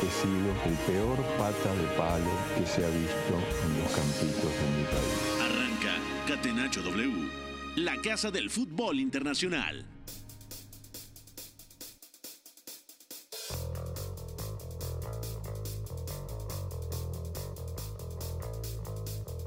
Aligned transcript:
He 0.00 0.10
sido 0.10 0.50
el 0.66 0.74
peor 0.86 1.18
pata 1.36 1.74
de 1.74 1.86
palo 1.96 2.30
que 2.56 2.66
se 2.66 2.84
ha 2.84 2.88
visto 2.88 3.34
en 3.64 3.82
los 3.82 3.92
campitos 3.92 4.52
de 4.60 4.66
mi 4.76 4.84
país. 4.84 5.20
Arranca 5.40 5.94
Catenacho 6.26 6.82
W, 6.82 7.28
la 7.76 7.96
casa 8.00 8.30
del 8.30 8.50
fútbol 8.50 9.00
internacional. 9.00 9.84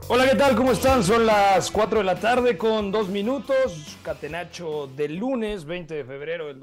Hola, 0.07 0.29
¿qué 0.29 0.35
tal? 0.37 0.55
¿Cómo 0.55 0.71
están? 0.71 1.03
Son 1.03 1.25
las 1.25 1.71
4 1.71 1.97
de 1.97 2.03
la 2.03 2.19
tarde 2.19 2.57
con 2.57 2.91
dos 2.91 3.09
minutos. 3.09 3.97
Catenacho 4.03 4.87
del 4.95 5.15
lunes 5.15 5.65
20 5.65 5.95
de 5.95 6.05
febrero 6.05 6.45
del 6.45 6.59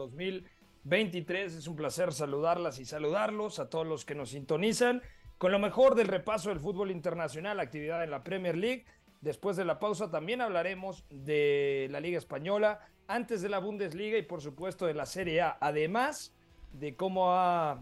2023. 0.84 1.54
Es 1.54 1.66
un 1.66 1.77
placer 1.77 2.12
saludarlas 2.12 2.78
y 2.78 2.84
saludarlos 2.84 3.59
a 3.59 3.70
todos 3.70 3.86
los 3.86 4.04
que 4.04 4.14
nos 4.14 4.30
sintonizan 4.30 5.02
con 5.38 5.50
lo 5.50 5.58
mejor 5.58 5.96
del 5.96 6.06
repaso 6.06 6.50
del 6.50 6.60
fútbol 6.60 6.91
internacional, 6.91 7.58
actividad 7.58 8.05
en 8.05 8.11
la 8.11 8.22
Premier 8.22 8.56
League. 8.56 8.84
Después 9.20 9.56
de 9.56 9.64
la 9.64 9.78
pausa 9.78 10.10
también 10.10 10.41
hablaremos 10.41 11.05
de 11.10 11.88
la 11.91 12.00
Liga 12.00 12.19
Española, 12.19 12.80
antes 13.08 13.42
de 13.42 13.48
la 13.48 13.58
Bundesliga 13.58 14.19
y 14.19 14.22
por 14.22 14.41
supuesto 14.41 14.86
de 14.86 14.94
la 14.94 15.06
Serie 15.06 15.41
A. 15.41 15.58
Además 15.60 16.34
de 16.72 16.94
cómo 16.94 17.33
ha 17.33 17.80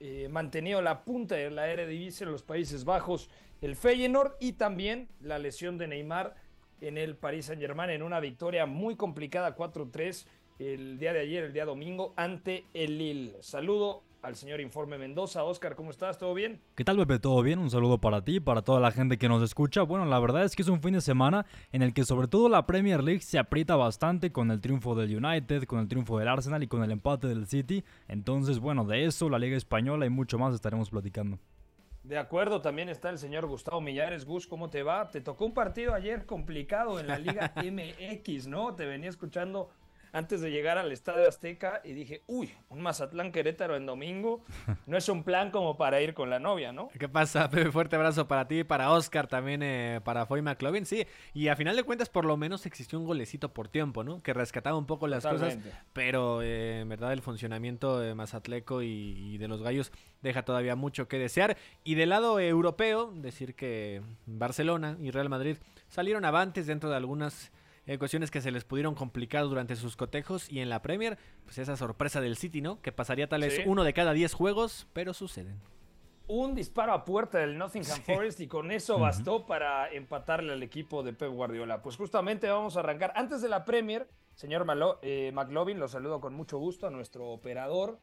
eh, 0.00 0.28
mantenido 0.30 0.82
la 0.82 1.04
punta 1.04 1.34
de 1.34 1.50
la 1.50 1.68
Eredivisie 1.68 2.24
en 2.24 2.32
los 2.32 2.42
Países 2.42 2.84
Bajos 2.84 3.30
el 3.60 3.74
Feyenoord 3.74 4.36
y 4.38 4.52
también 4.52 5.08
la 5.20 5.38
lesión 5.38 5.78
de 5.78 5.88
Neymar 5.88 6.34
en 6.80 6.96
el 6.96 7.16
Paris 7.16 7.46
Saint-Germain 7.46 7.90
en 7.90 8.02
una 8.02 8.20
victoria 8.20 8.66
muy 8.66 8.96
complicada 8.96 9.56
4-3 9.56 10.26
el 10.58 10.98
día 10.98 11.12
de 11.12 11.20
ayer, 11.20 11.44
el 11.44 11.52
día 11.52 11.64
domingo, 11.64 12.12
ante 12.16 12.64
el 12.74 12.98
Lille. 12.98 13.36
Saludo 13.40 14.02
al 14.22 14.34
señor 14.34 14.60
Informe 14.60 14.98
Mendoza. 14.98 15.44
Oscar, 15.44 15.76
¿cómo 15.76 15.90
estás? 15.90 16.18
¿Todo 16.18 16.34
bien? 16.34 16.60
¿Qué 16.74 16.84
tal, 16.84 16.96
Pepe? 16.96 17.20
¿Todo 17.20 17.42
bien? 17.42 17.58
Un 17.60 17.70
saludo 17.70 17.98
para 17.98 18.24
ti, 18.24 18.40
para 18.40 18.62
toda 18.62 18.80
la 18.80 18.90
gente 18.90 19.18
que 19.18 19.28
nos 19.28 19.42
escucha. 19.42 19.82
Bueno, 19.82 20.04
la 20.06 20.18
verdad 20.18 20.44
es 20.44 20.56
que 20.56 20.62
es 20.62 20.68
un 20.68 20.82
fin 20.82 20.94
de 20.94 21.00
semana 21.00 21.46
en 21.70 21.82
el 21.82 21.94
que 21.94 22.04
sobre 22.04 22.26
todo 22.26 22.48
la 22.48 22.66
Premier 22.66 23.02
League 23.02 23.20
se 23.20 23.38
aprieta 23.38 23.76
bastante 23.76 24.32
con 24.32 24.50
el 24.50 24.60
triunfo 24.60 24.94
del 24.94 25.24
United, 25.24 25.64
con 25.64 25.78
el 25.78 25.88
triunfo 25.88 26.18
del 26.18 26.28
Arsenal 26.28 26.62
y 26.62 26.68
con 26.68 26.82
el 26.82 26.90
empate 26.90 27.28
del 27.28 27.46
City. 27.46 27.84
Entonces, 28.08 28.58
bueno, 28.58 28.84
de 28.84 29.04
eso, 29.04 29.28
la 29.28 29.38
Liga 29.38 29.56
Española 29.56 30.06
y 30.06 30.10
mucho 30.10 30.38
más 30.38 30.54
estaremos 30.54 30.90
platicando. 30.90 31.38
De 32.02 32.16
acuerdo, 32.16 32.62
también 32.62 32.88
está 32.88 33.10
el 33.10 33.18
señor 33.18 33.46
Gustavo 33.46 33.82
Millares. 33.82 34.24
Gus, 34.24 34.46
¿cómo 34.46 34.70
te 34.70 34.82
va? 34.82 35.10
Te 35.10 35.20
tocó 35.20 35.44
un 35.44 35.52
partido 35.52 35.92
ayer 35.92 36.24
complicado 36.24 36.98
en 36.98 37.06
la 37.06 37.18
Liga 37.18 37.52
MX, 37.62 38.46
¿no? 38.46 38.74
Te 38.74 38.86
venía 38.86 39.10
escuchando 39.10 39.68
antes 40.12 40.40
de 40.40 40.50
llegar 40.50 40.78
al 40.78 40.92
Estadio 40.92 41.28
Azteca 41.28 41.80
y 41.84 41.92
dije, 41.92 42.22
uy, 42.26 42.52
un 42.68 42.80
Mazatlán 42.80 43.32
Querétaro 43.32 43.76
en 43.76 43.86
domingo 43.86 44.44
no 44.86 44.96
es 44.96 45.08
un 45.08 45.24
plan 45.24 45.50
como 45.50 45.76
para 45.76 46.00
ir 46.00 46.14
con 46.14 46.30
la 46.30 46.38
novia, 46.38 46.72
¿no? 46.72 46.88
¿Qué 46.98 47.08
pasa, 47.08 47.48
Pepe? 47.50 47.70
Fuerte 47.70 47.96
abrazo 47.96 48.28
para 48.28 48.48
ti, 48.48 48.64
para 48.64 48.92
Oscar, 48.92 49.26
también 49.26 49.62
eh, 49.62 50.00
para 50.04 50.26
Foy 50.26 50.42
McLovin. 50.42 50.86
Sí, 50.86 51.06
y 51.34 51.48
a 51.48 51.56
final 51.56 51.76
de 51.76 51.82
cuentas, 51.82 52.08
por 52.08 52.24
lo 52.24 52.36
menos 52.36 52.66
existió 52.66 52.98
un 52.98 53.06
golecito 53.06 53.52
por 53.52 53.68
tiempo, 53.68 54.04
¿no? 54.04 54.22
Que 54.22 54.32
rescataba 54.34 54.76
un 54.76 54.86
poco 54.86 55.06
las 55.06 55.22
Totalmente. 55.22 55.68
cosas, 55.70 55.84
pero 55.92 56.42
eh, 56.42 56.80
en 56.80 56.88
verdad 56.88 57.12
el 57.12 57.22
funcionamiento 57.22 57.98
de 57.98 58.14
Mazatleco 58.14 58.82
y, 58.82 58.88
y 58.88 59.38
de 59.38 59.48
los 59.48 59.62
gallos 59.62 59.92
deja 60.22 60.44
todavía 60.44 60.76
mucho 60.76 61.08
que 61.08 61.18
desear. 61.18 61.56
Y 61.84 61.94
del 61.94 62.10
lado 62.10 62.40
europeo, 62.40 63.12
decir 63.14 63.54
que 63.54 64.02
Barcelona 64.26 64.96
y 65.00 65.10
Real 65.10 65.28
Madrid 65.28 65.56
salieron 65.88 66.24
avantes 66.24 66.66
dentro 66.66 66.90
de 66.90 66.96
algunas 66.96 67.50
eh, 67.88 67.98
cuestiones 67.98 68.30
que 68.30 68.40
se 68.40 68.52
les 68.52 68.64
pudieron 68.64 68.94
complicar 68.94 69.42
durante 69.44 69.74
sus 69.74 69.96
cotejos 69.96 70.48
y 70.52 70.60
en 70.60 70.68
la 70.68 70.80
Premier, 70.82 71.18
pues 71.44 71.58
esa 71.58 71.76
sorpresa 71.76 72.20
del 72.20 72.36
City, 72.36 72.60
¿no? 72.60 72.80
Que 72.80 72.92
pasaría 72.92 73.28
tal 73.28 73.40
vez 73.40 73.56
Sí. 73.56 73.62
uno 73.66 73.82
de 73.82 73.92
cada 73.92 74.12
diez 74.12 74.32
juegos, 74.34 74.86
pero 74.92 75.12
suceden. 75.14 75.58
Un 76.30 76.54
disparo 76.54 76.92
a 76.92 77.04
puerta 77.06 77.38
del 77.38 77.56
Nottingham 77.56 78.02
Forest 78.02 78.40
y 78.40 78.46
con 78.46 78.70
eso 78.70 78.98
bastó 78.98 79.46
para 79.46 79.90
empatarle 79.90 80.52
al 80.52 80.62
equipo 80.62 81.02
de 81.02 81.14
Pep 81.14 81.32
Guardiola. 81.32 81.80
Pues 81.82 81.96
justamente 81.96 82.46
vamos 82.50 82.76
a 82.76 82.80
arrancar. 82.80 83.12
Antes 83.16 83.40
de 83.40 83.48
la 83.48 83.64
Premier, 83.64 84.06
señor 84.34 84.66
Malo- 84.66 84.98
eh, 85.00 85.32
McLovin, 85.32 85.80
lo 85.80 85.88
saludo 85.88 86.20
con 86.20 86.34
mucho 86.34 86.58
gusto 86.58 86.86
a 86.86 86.90
nuestro 86.90 87.28
operador, 87.28 87.98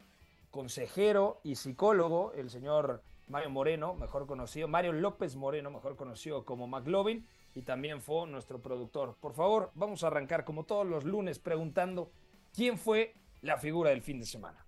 consejero 0.50 1.40
y 1.44 1.56
psicólogo, 1.56 2.32
el 2.34 2.50
señor 2.50 3.04
Mario 3.28 3.50
Moreno, 3.50 3.94
mejor 3.94 4.26
conocido, 4.26 4.68
Mario 4.68 4.94
López 4.94 5.36
Moreno, 5.36 5.70
mejor 5.70 5.96
conocido 5.96 6.46
como 6.46 6.68
McLovin, 6.68 7.28
y 7.56 7.62
también 7.62 8.02
fue 8.02 8.28
nuestro 8.28 8.62
productor. 8.62 9.16
Por 9.20 9.34
favor, 9.34 9.72
vamos 9.74 10.04
a 10.04 10.08
arrancar 10.08 10.44
como 10.44 10.66
todos 10.66 10.86
los 10.86 11.06
lunes 11.06 11.40
preguntando 11.40 12.12
quién 12.54 12.78
fue 12.78 13.16
la 13.42 13.58
figura 13.58 13.90
del 13.90 14.02
fin 14.02 14.20
de 14.20 14.26
semana. 14.26 14.66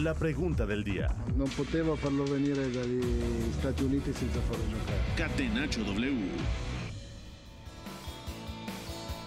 La 0.00 0.14
pregunta 0.14 0.66
del 0.66 0.82
día. 0.82 1.06
Non 1.36 1.46
potevo 1.52 1.94
farlo 1.94 2.24
venire 2.24 2.64
dagli 2.72 3.52
Stati 3.60 3.84
Uniti 3.84 4.10
senza 4.12 4.40
farlo 4.40 4.64
giocare. 4.66 4.98
Catenacho 5.14 5.84
W. 5.84 6.71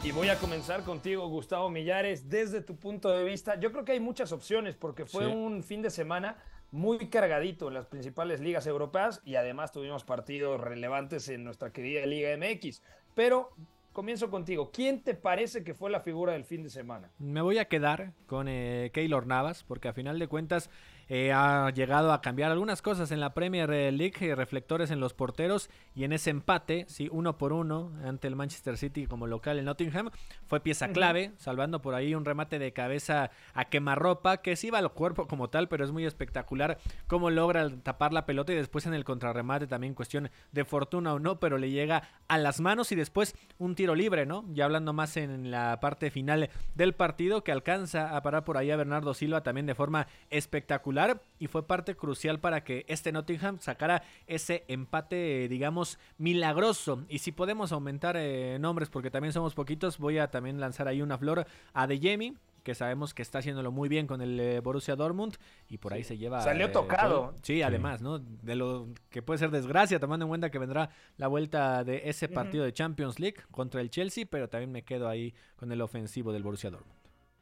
Y 0.06 0.12
voy 0.12 0.30
a 0.30 0.38
comenzar 0.38 0.84
contigo, 0.84 1.28
Gustavo 1.28 1.70
Millares, 1.72 2.30
desde 2.30 2.62
tu 2.62 2.76
punto 2.76 3.10
de 3.10 3.24
vista. 3.24 3.60
Yo 3.60 3.72
creo 3.72 3.84
que 3.84 3.94
hay 3.94 4.00
muchas 4.00 4.32
opciones 4.32 4.76
porque 4.76 5.06
fue 5.06 5.26
Sí. 5.26 5.32
un 5.32 5.64
fin 5.64 5.82
de 5.82 5.90
semana 5.90 6.38
muy 6.72 7.10
cargadito 7.10 7.68
en 7.70 7.74
las 7.74 7.88
principales 7.88 8.40
ligas 8.40 8.68
europeas 8.68 9.22
y 9.26 9.36
además 9.36 9.72
tuvimos 9.72 10.04
partidos 10.04 10.62
relevantes 10.62 11.28
en 11.30 11.44
nuestra 11.44 11.72
querida 11.72 12.06
Liga 12.06 12.30
MX. 12.38 12.84
Pero 13.16 13.50
comienzo 13.94 14.30
contigo. 14.30 14.70
¿Quién 14.72 15.02
te 15.02 15.16
parece 15.16 15.64
que 15.64 15.74
fue 15.74 15.90
la 15.90 16.02
figura 16.02 16.34
del 16.34 16.44
fin 16.44 16.62
de 16.62 16.70
semana? 16.70 17.10
Me 17.18 17.42
voy 17.42 17.58
a 17.58 17.66
quedar 17.66 18.12
con 18.28 18.48
eh, 18.48 18.92
Keylor 18.94 19.26
Navas, 19.26 19.64
porque 19.64 19.88
a 19.88 19.94
final 19.94 20.20
de 20.20 20.28
cuentas 20.28 20.70
eh, 21.08 21.32
ha 21.32 21.70
llegado 21.70 22.12
a 22.12 22.22
cambiar 22.22 22.52
algunas 22.52 22.82
cosas 22.82 23.12
en 23.12 23.20
la 23.20 23.34
Premier 23.34 23.70
League, 23.70 24.16
eh, 24.22 24.34
reflectores 24.34 24.90
en 24.90 25.00
los 25.00 25.14
porteros 25.14 25.70
y 25.94 26.04
en 26.04 26.14
ese 26.14 26.32
empate, 26.32 26.86
sí, 26.88 27.10
uno 27.12 27.38
por 27.38 27.54
uno 27.54 27.92
ante 28.04 28.28
el 28.28 28.36
Manchester 28.36 28.78
City 28.78 29.06
como 29.06 29.28
local 29.28 29.60
en 29.60 29.66
Nottingham, 29.66 30.10
fue 30.48 30.62
pieza 30.62 30.90
clave, 30.90 31.34
salvando 31.38 31.82
por 31.82 31.94
ahí 31.94 32.16
un 32.16 32.26
remate 32.26 32.58
de 32.58 32.74
cabeza 32.74 33.30
a 33.54 33.66
quemarropa, 33.66 34.38
que 34.38 34.56
sí 34.56 34.72
va 34.72 34.80
al 34.80 34.92
cuerpo 34.94 35.28
como 35.28 35.50
tal, 35.50 35.68
pero 35.68 35.86
es 35.86 35.92
muy 35.92 36.06
espectacular 36.06 36.80
cómo 37.06 37.30
logra 37.30 37.70
tapar 37.84 38.12
la 38.12 38.26
pelota 38.26 38.54
y 38.54 38.56
después 38.56 38.88
en 38.88 38.96
el 38.96 39.04
contrarremate 39.04 39.68
también 39.68 39.94
cuestión 39.94 40.32
de 40.52 40.66
fortuna 40.66 41.14
o 41.14 41.20
no, 41.20 41.40
pero 41.40 41.60
le 41.60 41.70
llega 41.70 42.04
a 42.28 42.38
las 42.40 42.62
manos 42.62 42.92
y 42.92 42.96
después 42.96 43.36
un 43.60 43.76
tiro 43.76 43.94
libre, 43.94 44.26
¿no? 44.26 44.44
Ya 44.54 44.66
hablando 44.66 44.92
más 44.92 45.18
en 45.18 45.52
la 45.52 45.80
parte 45.80 46.10
final 46.10 46.50
del 46.74 46.94
partido 46.94 47.44
que 47.44 47.52
alcanza 47.52 48.16
a 48.16 48.22
parar 48.24 48.44
por 48.44 48.58
ahí 48.58 48.72
a 48.72 48.76
Bernardo 48.76 49.14
Silva 49.14 49.44
también 49.44 49.68
de 49.68 49.76
forma 49.76 50.08
espectacular 50.32 50.95
y 51.40 51.48
fue 51.48 51.68
parte 51.68 51.96
crucial 51.96 52.40
para 52.40 52.64
que 52.64 52.86
este 52.88 53.12
Nottingham 53.12 53.60
sacara 53.60 54.04
ese 54.28 54.64
empate, 54.68 55.48
digamos, 55.48 56.00
milagroso. 56.18 57.04
Y 57.10 57.20
si 57.20 57.32
podemos 57.32 57.72
aumentar 57.72 58.16
eh, 58.18 58.58
nombres, 58.60 58.90
porque 58.90 59.12
también 59.12 59.34
somos 59.34 59.54
poquitos, 59.54 59.98
voy 59.98 60.18
a 60.18 60.30
también 60.30 60.60
lanzar 60.60 60.88
ahí 60.88 61.02
una 61.02 61.18
flor 61.18 61.46
a 61.74 61.88
De 61.88 62.00
Jemi, 62.00 62.36
que 62.64 62.74
sabemos 62.74 63.14
que 63.14 63.22
está 63.22 63.40
haciéndolo 63.40 63.72
muy 63.72 63.88
bien 63.88 64.08
con 64.08 64.22
el 64.22 64.40
eh, 64.40 64.60
Borussia 64.60 64.96
Dortmund 64.96 65.36
y 65.70 65.78
por 65.78 65.94
ahí 65.94 66.04
se 66.04 66.18
lleva 66.18 66.42
Salió 66.42 66.66
eh, 66.66 66.70
tocado. 66.70 67.36
Sí, 67.44 67.62
además, 67.62 68.02
¿no? 68.02 68.18
De 68.20 68.56
lo 68.56 68.88
que 69.10 69.22
puede 69.22 69.38
ser 69.38 69.52
desgracia, 69.52 70.00
tomando 70.00 70.26
en 70.26 70.30
cuenta 70.30 70.50
que 70.50 70.58
vendrá 70.58 70.90
la 71.18 71.28
vuelta 71.28 71.84
de 71.84 72.10
ese 72.10 72.28
partido 72.28 72.66
de 72.66 72.74
Champions 72.74 73.20
League 73.20 73.38
contra 73.52 73.82
el 73.82 73.92
Chelsea, 73.92 74.26
pero 74.30 74.50
también 74.50 74.72
me 74.72 74.84
quedo 74.84 75.08
ahí 75.08 75.34
con 75.56 75.72
el 75.72 75.80
ofensivo 75.80 76.34
del 76.34 76.42
Borussia 76.42 76.72
Dortmund. 76.72 76.95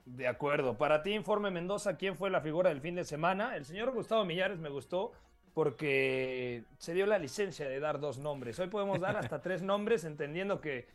De 0.05 0.27
acuerdo. 0.27 0.77
Para 0.77 1.01
ti, 1.01 1.13
Informe 1.13 1.49
Mendoza, 1.49 1.95
¿quién 1.97 2.15
fue 2.17 2.29
la 2.29 2.41
figura 2.41 2.69
del 2.69 2.81
fin 2.81 2.95
de 2.95 3.05
semana? 3.05 3.55
El 3.55 3.65
señor 3.65 3.91
Gustavo 3.93 4.25
Millares 4.25 4.59
me 4.59 4.69
gustó 4.69 5.13
porque 5.53 6.63
se 6.77 6.93
dio 6.93 7.05
la 7.05 7.19
licencia 7.19 7.69
de 7.69 7.79
dar 7.79 7.99
dos 7.99 8.17
nombres. 8.17 8.59
Hoy 8.59 8.67
podemos 8.67 8.99
dar 8.99 9.15
hasta 9.15 9.41
tres 9.41 9.61
nombres, 9.61 10.03
entendiendo 10.03 10.59
que 10.59 10.87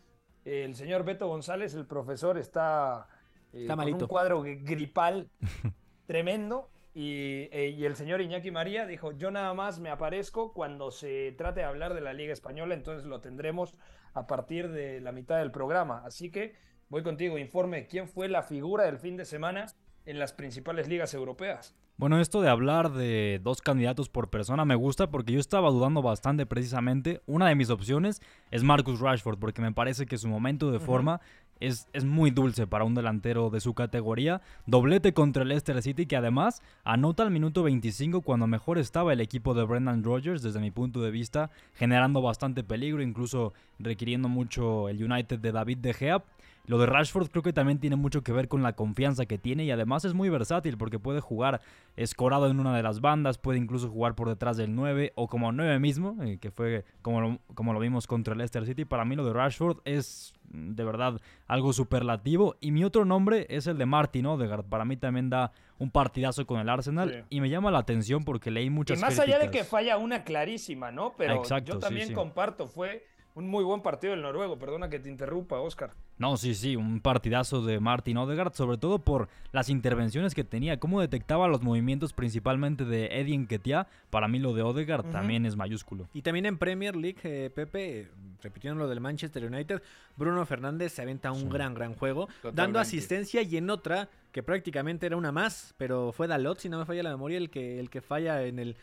el 0.45 0.75
señor 0.75 1.05
Beto 1.05 1.27
González, 1.29 1.75
el 1.75 1.87
profesor, 1.87 2.37
está, 2.39 3.09
eh, 3.53 3.63
Está 3.63 3.77
con 3.77 3.93
un 3.95 4.07
cuadro 4.07 4.43
gri- 4.45 4.63
gripal 4.63 5.31
tremendo. 6.07 6.71
Y, 6.95 7.49
eh, 7.53 7.75
y 7.79 7.85
el 7.85 7.95
señor 7.95 8.21
Iñaki 8.21 8.51
María 8.51 8.85
dijo, 8.85 9.13
yo 9.13 9.31
nada 9.31 9.55
más 9.55 9.79
me 9.79 9.89
aparezco 9.89 10.53
cuando 10.53 10.91
se 10.91 11.33
trate 11.33 11.61
de 11.61 11.67
hablar 11.67 11.95
de 11.95 12.01
la 12.01 12.13
Liga 12.13 12.33
Española, 12.33 12.75
entonces 12.75 13.07
lo 13.07 13.21
tendremos 13.21 13.79
a 14.15 14.27
partir 14.27 14.69
de 14.71 15.01
la 15.01 15.13
mitad 15.13 15.39
del 15.39 15.53
programa. 15.53 16.03
Así 16.05 16.31
que 16.33 16.57
voy 16.89 17.03
contigo, 17.03 17.39
informe, 17.39 17.87
¿quién 17.87 18.09
fue 18.09 18.29
la 18.29 18.43
figura 18.43 18.85
del 18.85 18.99
fin 18.99 19.17
de 19.17 19.25
semana 19.25 19.67
en 20.07 20.19
las 20.19 20.33
principales 20.33 20.89
ligas 20.89 21.15
europeas? 21.15 21.75
Bueno, 21.99 22.21
esto 22.21 22.41
de 22.41 22.49
hablar 22.49 22.93
de 22.93 23.41
dos 23.43 23.61
candidatos 23.61 24.09
por 24.09 24.31
persona 24.31 24.65
me 24.65 24.77
gusta 24.77 25.11
porque 25.11 25.33
yo 25.33 25.41
estaba 25.41 25.69
dudando 25.69 26.01
bastante 26.01 26.47
precisamente. 26.47 27.21
Una 27.27 27.49
de 27.49 27.57
mis 27.57 27.71
opciones 27.71 28.23
es 28.53 28.63
Marcus 28.63 29.01
Rashford 29.01 29.39
porque 29.39 29.61
me 29.61 29.73
parece 29.73 30.07
que 30.07 30.17
su 30.17 30.29
momento 30.29 30.71
de 30.71 30.79
forma 30.79 31.21
es, 31.59 31.89
es, 31.93 32.05
muy 32.05 32.31
dulce 32.31 32.69
para 32.69 32.85
un 32.85 32.95
delantero 32.95 33.51
de 33.51 33.59
su 33.61 33.75
categoría. 33.75 34.41
Doblete 34.65 35.13
contra 35.13 35.43
el 35.43 35.49
Leicester 35.49 35.83
City 35.83 36.07
que 36.07 36.15
además 36.15 36.63
anota 36.85 37.25
al 37.25 37.33
minuto 37.33 37.65
25 37.65 38.21
cuando 38.21 38.47
mejor 38.47 38.79
estaba 38.79 39.13
el 39.13 39.21
equipo 39.21 39.53
de 39.55 39.65
Brendan 39.65 40.05
Rodgers 40.05 40.41
desde 40.41 40.61
mi 40.61 40.71
punto 40.71 41.03
de 41.03 41.11
vista, 41.11 41.51
generando 41.75 42.23
bastante 42.23 42.63
peligro, 42.63 43.03
incluso 43.03 43.55
requiriendo 43.81 44.29
mucho 44.29 44.89
el 44.89 45.03
United 45.03 45.41
de 45.41 45.51
David 45.51 45.79
De 45.79 45.95
Gea. 45.95 46.23
Lo 46.69 46.79
de 46.79 46.87
Rashford 46.87 47.29
creo 47.31 47.43
que 47.43 47.53
también 47.53 47.79
tiene 47.81 47.97
mucho 47.97 48.23
que 48.23 48.31
ver 48.31 48.47
con 48.47 48.63
la 48.63 48.75
confianza 48.75 49.27
que 49.27 49.39
tiene 49.39 49.65
y 49.65 49.71
además 49.71 50.05
es 50.05 50.15
muy 50.15 50.29
versátil 50.29 50.77
porque 50.77 50.99
puede 50.99 51.21
jugar 51.21 51.61
escorado 51.97 52.49
en 52.49 52.61
una 52.61 52.77
de 52.77 52.83
las 52.83 53.01
bandas, 53.01 53.39
puede 53.39 53.59
incluso 53.59 53.89
jugar 53.89 54.15
por 54.15 54.29
detrás 54.29 54.57
del 54.59 54.75
9 54.75 55.13
o 55.17 55.29
como 55.29 55.51
9 55.51 55.79
mismo, 55.81 56.17
eh, 56.23 56.39
que 56.39 56.51
fue 56.51 56.85
como 57.03 57.21
lo, 57.21 57.39
como 57.55 57.73
lo 57.73 57.81
vimos 57.81 58.07
contra 58.07 58.33
el 58.33 58.39
Leicester 58.39 58.67
City. 58.67 58.85
Para 58.85 59.05
mí 59.05 59.17
lo 59.17 59.25
de 59.25 59.33
Rashford 59.33 59.79
es 59.85 60.35
mm, 60.51 60.75
de 60.75 60.85
verdad 60.85 61.21
algo 61.47 61.73
superlativo 61.73 62.57
y 62.61 62.71
mi 62.71 62.85
otro 62.85 63.05
nombre 63.05 63.47
es 63.49 63.67
el 63.67 63.79
de 63.79 63.87
Martin 63.87 64.27
Odegaard. 64.27 64.65
Para 64.65 64.85
mí 64.85 64.97
también 64.97 65.31
da 65.31 65.53
un 65.79 65.91
partidazo 65.91 66.47
con 66.47 66.61
el 66.61 66.69
Arsenal 66.69 67.11
sí. 67.11 67.37
y 67.37 67.41
me 67.41 67.49
llama 67.49 67.71
la 67.71 67.79
atención 67.79 68.25
porque 68.25 68.51
leí 68.51 68.69
muchas 68.69 68.99
Y 68.99 69.01
más 69.01 69.15
críticas. 69.15 69.37
allá 69.37 69.45
de 69.47 69.51
que 69.51 69.65
falla 69.65 69.97
una 69.97 70.23
clarísima, 70.23 70.91
¿no? 70.93 71.15
Pero 71.17 71.37
Exacto, 71.37 71.73
yo 71.73 71.75
sí, 71.75 71.81
también 71.81 72.09
sí. 72.09 72.15
comparto, 72.15 72.67
fue 72.67 73.07
un 73.39 73.49
muy 73.49 73.63
buen 73.65 73.81
partido 73.83 74.13
del 74.13 74.23
noruego. 74.23 74.59
Perdona 74.59 74.89
que 74.91 74.99
te 74.99 75.09
interrumpa, 75.09 75.61
Oscar. 75.61 75.93
No, 76.19 76.37
sí, 76.37 76.55
sí, 76.55 76.75
un 76.75 77.01
partidazo 77.01 77.63
de 77.65 77.79
Martin 77.79 78.17
Odegaard, 78.17 78.53
sobre 78.53 78.77
todo 78.77 78.99
por 78.99 79.29
las 79.53 79.69
intervenciones 79.69 80.35
que 80.35 80.43
tenía, 80.43 80.81
cómo 80.81 81.01
detectaba 81.01 81.47
los 81.47 81.63
movimientos 81.63 82.13
principalmente 82.13 82.85
de 82.85 83.07
Eddie 83.21 83.39
Nketiah. 83.39 83.87
Para 84.11 84.27
mí 84.27 84.41
lo 84.41 84.53
de 84.53 84.63
Odegaard 84.63 85.11
también 85.13 85.47
es 85.47 85.57
mayúsculo. 85.57 86.09
Y 86.13 86.23
también 86.23 86.47
en 86.47 86.59
Premier 86.59 86.97
League, 86.97 87.21
eh, 87.23 87.51
Pepe, 87.55 88.09
repitiendo 88.43 88.79
lo 88.81 88.89
del 88.89 89.01
Manchester 89.01 89.45
United, 89.45 89.81
Bruno 90.17 90.45
Fernández 90.45 90.93
se 90.93 91.03
aventa 91.03 91.31
un 91.31 91.43
Sí. 91.43 91.49
gran, 91.49 91.75
gran 91.75 91.95
juego, 91.95 92.29
dando 92.53 92.81
asistencia 92.81 93.43
y 93.43 93.57
en 93.57 93.71
otra, 93.71 94.09
que 94.33 94.43
prácticamente 94.43 95.07
era 95.07 95.17
una 95.17 95.31
más, 95.33 95.75
pero 95.79 96.13
fue 96.13 96.27
Dalot, 96.27 96.59
si 96.59 96.69
no 96.69 96.79
me 96.79 96.85
falla 96.85 97.03
la 97.05 97.11
memoria, 97.11 97.39
el 97.39 97.49
que, 97.51 97.79
el 97.79 97.89
que 97.91 98.01
falla 98.01 98.43
en 98.43 98.59
el 98.59 98.77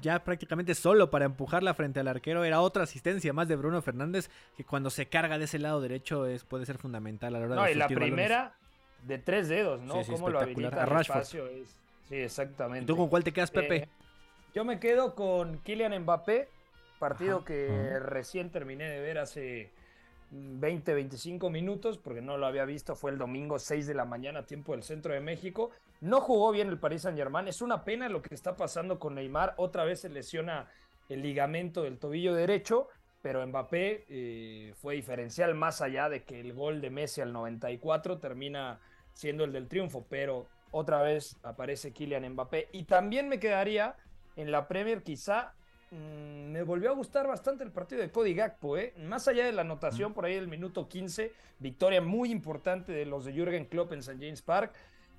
ya 0.00 0.22
prácticamente 0.24 0.74
solo 0.74 1.10
para 1.10 1.24
empujarla 1.24 1.74
frente 1.74 2.00
al 2.00 2.08
arquero. 2.08 2.44
Era 2.44 2.60
otra 2.60 2.84
asistencia 2.84 3.32
más 3.32 3.48
de 3.48 3.56
Bruno 3.56 3.82
Fernández, 3.82 4.30
que 4.56 4.64
cuando 4.64 4.90
se 4.90 5.06
carga 5.06 5.38
de 5.38 5.44
ese 5.44 5.58
lado 5.58 5.80
derecho 5.80 6.26
es, 6.26 6.44
puede 6.44 6.66
ser 6.66 6.78
fundamental 6.78 7.34
a 7.34 7.40
la 7.40 7.46
hora 7.46 7.56
No, 7.56 7.62
de 7.64 7.72
y 7.72 7.74
la 7.74 7.86
balones. 7.86 8.08
primera 8.08 8.54
de 9.02 9.18
tres 9.18 9.48
dedos, 9.48 9.80
¿no? 9.82 9.94
Sí, 9.98 10.04
sí, 10.04 10.12
Cómo 10.12 10.30
lo 10.30 10.40
habilita 10.40 10.80
A 10.80 10.84
el 10.84 10.90
Rashford. 10.90 11.18
espacio 11.22 11.46
es- 11.48 11.80
Sí, 12.08 12.16
exactamente. 12.16 12.84
¿Y 12.84 12.86
tú 12.86 12.96
con 12.96 13.08
cuál 13.08 13.24
te 13.24 13.32
quedas, 13.32 13.50
Pepe? 13.50 13.76
Eh, 13.76 13.88
yo 14.54 14.64
me 14.64 14.78
quedo 14.78 15.14
con 15.14 15.58
Kylian 15.60 16.02
Mbappé, 16.02 16.48
partido 16.98 17.38
Ajá, 17.38 17.46
que 17.46 17.88
ajá. 17.96 17.98
recién 18.00 18.50
terminé 18.50 18.88
de 18.88 19.00
ver 19.00 19.18
hace 19.18 19.72
mm, 20.30 20.60
20, 20.60 20.94
25 20.94 21.48
minutos, 21.50 21.96
porque 21.98 22.20
no 22.20 22.36
lo 22.36 22.46
había 22.46 22.64
visto, 22.66 22.94
fue 22.94 23.10
el 23.10 23.18
domingo 23.18 23.58
6 23.58 23.86
de 23.86 23.94
la 23.94 24.04
mañana, 24.04 24.44
tiempo 24.46 24.72
del 24.72 24.82
centro 24.82 25.12
de 25.14 25.20
México. 25.20 25.70
No 26.04 26.20
jugó 26.20 26.52
bien 26.52 26.68
el 26.68 26.78
Paris 26.78 27.00
Saint 27.00 27.16
Germain, 27.16 27.48
es 27.48 27.62
una 27.62 27.82
pena 27.82 28.10
lo 28.10 28.20
que 28.20 28.34
está 28.34 28.56
pasando 28.56 28.98
con 28.98 29.14
Neymar, 29.14 29.54
otra 29.56 29.84
vez 29.84 30.00
se 30.00 30.10
lesiona 30.10 30.68
el 31.08 31.22
ligamento 31.22 31.82
del 31.82 31.98
tobillo 31.98 32.34
derecho, 32.34 32.88
pero 33.22 33.46
Mbappé 33.46 34.04
eh, 34.10 34.74
fue 34.76 34.96
diferencial 34.96 35.54
más 35.54 35.80
allá 35.80 36.10
de 36.10 36.22
que 36.22 36.40
el 36.40 36.52
gol 36.52 36.82
de 36.82 36.90
Messi 36.90 37.22
al 37.22 37.32
94 37.32 38.18
termina 38.18 38.80
siendo 39.14 39.44
el 39.44 39.52
del 39.52 39.66
triunfo, 39.66 40.04
pero 40.06 40.46
otra 40.72 41.00
vez 41.00 41.38
aparece 41.42 41.92
Kylian 41.92 42.34
Mbappé. 42.34 42.68
Y 42.72 42.82
también 42.82 43.30
me 43.30 43.40
quedaría 43.40 43.96
en 44.36 44.52
la 44.52 44.68
Premier, 44.68 45.02
quizá 45.02 45.54
mm, 45.90 46.50
me 46.50 46.62
volvió 46.64 46.90
a 46.90 46.94
gustar 46.94 47.26
bastante 47.26 47.64
el 47.64 47.72
partido 47.72 48.02
de 48.02 48.10
Cody 48.10 48.34
Gakpo, 48.34 48.76
¿eh? 48.76 48.92
más 48.98 49.26
allá 49.26 49.46
de 49.46 49.52
la 49.52 49.62
anotación 49.62 50.12
por 50.12 50.26
ahí 50.26 50.34
del 50.34 50.48
minuto 50.48 50.86
15, 50.86 51.32
victoria 51.60 52.02
muy 52.02 52.30
importante 52.30 52.92
de 52.92 53.06
los 53.06 53.24
de 53.24 53.32
Jürgen 53.32 53.64
Klopp 53.64 53.92
en 53.92 54.00
St. 54.00 54.18
James 54.20 54.42
Park. 54.42 54.74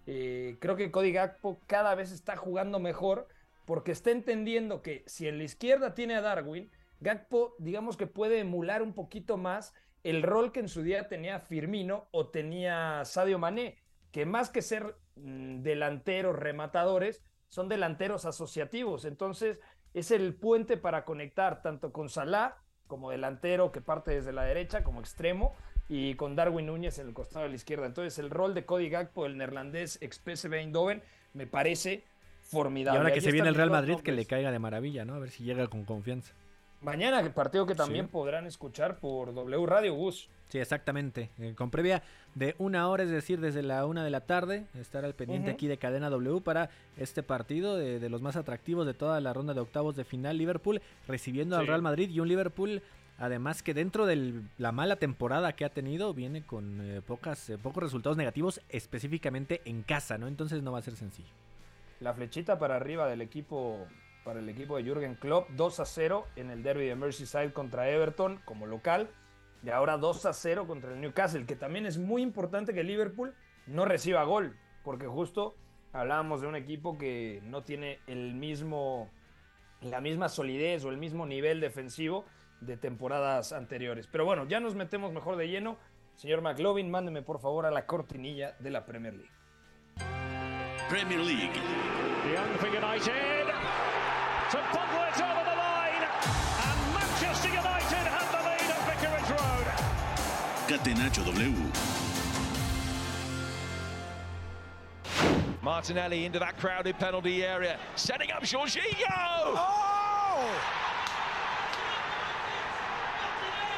Eh, 0.07 0.57
creo 0.60 0.75
que 0.75 0.92
Cody 0.92 1.12
Gakpo 1.12 1.60
cada 1.68 1.96
vez 1.96 2.12
está 2.12 2.36
jugando 2.36 2.80
mejor 2.80 3.28
porque 3.66 3.92
está 3.92 4.12
entendiendo 4.12 4.81
que 4.81 5.04
si 5.07 5.28
en 5.28 5.38
la 5.38 5.44
izquierda 5.44 5.94
tiene 5.96 6.16
a 6.16 6.22
Darwin, 6.22 6.69
Gakpo 7.00 7.56
digamos 7.57 7.98
que 7.98 8.07
puede 8.07 8.40
emular 8.40 8.81
un 8.81 8.94
poquito 8.94 9.38
más 9.38 9.74
el 10.04 10.22
rol 10.22 10.52
que 10.52 10.60
en 10.60 10.69
su 10.69 10.84
día 10.84 11.07
tenía 11.07 11.40
Firmino 11.40 12.07
o 12.12 12.28
tenía 12.28 13.04
Sadio 13.06 13.40
Mané, 13.40 13.80
que 14.12 14.28
más 14.28 14.52
que 14.52 14.62
ser 14.62 14.96
mm, 15.16 15.62
delanteros 15.63 16.36
rematadores, 16.36 17.24
son 17.48 17.69
delanteros 17.69 18.25
asociativos. 18.25 19.06
Entonces 19.06 19.60
es 19.96 20.12
el 20.12 20.36
puente 20.36 20.78
para 20.78 21.06
conectar 21.06 21.63
tanto 21.63 21.92
con 21.92 22.10
Salah 22.10 22.58
como 22.86 23.10
delantero 23.10 23.72
que 23.72 23.81
parte 23.81 24.12
desde 24.12 24.31
la 24.31 24.44
derecha 24.44 24.84
como 24.84 25.00
extremo 25.00 25.56
y 25.90 26.16
con 26.16 26.36
Darwin 26.36 26.66
Núñez 26.66 26.98
en 27.00 27.08
el 27.08 27.14
costado 27.14 27.44
de 27.44 27.50
la 27.50 27.56
izquierda. 27.56 27.86
Entonces 27.86 28.18
el 28.20 28.30
rol 28.30 28.54
de 28.54 28.66
Cody 28.66 28.90
Gakpo, 28.90 29.26
el 29.26 29.38
neerlandés 29.38 29.98
ex 30.02 30.18
PSV 30.24 30.54
Eindhoven, 30.54 31.02
me 31.34 31.46
parece 31.48 31.94
Y 31.94 32.04
formidable. 32.42 32.98
ahora 33.00 33.10
que 33.12 33.16
Ahí 33.20 33.22
se 33.22 33.32
viene 33.32 33.50
el 33.50 33.56
Real 33.56 33.70
Madrid, 33.72 33.98
que 34.04 34.12
le 34.12 34.26
caiga 34.26 34.52
de 34.52 34.60
maravilla, 34.60 35.06
¿no? 35.06 35.16
A 35.16 35.20
ver 35.20 35.30
si 35.30 35.44
llega 35.44 35.68
con 35.68 35.84
confianza. 35.86 36.34
Mañana, 36.82 37.20
el 37.20 37.32
partido 37.32 37.66
que 37.66 37.74
también 37.74 38.06
Sí. 38.06 38.12
podrán 38.12 38.46
escuchar 38.46 38.98
por 39.00 39.34
W 39.34 39.66
Radio 39.66 39.96
Gus. 39.96 40.30
Sí, 40.50 40.60
exactamente. 40.60 41.30
Eh, 41.40 41.54
con 41.58 41.72
previa 41.72 42.04
de 42.36 42.54
una 42.60 42.88
hora, 42.90 43.04
es 43.04 43.10
decir, 43.10 43.40
desde 43.40 43.64
la 43.64 43.86
una 43.88 44.04
de 44.04 44.12
la 44.12 44.22
tarde, 44.22 44.66
estar 44.80 45.04
al 45.04 45.16
pendiente 45.16 45.50
aquí 45.50 45.68
de 45.68 45.78
Cadena 45.78 46.12
W 46.12 46.42
para 46.42 46.70
este 46.98 47.24
partido 47.24 47.76
de, 47.78 48.00
de 48.00 48.10
los 48.10 48.22
más 48.22 48.36
atractivos 48.36 48.86
de 48.86 48.94
toda 48.94 49.20
la 49.22 49.34
ronda 49.34 49.56
de 49.56 49.62
octavos 49.62 49.96
de 49.96 50.04
final. 50.04 50.38
Liverpool 50.38 50.82
recibiendo 51.08 51.58
al. 51.58 51.66
Real 51.66 51.82
Madrid 51.82 52.10
y 52.12 52.20
un 52.20 52.28
Liverpool, 52.28 52.84
además 53.18 53.64
que 53.64 53.74
dentro 53.74 54.06
de 54.06 54.42
la 54.58 54.72
mala 54.72 54.98
temporada 54.98 55.54
que 55.54 55.66
ha 55.66 55.70
tenido, 55.70 56.14
viene 56.14 56.46
con 56.46 56.82
eh, 56.82 57.02
pocas, 57.02 57.50
eh, 57.50 57.58
pocos 57.58 57.84
resultados 57.84 58.18
negativos, 58.18 58.62
específicamente 58.70 59.62
en 59.66 59.84
casa, 59.84 60.18
¿no? 60.18 60.28
Entonces 60.28 60.62
no 60.64 60.72
va 60.72 60.80
a 60.80 60.84
ser 60.84 60.96
sencillo. 60.96 61.30
La 62.00 62.14
flechita 62.14 62.60
para 62.60 62.76
arriba 62.76 63.08
del 63.08 63.22
equipo 63.22 63.88
para 64.26 64.40
el 64.40 64.50
equipo 64.50 64.76
de 64.76 64.84
Jürgen 64.84 65.14
Klopp, 65.16 65.50
2 65.52 65.80
a 65.80 65.86
0 65.86 66.26
en 66.36 66.50
el 66.50 66.64
derby 66.64 66.88
de 66.88 66.96
Merseyside 66.96 67.54
contra 67.54 67.88
Everton 67.90 68.42
como 68.44 68.66
local, 68.66 69.08
y 69.64 69.70
ahora 69.70 69.98
2 69.98 70.26
a 70.26 70.34
0 70.34 70.66
contra 70.66 70.94
el 70.94 71.00
Newcastle, 71.00 71.46
que 71.46 71.56
también 71.56 71.86
es 71.86 72.00
muy 72.00 72.24
importante 72.24 72.74
que 72.74 72.84
Liverpool 72.84 73.36
no 73.68 73.86
reciba 73.86 74.24
gol, 74.24 74.58
porque 74.84 75.06
justo 75.06 75.56
hablábamos 75.94 76.42
de 76.42 76.48
un 76.48 76.56
equipo 76.56 76.98
que 76.98 77.40
no 77.44 77.64
tiene 77.64 78.00
el 78.08 78.34
mismo 78.34 79.10
la 79.82 80.02
misma 80.02 80.30
solidez 80.30 80.84
o 80.84 80.89
el 80.89 80.98
mismo 80.98 81.28
nivel 81.28 81.60
defensivo 81.60 82.25
de 82.62 82.78
temporadas 82.78 83.52
anteriores. 83.54 84.08
Pero 84.08 84.26
bueno, 84.26 84.46
ya 84.48 84.60
nos 84.60 84.76
metemos 84.76 85.12
mejor 85.12 85.36
de 85.38 85.48
lleno. 85.48 85.78
Señor 86.16 86.42
McLovin, 86.42 86.90
mándeme 86.90 87.22
por 87.22 87.40
favor 87.40 87.66
a 87.66 87.72
la 87.72 87.86
cortinilla 87.86 88.56
de 88.60 88.72
la 88.72 88.86
Premier 88.86 89.14
League. 89.14 89.32
Premier 90.90 91.20
League. 91.20 91.56
Young 92.34 92.58
for 92.58 92.68
United. 92.68 93.48
To 94.52 94.58
over 94.60 95.44
the 95.44 95.56
line. 95.56 96.04
And 96.64 96.94
Manchester 96.94 97.50
United 97.50 98.06
have 98.08 98.30
the 98.32 98.42
lead 98.46 98.70
at 98.70 98.82
Vicarage 98.88 99.30
Road. 99.32 99.68
Catenacho 100.68 101.24
W. 101.26 101.54
Martinelli 105.62 106.26
into 106.26 106.38
that 106.38 106.58
crowded 106.60 106.98
penalty 107.00 107.44
area, 107.44 107.80
setting 107.96 108.32
up 108.32 108.44
Jorginho. 108.44 109.08
Oh! 109.10 110.85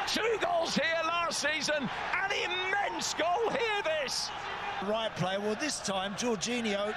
Two 0.08 0.38
goals 0.40 0.74
here 0.74 1.02
last 1.04 1.38
season, 1.38 1.86
an 2.14 2.30
immense 2.32 3.12
goal 3.12 3.50
here 3.50 3.82
this. 3.84 4.30
Right 4.88 5.14
player. 5.16 5.38
Well, 5.38 5.54
this 5.60 5.80
time, 5.80 6.14
Jorginho, 6.14 6.94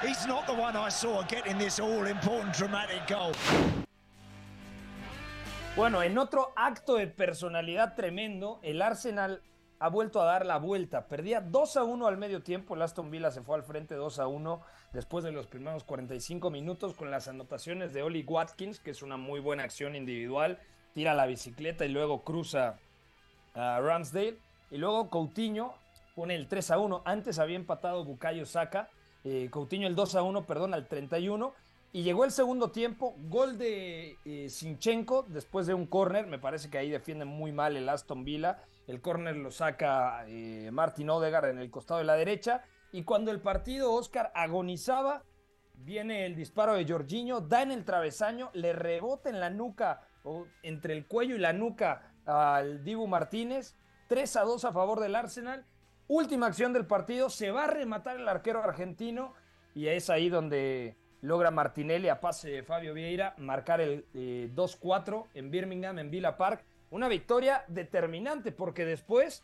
he's 0.00 0.28
not 0.28 0.46
the 0.46 0.54
one 0.54 0.76
I 0.76 0.88
saw 0.88 1.24
getting 1.24 1.58
this 1.58 1.80
all-important 1.80 2.54
dramatic 2.54 3.04
goal. 3.08 3.32
Bueno, 5.74 6.02
en 6.02 6.16
otro 6.18 6.52
acto 6.56 6.94
de 6.94 7.08
personalidad 7.08 7.96
tremendo, 7.96 8.60
el 8.62 8.80
Arsenal 8.80 9.42
ha 9.80 9.88
vuelto 9.88 10.22
a 10.22 10.24
dar 10.26 10.46
la 10.46 10.58
vuelta. 10.58 11.08
Perdía 11.08 11.40
2 11.40 11.76
a 11.78 11.82
1 11.82 12.06
al 12.06 12.16
medio 12.16 12.44
tiempo. 12.44 12.76
El 12.76 12.82
Aston 12.82 13.10
Villa 13.10 13.32
se 13.32 13.42
fue 13.42 13.56
al 13.56 13.64
frente 13.64 13.96
2 13.96 14.20
a 14.20 14.28
1 14.28 14.62
después 14.92 15.24
de 15.24 15.32
los 15.32 15.48
primeros 15.48 15.82
45 15.82 16.48
minutos 16.50 16.94
con 16.94 17.10
las 17.10 17.26
anotaciones 17.26 17.92
de 17.92 18.04
Oli 18.04 18.22
Watkins, 18.22 18.78
que 18.78 18.92
es 18.92 19.02
una 19.02 19.16
muy 19.16 19.40
buena 19.40 19.64
acción 19.64 19.96
individual. 19.96 20.60
Tira 20.96 21.12
la 21.12 21.26
bicicleta 21.26 21.84
y 21.84 21.90
luego 21.90 22.22
cruza 22.22 22.78
a 23.52 23.80
Ramsdale. 23.80 24.38
Y 24.70 24.78
luego 24.78 25.10
Coutinho 25.10 25.74
pone 26.14 26.34
el 26.34 26.48
3 26.48 26.70
a 26.70 26.78
1. 26.78 27.02
Antes 27.04 27.38
había 27.38 27.56
empatado 27.56 28.02
Bukayo 28.02 28.46
Saka. 28.46 28.88
Eh, 29.22 29.48
Coutinho 29.50 29.86
el 29.86 29.94
2 29.94 30.14
a 30.14 30.22
1, 30.22 30.46
perdón, 30.46 30.72
al 30.72 30.88
31. 30.88 31.52
Y 31.92 32.02
llegó 32.02 32.24
el 32.24 32.30
segundo 32.30 32.70
tiempo, 32.70 33.14
gol 33.28 33.58
de 33.58 34.16
eh, 34.24 34.48
Sinchenko 34.48 35.26
después 35.28 35.66
de 35.66 35.74
un 35.74 35.84
córner. 35.84 36.28
Me 36.28 36.38
parece 36.38 36.70
que 36.70 36.78
ahí 36.78 36.88
defiende 36.88 37.26
muy 37.26 37.52
mal 37.52 37.76
el 37.76 37.90
Aston 37.90 38.24
Villa. 38.24 38.62
El 38.86 39.02
córner 39.02 39.36
lo 39.36 39.50
saca 39.50 40.24
eh, 40.28 40.70
Martin 40.72 41.10
Odegaard 41.10 41.50
en 41.50 41.58
el 41.58 41.70
costado 41.70 41.98
de 41.98 42.04
la 42.04 42.14
derecha. 42.14 42.64
Y 42.90 43.02
cuando 43.02 43.30
el 43.32 43.40
partido, 43.40 43.92
Oscar, 43.92 44.32
agonizaba, 44.34 45.24
viene 45.74 46.24
el 46.24 46.34
disparo 46.36 46.72
de 46.72 46.86
Jorginho, 46.88 47.42
da 47.42 47.60
en 47.60 47.72
el 47.72 47.84
travesaño, 47.84 48.48
le 48.54 48.72
rebota 48.72 49.28
en 49.28 49.40
la 49.40 49.50
nuca, 49.50 50.00
entre 50.62 50.94
el 50.94 51.06
cuello 51.06 51.36
y 51.36 51.38
la 51.38 51.52
nuca 51.52 52.12
al 52.24 52.84
Dibu 52.84 53.06
Martínez. 53.06 53.76
3 54.08 54.36
a 54.36 54.42
2 54.42 54.64
a 54.64 54.72
favor 54.72 55.00
del 55.00 55.16
Arsenal. 55.16 55.64
Última 56.08 56.46
acción 56.46 56.72
del 56.72 56.86
partido, 56.86 57.30
se 57.30 57.50
va 57.50 57.64
a 57.64 57.68
rematar 57.68 58.16
el 58.16 58.28
arquero 58.28 58.62
argentino 58.62 59.34
y 59.74 59.88
es 59.88 60.08
ahí 60.08 60.28
donde 60.28 60.96
logra 61.20 61.50
Martinelli 61.50 62.08
a 62.08 62.20
pase 62.20 62.50
de 62.50 62.62
Fabio 62.62 62.94
Vieira 62.94 63.34
marcar 63.38 63.80
el 63.80 64.06
2-4 64.14 65.26
en 65.34 65.50
Birmingham, 65.50 65.98
en 65.98 66.10
Villa 66.10 66.36
Park. 66.36 66.64
Una 66.90 67.08
victoria 67.08 67.64
determinante 67.66 68.52
porque 68.52 68.84
después, 68.84 69.42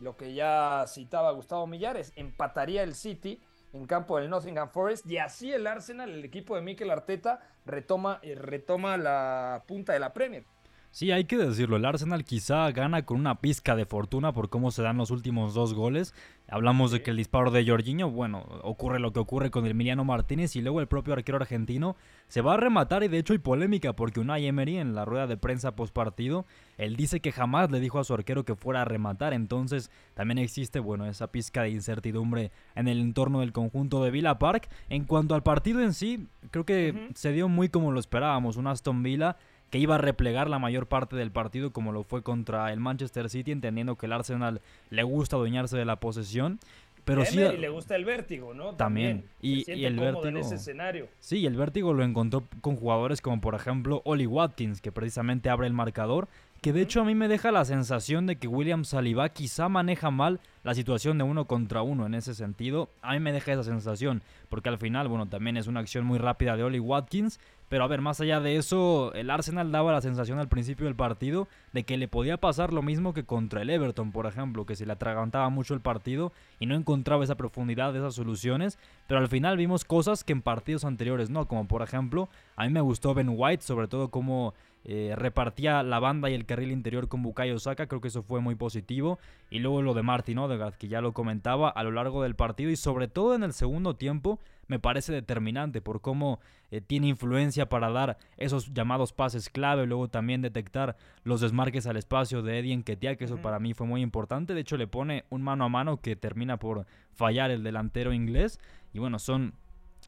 lo 0.00 0.16
que 0.18 0.34
ya 0.34 0.84
citaba 0.86 1.32
Gustavo 1.32 1.66
Millares, 1.66 2.12
empataría 2.16 2.82
el 2.82 2.94
City 2.94 3.40
en 3.72 3.86
campo 3.86 4.18
del 4.18 4.30
Nottingham 4.30 4.68
Forest 4.68 5.06
y 5.06 5.18
así 5.18 5.52
el 5.52 5.66
Arsenal, 5.66 6.10
el 6.10 6.24
equipo 6.24 6.56
de 6.56 6.62
Mikel 6.62 6.90
Arteta, 6.90 7.40
retoma, 7.64 8.20
retoma 8.36 8.96
la 8.96 9.64
punta 9.66 9.92
de 9.92 9.98
la 9.98 10.12
Premier. 10.12 10.44
Sí, 10.90 11.10
hay 11.10 11.24
que 11.24 11.38
decirlo, 11.38 11.76
el 11.76 11.86
Arsenal 11.86 12.22
quizá 12.22 12.70
gana 12.70 13.06
con 13.06 13.18
una 13.18 13.40
pizca 13.40 13.74
de 13.74 13.86
fortuna 13.86 14.34
por 14.34 14.50
cómo 14.50 14.70
se 14.70 14.82
dan 14.82 14.98
los 14.98 15.10
últimos 15.10 15.54
dos 15.54 15.72
goles. 15.72 16.14
Hablamos 16.52 16.90
de 16.90 17.00
que 17.00 17.12
el 17.12 17.16
disparo 17.16 17.50
de 17.50 17.66
Jorginho, 17.66 18.10
bueno, 18.10 18.44
ocurre 18.62 19.00
lo 19.00 19.14
que 19.14 19.20
ocurre 19.20 19.50
con 19.50 19.66
Emiliano 19.66 20.04
Martínez 20.04 20.54
y 20.54 20.60
luego 20.60 20.82
el 20.82 20.86
propio 20.86 21.14
arquero 21.14 21.38
argentino 21.38 21.96
se 22.28 22.42
va 22.42 22.52
a 22.52 22.56
rematar 22.58 23.02
y 23.02 23.08
de 23.08 23.16
hecho 23.16 23.32
hay 23.32 23.38
polémica 23.38 23.94
porque 23.94 24.20
Unai 24.20 24.44
Emery 24.44 24.76
en 24.76 24.94
la 24.94 25.06
rueda 25.06 25.26
de 25.26 25.38
prensa 25.38 25.74
post 25.74 25.94
partido, 25.94 26.44
él 26.76 26.94
dice 26.94 27.20
que 27.20 27.32
jamás 27.32 27.70
le 27.70 27.80
dijo 27.80 27.98
a 27.98 28.04
su 28.04 28.12
arquero 28.12 28.44
que 28.44 28.54
fuera 28.54 28.82
a 28.82 28.84
rematar, 28.84 29.32
entonces 29.32 29.90
también 30.12 30.36
existe, 30.36 30.78
bueno, 30.78 31.06
esa 31.06 31.32
pizca 31.32 31.62
de 31.62 31.70
incertidumbre 31.70 32.52
en 32.74 32.86
el 32.86 33.00
entorno 33.00 33.40
del 33.40 33.52
conjunto 33.52 34.04
de 34.04 34.10
Villa 34.10 34.38
Park. 34.38 34.68
En 34.90 35.04
cuanto 35.04 35.34
al 35.34 35.42
partido 35.42 35.80
en 35.80 35.94
sí, 35.94 36.28
creo 36.50 36.66
que 36.66 37.08
se 37.14 37.32
dio 37.32 37.48
muy 37.48 37.70
como 37.70 37.92
lo 37.92 37.98
esperábamos, 37.98 38.58
un 38.58 38.66
Aston 38.66 39.02
Villa 39.02 39.38
que 39.72 39.78
iba 39.78 39.94
a 39.94 39.98
replegar 39.98 40.50
la 40.50 40.58
mayor 40.58 40.86
parte 40.86 41.16
del 41.16 41.32
partido 41.32 41.72
como 41.72 41.92
lo 41.92 42.02
fue 42.02 42.22
contra 42.22 42.70
el 42.74 42.78
Manchester 42.78 43.30
City, 43.30 43.52
entendiendo 43.52 43.96
que 43.96 44.04
el 44.04 44.12
Arsenal 44.12 44.60
le 44.90 45.02
gusta 45.02 45.36
adueñarse 45.36 45.78
de 45.78 45.86
la 45.86 45.96
posesión. 45.96 46.60
Pero 47.06 47.24
sí, 47.24 47.38
le 47.38 47.68
gusta 47.70 47.96
el 47.96 48.04
vértigo, 48.04 48.52
¿no? 48.52 48.74
También. 48.74 49.24
Y, 49.40 49.68
el 49.70 49.98
vértigo. 49.98 50.26
En 50.26 50.36
ese 50.36 50.56
escenario. 50.56 51.08
Sí, 51.20 51.46
el 51.46 51.56
vértigo 51.56 51.94
lo 51.94 52.04
encontró 52.04 52.44
con 52.60 52.76
jugadores 52.76 53.22
como 53.22 53.40
por 53.40 53.54
ejemplo 53.54 54.02
Oli 54.04 54.26
Watkins, 54.26 54.82
que 54.82 54.92
precisamente 54.92 55.48
abre 55.48 55.68
el 55.68 55.72
marcador. 55.72 56.28
Que 56.60 56.74
de 56.74 56.82
hecho 56.82 57.00
a 57.00 57.04
mí 57.04 57.14
me 57.14 57.26
deja 57.26 57.50
la 57.50 57.64
sensación 57.64 58.26
de 58.26 58.36
que 58.36 58.46
William 58.48 58.84
Saliba 58.84 59.30
quizá 59.30 59.68
maneja 59.68 60.12
mal 60.12 60.38
la 60.62 60.74
situación 60.74 61.18
de 61.18 61.24
uno 61.24 61.46
contra 61.46 61.82
uno 61.82 62.04
en 62.06 62.14
ese 62.14 62.34
sentido. 62.34 62.90
A 63.00 63.14
mí 63.14 63.20
me 63.20 63.32
deja 63.32 63.54
esa 63.54 63.64
sensación, 63.64 64.22
porque 64.50 64.68
al 64.68 64.78
final, 64.78 65.08
bueno, 65.08 65.26
también 65.26 65.56
es 65.56 65.66
una 65.66 65.80
acción 65.80 66.04
muy 66.04 66.18
rápida 66.18 66.56
de 66.56 66.62
Oli 66.62 66.78
Watkins, 66.78 67.40
pero 67.72 67.84
a 67.84 67.88
ver, 67.88 68.02
más 68.02 68.20
allá 68.20 68.38
de 68.38 68.56
eso, 68.56 69.14
el 69.14 69.30
Arsenal 69.30 69.72
daba 69.72 69.92
la 69.92 70.02
sensación 70.02 70.38
al 70.38 70.46
principio 70.46 70.84
del 70.84 70.94
partido 70.94 71.48
de 71.72 71.84
que 71.84 71.96
le 71.96 72.06
podía 72.06 72.36
pasar 72.36 72.70
lo 72.70 72.82
mismo 72.82 73.14
que 73.14 73.24
contra 73.24 73.62
el 73.62 73.70
Everton, 73.70 74.12
por 74.12 74.26
ejemplo, 74.26 74.66
que 74.66 74.76
se 74.76 74.84
le 74.84 74.92
atragantaba 74.92 75.48
mucho 75.48 75.72
el 75.72 75.80
partido 75.80 76.34
y 76.60 76.66
no 76.66 76.74
encontraba 76.74 77.24
esa 77.24 77.36
profundidad, 77.36 77.96
esas 77.96 78.14
soluciones. 78.14 78.78
Pero 79.06 79.20
al 79.20 79.28
final 79.28 79.56
vimos 79.56 79.86
cosas 79.86 80.22
que 80.22 80.34
en 80.34 80.42
partidos 80.42 80.84
anteriores 80.84 81.30
no, 81.30 81.48
como 81.48 81.66
por 81.66 81.80
ejemplo, 81.80 82.28
a 82.56 82.64
mí 82.64 82.70
me 82.70 82.82
gustó 82.82 83.14
Ben 83.14 83.32
White, 83.34 83.62
sobre 83.62 83.88
todo 83.88 84.10
cómo 84.10 84.52
eh, 84.84 85.14
repartía 85.16 85.82
la 85.82 85.98
banda 85.98 86.28
y 86.28 86.34
el 86.34 86.44
carril 86.44 86.72
interior 86.72 87.08
con 87.08 87.22
Bukayo 87.22 87.58
Saka, 87.58 87.86
creo 87.86 88.02
que 88.02 88.08
eso 88.08 88.22
fue 88.22 88.40
muy 88.40 88.54
positivo. 88.54 89.18
Y 89.48 89.60
luego 89.60 89.80
lo 89.80 89.94
de 89.94 90.02
Martin 90.02 90.36
Odegaard, 90.36 90.74
que 90.74 90.88
ya 90.88 91.00
lo 91.00 91.12
comentaba 91.12 91.70
a 91.70 91.82
lo 91.84 91.90
largo 91.90 92.22
del 92.22 92.34
partido 92.34 92.70
y 92.70 92.76
sobre 92.76 93.08
todo 93.08 93.34
en 93.34 93.44
el 93.44 93.54
segundo 93.54 93.96
tiempo, 93.96 94.40
me 94.72 94.78
parece 94.78 95.12
determinante 95.12 95.82
por 95.82 96.00
cómo 96.00 96.40
eh, 96.70 96.80
tiene 96.80 97.08
influencia 97.08 97.68
para 97.68 97.90
dar 97.90 98.16
esos 98.38 98.72
llamados 98.72 99.12
pases 99.12 99.50
clave, 99.50 99.84
luego 99.84 100.08
también 100.08 100.40
detectar 100.40 100.96
los 101.24 101.42
desmarques 101.42 101.86
al 101.86 101.98
espacio 101.98 102.40
de 102.40 102.58
Eddie 102.58 102.72
Enketia, 102.72 103.16
que 103.16 103.26
eso 103.26 103.36
para 103.36 103.58
mí 103.58 103.74
fue 103.74 103.86
muy 103.86 104.00
importante. 104.00 104.54
De 104.54 104.62
hecho, 104.62 104.78
le 104.78 104.86
pone 104.86 105.26
un 105.28 105.42
mano 105.42 105.66
a 105.66 105.68
mano 105.68 105.98
que 105.98 106.16
termina 106.16 106.56
por 106.56 106.86
fallar 107.12 107.50
el 107.50 107.62
delantero 107.62 108.14
inglés. 108.14 108.58
Y 108.94 108.98
bueno, 108.98 109.18
son 109.18 109.52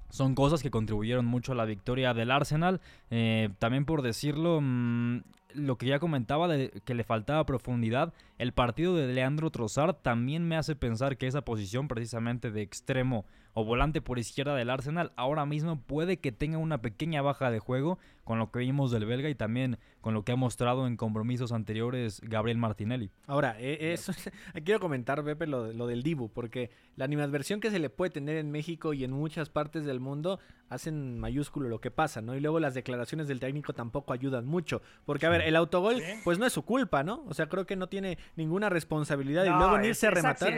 son 0.08 0.34
cosas 0.34 0.62
que 0.62 0.70
contribuyeron 0.70 1.26
mucho 1.26 1.52
a 1.52 1.56
la 1.56 1.66
victoria 1.66 2.14
del 2.14 2.30
Arsenal. 2.30 2.80
Eh, 3.10 3.50
también 3.58 3.84
por 3.84 4.00
decirlo, 4.00 4.60
mm, 4.62 5.18
lo 5.54 5.76
que 5.76 5.86
ya 5.86 5.98
comentaba 5.98 6.48
de 6.48 6.70
que 6.86 6.94
le 6.94 7.04
faltaba 7.04 7.44
profundidad, 7.44 8.14
el 8.38 8.52
partido 8.52 8.96
de 8.96 9.12
Leandro 9.12 9.50
Trossard 9.50 9.96
también 9.96 10.48
me 10.48 10.56
hace 10.56 10.74
pensar 10.74 11.18
que 11.18 11.26
esa 11.26 11.42
posición 11.42 11.86
precisamente 11.86 12.50
de 12.50 12.62
extremo 12.62 13.26
o 13.54 13.64
volante 13.64 14.02
por 14.02 14.18
izquierda 14.18 14.54
del 14.54 14.68
Arsenal 14.68 15.12
ahora 15.16 15.46
mismo 15.46 15.80
puede 15.80 16.18
que 16.18 16.32
tenga 16.32 16.58
una 16.58 16.82
pequeña 16.82 17.22
baja 17.22 17.50
de 17.50 17.60
juego 17.60 17.98
con 18.24 18.38
lo 18.38 18.50
que 18.50 18.58
vimos 18.58 18.90
del 18.90 19.06
belga 19.06 19.28
y 19.28 19.34
también 19.34 19.78
con 20.00 20.12
lo 20.14 20.24
que 20.24 20.32
ha 20.32 20.36
mostrado 20.36 20.86
en 20.86 20.96
compromisos 20.96 21.52
anteriores 21.52 22.20
Gabriel 22.22 22.58
Martinelli. 22.58 23.10
Ahora, 23.26 23.56
e, 23.60 23.92
eso 23.92 24.12
quiero 24.64 24.80
comentar, 24.80 25.22
Pepe, 25.22 25.46
lo, 25.46 25.72
lo, 25.72 25.86
del 25.86 26.02
Dibu, 26.02 26.30
porque 26.30 26.70
la 26.96 27.04
animadversión 27.04 27.60
que 27.60 27.70
se 27.70 27.78
le 27.78 27.90
puede 27.90 28.10
tener 28.10 28.36
en 28.36 28.50
México 28.50 28.92
y 28.92 29.04
en 29.04 29.12
muchas 29.12 29.50
partes 29.50 29.84
del 29.84 30.00
mundo 30.00 30.40
hacen 30.68 31.18
mayúsculo 31.18 31.68
lo 31.68 31.80
que 31.80 31.90
pasa, 31.90 32.22
¿no? 32.22 32.34
Y 32.34 32.40
luego 32.40 32.60
las 32.60 32.74
declaraciones 32.74 33.28
del 33.28 33.40
técnico 33.40 33.72
tampoco 33.72 34.12
ayudan 34.12 34.46
mucho, 34.46 34.82
porque 35.04 35.26
a 35.26 35.30
ver, 35.30 35.42
el 35.42 35.54
autogol 35.56 36.02
pues 36.24 36.38
no 36.38 36.46
es 36.46 36.52
su 36.52 36.62
culpa, 36.62 37.04
¿no? 37.04 37.24
O 37.28 37.34
sea, 37.34 37.48
creo 37.48 37.66
que 37.66 37.76
no 37.76 37.88
tiene 37.88 38.18
ninguna 38.36 38.68
responsabilidad 38.68 39.44
y 39.44 39.50
luego 39.50 39.76
en 39.76 39.84
irse 39.84 40.06
a 40.06 40.10
rematar. 40.10 40.52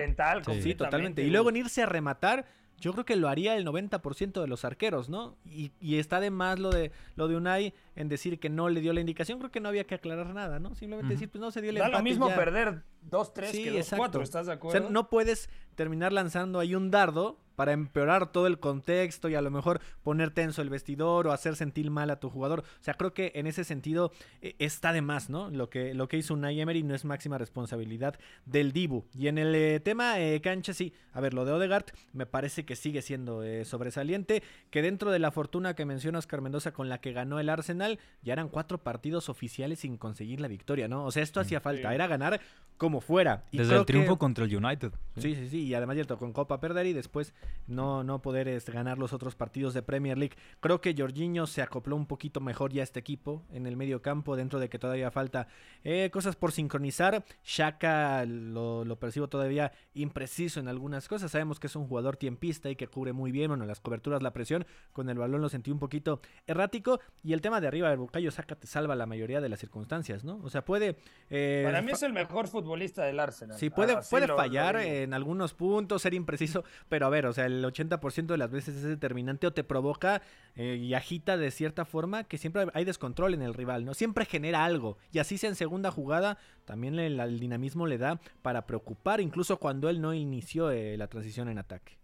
sí, 0.60 0.74
totalmente. 0.74 1.22
Y 1.22 1.30
luego 1.30 1.50
en 1.50 1.56
irse 1.56 1.82
a 1.82 1.86
rematar 1.86 2.46
yo 2.78 2.92
creo 2.92 3.04
que 3.04 3.16
lo 3.16 3.28
haría 3.28 3.56
el 3.56 3.66
90% 3.66 4.40
de 4.40 4.46
los 4.46 4.64
arqueros, 4.64 5.08
¿no? 5.08 5.36
Y, 5.44 5.72
y, 5.80 5.98
está 5.98 6.20
de 6.20 6.30
más 6.30 6.58
lo 6.58 6.70
de, 6.70 6.92
lo 7.14 7.28
de 7.28 7.36
Unai 7.36 7.74
en 7.94 8.08
decir 8.08 8.38
que 8.38 8.50
no 8.50 8.68
le 8.68 8.80
dio 8.80 8.92
la 8.92 9.00
indicación. 9.00 9.38
Creo 9.38 9.50
que 9.50 9.60
no 9.60 9.68
había 9.68 9.84
que 9.84 9.94
aclarar 9.94 10.34
nada, 10.34 10.58
¿no? 10.58 10.74
Simplemente 10.74 11.14
decir, 11.14 11.30
pues 11.30 11.40
no 11.40 11.50
se 11.50 11.62
dio 11.62 11.70
el 11.70 11.76
da 11.76 11.88
lo 11.88 12.02
mismo 12.02 12.28
perder 12.28 12.82
2-3 13.10 13.50
que 13.50 13.80
2-4, 13.80 14.22
¿estás 14.22 14.46
de 14.46 14.52
acuerdo? 14.52 14.78
O 14.78 14.82
sea, 14.82 14.90
no 14.90 15.08
puedes 15.08 15.48
terminar 15.74 16.12
lanzando 16.12 16.58
ahí 16.58 16.74
un 16.74 16.90
dardo 16.90 17.38
para 17.56 17.72
empeorar 17.72 18.30
todo 18.30 18.46
el 18.46 18.60
contexto 18.60 19.28
y 19.28 19.34
a 19.34 19.42
lo 19.42 19.50
mejor 19.50 19.80
poner 20.02 20.30
tenso 20.30 20.62
el 20.62 20.70
vestidor 20.70 21.26
o 21.26 21.32
hacer 21.32 21.56
sentir 21.56 21.90
mal 21.90 22.10
a 22.10 22.20
tu 22.20 22.30
jugador. 22.30 22.60
O 22.60 22.84
sea, 22.84 22.94
creo 22.94 23.12
que 23.12 23.32
en 23.34 23.46
ese 23.46 23.64
sentido 23.64 24.12
eh, 24.42 24.54
está 24.58 24.92
de 24.92 25.02
más, 25.02 25.30
¿no? 25.30 25.50
Lo 25.50 25.68
que, 25.70 25.94
lo 25.94 26.08
que 26.08 26.18
hizo 26.18 26.34
Unai 26.34 26.60
Emery 26.60 26.82
no 26.82 26.94
es 26.94 27.04
máxima 27.04 27.38
responsabilidad 27.38 28.18
del 28.44 28.72
Dibu. 28.72 29.06
Y 29.14 29.28
en 29.28 29.38
el 29.38 29.54
eh, 29.54 29.80
tema 29.80 30.20
eh, 30.20 30.40
cancha, 30.40 30.72
sí, 30.72 30.92
a 31.12 31.20
ver, 31.20 31.34
lo 31.34 31.44
de 31.44 31.52
Odegaard 31.52 31.86
me 32.12 32.26
parece 32.26 32.64
que 32.64 32.76
sigue 32.76 33.02
siendo 33.02 33.42
sobresaliente, 33.64 34.42
que 34.70 34.82
dentro 34.82 35.10
de 35.10 35.18
la 35.18 35.30
fortuna 35.30 35.74
que 35.74 35.84
menciona 35.84 36.18
Oscar 36.18 36.42
Mendoza 36.42 36.72
con 36.72 36.88
la 36.88 37.00
que 37.00 37.12
ganó 37.12 37.40
el 37.40 37.48
Arsenal, 37.48 37.98
ya 38.22 38.34
eran 38.34 38.48
cuatro 38.48 38.78
partidos 38.78 39.28
oficiales 39.28 39.80
sin 39.80 39.96
conseguir 39.96 40.40
la 40.40 40.48
victoria, 40.48 40.88
¿no? 40.88 41.04
O 41.04 41.10
sea, 41.10 41.22
esto 41.22 41.40
hacía 41.40 41.60
falta, 41.60 41.94
era 41.94 42.06
ganar 42.06 42.40
como 42.76 43.00
fuera. 43.00 43.44
Y 43.50 43.58
Desde 43.58 43.76
el 43.76 43.86
triunfo 43.86 44.18
contra 44.18 44.44
el 44.44 44.54
United. 44.54 44.92
Sí, 45.16 45.34
sí, 45.34 45.48
sí, 45.48 45.62
y 45.64 45.74
además 45.74 45.96
ya 45.96 46.04
con 46.16 46.32
Copa 46.32 46.60
perder 46.60 46.86
y 46.86 46.92
después 46.92 47.32
no, 47.66 48.04
no 48.04 48.22
poder 48.22 48.48
este, 48.48 48.72
ganar 48.72 48.98
los 48.98 49.12
otros 49.12 49.34
partidos 49.34 49.74
de 49.74 49.82
Premier 49.82 50.18
League. 50.18 50.36
Creo 50.60 50.80
que 50.80 50.94
Jorginho 50.96 51.46
se 51.46 51.62
acopló 51.62 51.96
un 51.96 52.06
poquito 52.06 52.40
mejor 52.40 52.72
ya 52.72 52.82
a 52.82 52.84
este 52.84 53.00
equipo 53.00 53.44
en 53.52 53.66
el 53.66 53.76
medio 53.76 54.02
campo, 54.02 54.36
dentro 54.36 54.58
de 54.60 54.68
que 54.68 54.78
todavía 54.78 55.10
falta 55.10 55.48
eh, 55.84 56.10
cosas 56.12 56.36
por 56.36 56.52
sincronizar. 56.52 57.24
Shaka 57.44 58.24
lo, 58.26 58.84
lo, 58.84 58.98
percibo 58.98 59.28
todavía 59.28 59.72
impreciso 59.94 60.60
en 60.60 60.68
algunas 60.68 61.08
cosas. 61.08 61.30
Sabemos 61.30 61.60
que 61.60 61.66
es 61.66 61.76
un 61.76 61.86
jugador 61.86 62.16
tiempista 62.16 62.70
y 62.70 62.76
que 62.76 62.88
cubre 62.88 63.12
muy 63.12 63.32
bien, 63.32 63.48
bueno, 63.48 63.66
las 63.66 63.80
coberturas, 63.80 64.22
la 64.22 64.32
presión. 64.32 64.66
Con 64.92 65.08
el 65.10 65.18
balón 65.18 65.40
lo 65.40 65.48
sentí 65.48 65.70
un 65.70 65.78
poquito 65.78 66.20
errático. 66.46 67.00
Y 67.22 67.32
el 67.32 67.40
tema 67.40 67.60
de 67.60 67.68
arriba, 67.68 67.90
el 67.92 67.98
Bucayo 67.98 68.30
Saka 68.30 68.56
te 68.56 68.66
salva 68.66 68.94
la 68.94 69.06
mayoría 69.06 69.40
de 69.40 69.48
las 69.48 69.60
circunstancias, 69.60 70.24
¿no? 70.24 70.40
O 70.42 70.50
sea, 70.50 70.64
puede... 70.64 70.96
Eh, 71.30 71.62
Para 71.64 71.82
mí 71.82 71.92
es 71.92 72.02
el 72.02 72.12
mejor 72.12 72.48
futbolista 72.48 73.04
del 73.04 73.20
Arsenal. 73.20 73.58
Sí, 73.58 73.70
puede, 73.70 73.96
puede 74.10 74.28
fallar 74.28 74.76
en 74.76 75.14
algunos 75.14 75.54
puntos, 75.54 76.02
ser 76.02 76.14
impreciso, 76.14 76.64
pero 76.88 77.06
a 77.06 77.10
ver, 77.10 77.26
o 77.26 77.32
sea, 77.36 77.46
el 77.46 77.64
80% 77.64 78.26
de 78.26 78.38
las 78.38 78.50
veces 78.50 78.76
es 78.76 78.82
determinante 78.82 79.46
o 79.46 79.52
te 79.52 79.64
provoca 79.64 80.22
eh, 80.54 80.76
y 80.76 80.94
agita 80.94 81.36
de 81.36 81.50
cierta 81.50 81.84
forma 81.84 82.24
que 82.24 82.38
siempre 82.38 82.66
hay 82.74 82.84
descontrol 82.84 83.34
en 83.34 83.42
el 83.42 83.54
rival, 83.54 83.84
¿no? 83.84 83.94
Siempre 83.94 84.24
genera 84.24 84.64
algo. 84.64 84.98
Y 85.12 85.18
así 85.18 85.38
sea 85.38 85.50
en 85.50 85.56
segunda 85.56 85.90
jugada, 85.90 86.38
también 86.64 86.98
el, 86.98 87.38
dinamismo 87.38 87.86
le 87.86 87.98
da 87.98 88.20
para 88.42 88.66
preocupar, 88.66 89.20
incluso 89.20 89.58
cuando 89.58 89.88
él 89.88 90.00
no 90.00 90.14
inició 90.14 90.70
eh, 90.70 90.96
la 90.96 91.08
transición 91.08 91.48
en 91.48 91.58
ataque. 91.58 91.98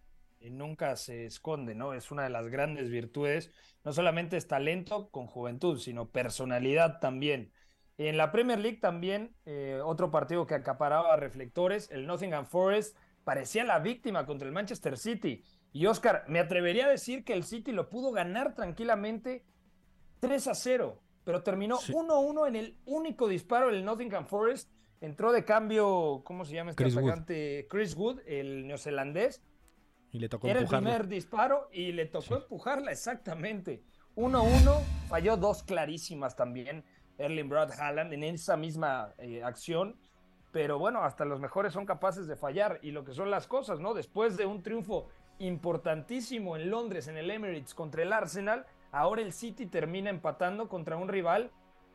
Nunca 0.51 0.97
se 0.97 1.27
esconde, 1.27 1.75
¿no? 1.75 1.95
Es 1.95 2.11
una 2.11 2.25
de 2.25 2.31
las 2.31 2.49
grandes 2.49 2.91
virtudes. 2.91 3.51
No 3.85 3.93
solamente 3.93 4.37
es 4.37 4.49
talento 4.49 5.09
con 5.11 5.27
juventud, 5.27 5.79
sino 5.79 6.09
personalidad 6.09 6.99
también. 7.01 7.53
En 7.99 8.17
la 8.17 8.33
Premier 8.33 8.59
League 8.59 8.79
también, 8.79 9.37
eh, 9.45 9.81
otro 9.85 10.11
partido 10.11 10.47
que 10.47 10.55
acaparaba 10.55 11.17
reflectores, 11.17 11.91
el 11.91 12.07
Nottingham 12.07 12.47
Forest 12.47 12.97
parecía 13.25 13.65
la 13.65 13.79
víctima 13.79 14.27
contra 14.27 14.47
el 14.47 14.55
Manchester 14.55 14.99
City. 14.99 15.43
Y 15.73 15.87
Oscar, 15.87 16.25
me 16.29 16.39
atrevería 16.39 16.87
a 16.87 16.91
decir 16.91 17.25
que 17.25 17.33
el 17.33 17.45
City 17.45 17.73
lo 17.73 17.89
pudo 17.89 18.13
ganar 18.13 18.55
tranquilamente 18.55 19.45
3 20.21 20.49
a 20.49 20.55
0, 20.55 21.03
pero 21.25 21.43
terminó 21.43 21.79
1-1 21.79 22.49
en 22.49 22.57
el 22.57 22.79
único 22.85 23.29
disparo 23.29 23.71
del 23.71 23.85
Nottingham 23.85 24.27
Forest. 24.27 24.71
Entró 25.01 25.33
de 25.33 25.45
cambio, 25.45 26.23
¿cómo 26.25 26.45
se 26.45 26.55
llama 26.55 26.71
este 26.71 26.85
Chris 26.85 26.97
atacante? 26.97 27.67
Chris 27.69 27.97
Wood, 27.97 28.21
el 28.27 28.67
neozelandés. 28.67 29.43
Y 30.13 30.19
le 30.19 30.29
tocó 30.29 30.47
Era 30.47 30.61
el 30.61 30.67
primer 30.67 31.09
disparo 31.09 31.69
y 31.73 31.93
le 31.93 32.07
tocó 32.07 32.37
empujarla 32.37 32.93
exactamente. 32.93 33.83
1-1, 34.15 34.81
falló 35.09 35.37
dos 35.37 35.63
clarísimas 35.63 36.37
también. 36.37 36.85
Erling 37.19 37.49
Brad 37.49 37.73
Haaland 37.73 38.13
en 38.13 38.25
esa 38.25 38.57
misma 38.57 39.15
eh, 39.19 39.43
acción. 39.43 39.99
Pero 40.53 40.79
bueno, 40.79 41.03
hasta 41.03 41.25
los 41.25 41.41
mejores 41.41 41.73
son 41.73 41.87
capaces 41.87 42.27
de 42.27 42.37
fallar. 42.37 42.79
Y 42.83 42.91
lo 42.93 43.05
que 43.05 43.15
son 43.15 43.31
las 43.31 43.47
cosas, 43.47 43.81
¿no? 43.81 43.95
Después 43.95 44.37
de 44.37 44.47
un 44.47 44.63
triunfo 44.63 45.09
importantísimo 45.39 46.57
en 46.57 46.71
Londres, 46.71 47.09
en 47.09 47.17
el 47.17 47.31
Emirates, 47.31 47.75
contra 47.75 48.03
el 48.03 48.13
Arsenal, 48.13 48.67
ahora 48.93 49.23
el 49.23 49.33
City 49.33 49.67
termina 49.67 50.11
empatando 50.11 50.69
contra 50.69 50.97
un 50.97 51.09
rival 51.09 51.51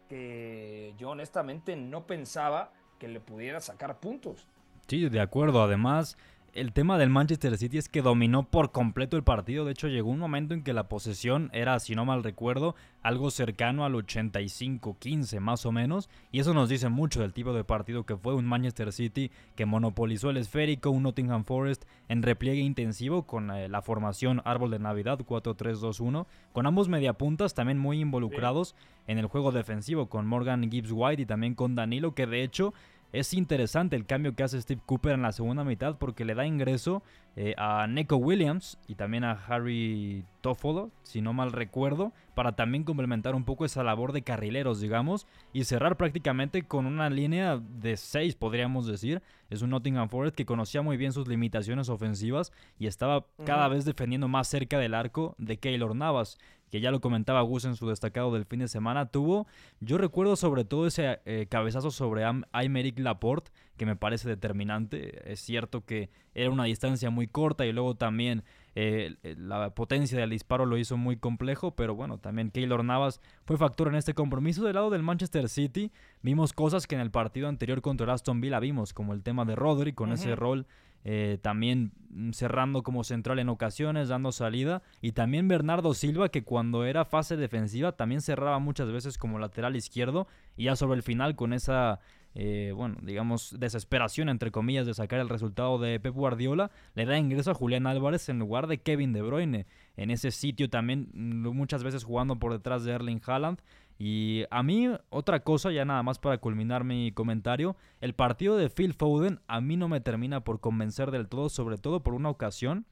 que 0.09 0.93
yo 0.97 1.11
honestamente 1.11 1.75
no 1.75 2.07
pensaba 2.07 2.71
que 2.97 3.07
le 3.07 3.19
pudiera 3.19 3.59
sacar 3.59 3.99
puntos. 3.99 4.47
Sí, 4.87 5.07
de 5.07 5.19
acuerdo. 5.19 5.61
Además, 5.61 6.17
el 6.53 6.73
tema 6.73 6.97
del 6.97 7.09
Manchester 7.09 7.57
City 7.57 7.77
es 7.77 7.89
que 7.89 8.01
dominó 8.01 8.43
por 8.43 8.71
completo 8.71 9.15
el 9.17 9.23
partido. 9.23 9.65
De 9.65 9.71
hecho, 9.71 9.87
llegó 9.87 10.09
un 10.09 10.19
momento 10.19 10.53
en 10.53 10.63
que 10.63 10.73
la 10.73 10.87
posesión 10.87 11.49
era, 11.53 11.79
si 11.79 11.95
no 11.95 12.05
mal 12.05 12.23
recuerdo, 12.23 12.75
algo 13.03 13.31
cercano 13.31 13.85
al 13.85 13.93
85-15 13.93 15.39
más 15.39 15.65
o 15.65 15.71
menos. 15.71 16.09
Y 16.31 16.39
eso 16.39 16.53
nos 16.53 16.69
dice 16.69 16.89
mucho 16.89 17.21
del 17.21 17.33
tipo 17.33 17.53
de 17.53 17.63
partido 17.63 18.05
que 18.05 18.17
fue 18.17 18.33
un 18.33 18.45
Manchester 18.45 18.91
City 18.91 19.31
que 19.55 19.65
monopolizó 19.65 20.29
el 20.29 20.37
esférico, 20.37 20.89
un 20.89 21.03
Nottingham 21.03 21.43
Forest 21.45 21.85
en 22.09 22.23
repliegue 22.23 22.61
intensivo 22.61 23.23
con 23.23 23.51
eh, 23.51 23.69
la 23.69 23.81
formación 23.81 24.41
árbol 24.43 24.71
de 24.71 24.79
Navidad 24.79 25.19
4-3-2-1, 25.19 26.25
con 26.53 26.65
ambos 26.65 26.89
mediapuntas 26.89 27.53
también 27.53 27.77
muy 27.77 27.99
involucrados 27.99 28.75
en 29.07 29.17
el 29.17 29.27
juego 29.27 29.51
defensivo, 29.51 30.07
con 30.09 30.27
Morgan 30.27 30.69
Gibbs 30.69 30.91
White 30.91 31.21
y 31.21 31.25
también 31.25 31.55
con 31.55 31.75
Danilo, 31.75 32.13
que 32.13 32.27
de 32.27 32.43
hecho 32.43 32.73
es 33.13 33.33
interesante 33.33 33.95
el 33.95 34.05
cambio 34.05 34.35
que 34.35 34.43
hace 34.43 34.61
Steve 34.61 34.81
Cooper 34.85 35.13
en 35.13 35.21
la 35.21 35.31
segunda 35.31 35.63
mitad 35.63 35.97
porque 35.97 36.25
le 36.25 36.35
da 36.35 36.45
ingreso 36.45 37.03
eh, 37.35 37.53
a 37.57 37.85
Neko 37.87 38.17
Williams 38.17 38.79
y 38.87 38.95
también 38.95 39.23
a 39.23 39.31
Harry 39.31 40.25
Toffolo, 40.41 40.89
si 41.03 41.21
no 41.21 41.33
mal 41.33 41.51
recuerdo, 41.51 42.11
para 42.33 42.55
también 42.55 42.83
complementar 42.83 43.35
un 43.35 43.43
poco 43.43 43.63
esa 43.63 43.83
labor 43.83 44.11
de 44.11 44.23
carrileros, 44.23 44.81
digamos, 44.81 45.27
y 45.53 45.63
cerrar 45.63 45.97
prácticamente 45.97 46.63
con 46.63 46.85
una 46.85 47.09
línea 47.09 47.57
de 47.57 47.95
6, 47.95 48.35
podríamos 48.35 48.87
decir. 48.87 49.21
Es 49.49 49.61
un 49.61 49.69
Nottingham 49.69 50.09
Forest 50.09 50.35
que 50.35 50.45
conocía 50.45 50.81
muy 50.81 50.97
bien 50.97 51.13
sus 51.13 51.27
limitaciones 51.27 51.89
ofensivas 51.89 52.51
y 52.79 52.87
estaba 52.87 53.25
cada 53.45 53.67
vez 53.67 53.85
defendiendo 53.85 54.27
más 54.27 54.47
cerca 54.47 54.77
del 54.79 54.93
arco 54.93 55.35
de 55.37 55.57
Keylor 55.57 55.95
Navas, 55.95 56.37
que 56.69 56.81
ya 56.81 56.91
lo 56.91 56.99
comentaba 57.01 57.41
Gus 57.41 57.65
en 57.65 57.75
su 57.75 57.87
destacado 57.87 58.33
del 58.33 58.45
fin 58.45 58.59
de 58.59 58.67
semana, 58.67 59.07
tuvo, 59.07 59.47
yo 59.79 59.97
recuerdo 59.97 60.35
sobre 60.35 60.65
todo 60.65 60.87
ese 60.87 61.19
eh, 61.25 61.47
cabezazo 61.49 61.91
sobre 61.91 62.23
Aymeric 62.51 62.99
Laporte, 62.99 63.51
que 63.77 63.85
me 63.85 63.95
parece 63.95 64.27
determinante. 64.27 65.31
Es 65.31 65.39
cierto 65.39 65.85
que 65.85 66.09
era 66.33 66.49
una 66.49 66.65
distancia 66.65 67.09
muy 67.09 67.27
corta 67.27 67.65
y 67.65 67.71
luego 67.71 67.95
también 67.95 68.43
eh, 68.75 69.15
la 69.23 69.69
potencia 69.71 70.19
del 70.19 70.31
disparo 70.31 70.65
lo 70.65 70.77
hizo 70.77 70.97
muy 70.97 71.17
complejo, 71.17 71.71
pero 71.71 71.95
bueno, 71.95 72.17
también 72.17 72.51
Keylor 72.51 72.83
Navas 72.83 73.21
fue 73.45 73.57
factor 73.57 73.87
en 73.87 73.95
este 73.95 74.13
compromiso. 74.13 74.63
Del 74.63 74.75
lado 74.75 74.89
del 74.89 75.03
Manchester 75.03 75.47
City, 75.49 75.91
vimos 76.21 76.53
cosas 76.53 76.87
que 76.87 76.95
en 76.95 77.01
el 77.01 77.11
partido 77.11 77.47
anterior 77.47 77.81
contra 77.81 78.05
el 78.05 78.11
Aston 78.11 78.41
Villa 78.41 78.59
vimos, 78.59 78.93
como 78.93 79.13
el 79.13 79.23
tema 79.23 79.45
de 79.45 79.55
Rodri 79.55 79.93
con 79.93 80.11
ese 80.11 80.35
rol 80.35 80.67
eh, 81.03 81.37
también 81.41 81.91
mm, 82.09 82.31
cerrando 82.31 82.83
como 82.83 83.03
central 83.03 83.39
en 83.39 83.49
ocasiones, 83.49 84.09
dando 84.09 84.31
salida, 84.31 84.81
y 85.01 85.13
también 85.13 85.47
Bernardo 85.47 85.93
Silva 85.93 86.29
que 86.29 86.43
cuando 86.43 86.85
era 86.85 87.05
fase 87.05 87.37
defensiva 87.37 87.93
también 87.93 88.21
cerraba 88.21 88.59
muchas 88.59 88.91
veces 88.91 89.17
como 89.17 89.39
lateral 89.39 89.75
izquierdo, 89.75 90.27
y 90.55 90.65
ya 90.65 90.75
sobre 90.75 90.97
el 90.97 91.03
final 91.03 91.35
con 91.35 91.53
esa, 91.53 91.99
eh, 92.35 92.73
bueno, 92.75 92.97
digamos, 93.01 93.55
desesperación 93.59 94.29
entre 94.29 94.51
comillas 94.51 94.85
de 94.85 94.93
sacar 94.93 95.19
el 95.19 95.29
resultado 95.29 95.79
de 95.79 95.99
Pep 95.99 96.13
Guardiola, 96.13 96.71
le 96.93 97.05
da 97.05 97.17
ingreso 97.17 97.51
a 97.51 97.55
Julián 97.55 97.87
Álvarez 97.87 98.29
en 98.29 98.39
lugar 98.39 98.67
de 98.67 98.79
Kevin 98.79 99.13
De 99.13 99.21
Bruyne, 99.21 99.65
en 99.95 100.11
ese 100.11 100.31
sitio 100.31 100.69
también 100.69 101.09
mm, 101.13 101.47
muchas 101.49 101.83
veces 101.83 102.03
jugando 102.03 102.37
por 102.37 102.51
detrás 102.51 102.83
de 102.83 102.91
Erling 102.91 103.21
Haaland, 103.25 103.59
y 103.99 104.45
a 104.51 104.61
mí, 104.63 104.89
otra 105.09 105.41
cosa, 105.41 105.71
ya 105.71 105.85
nada 105.85 106.03
más 106.03 106.19
para 106.19 106.37
culminar 106.37 106.83
mi 106.83 107.11
comentario, 107.11 107.75
el 107.99 108.13
partido 108.13 108.55
de 108.55 108.69
Phil 108.69 108.93
Foden 108.93 109.39
a 109.47 109.59
mí 109.59 109.75
no 109.75 109.87
me 109.89 110.01
termina 110.01 110.43
por 110.43 110.59
convencer 110.59 111.11
del 111.11 111.27
todo, 111.27 111.49
sobre 111.49 111.77
todo 111.77 112.03
por 112.03 112.13
una 112.13 112.29
ocasión 112.29 112.85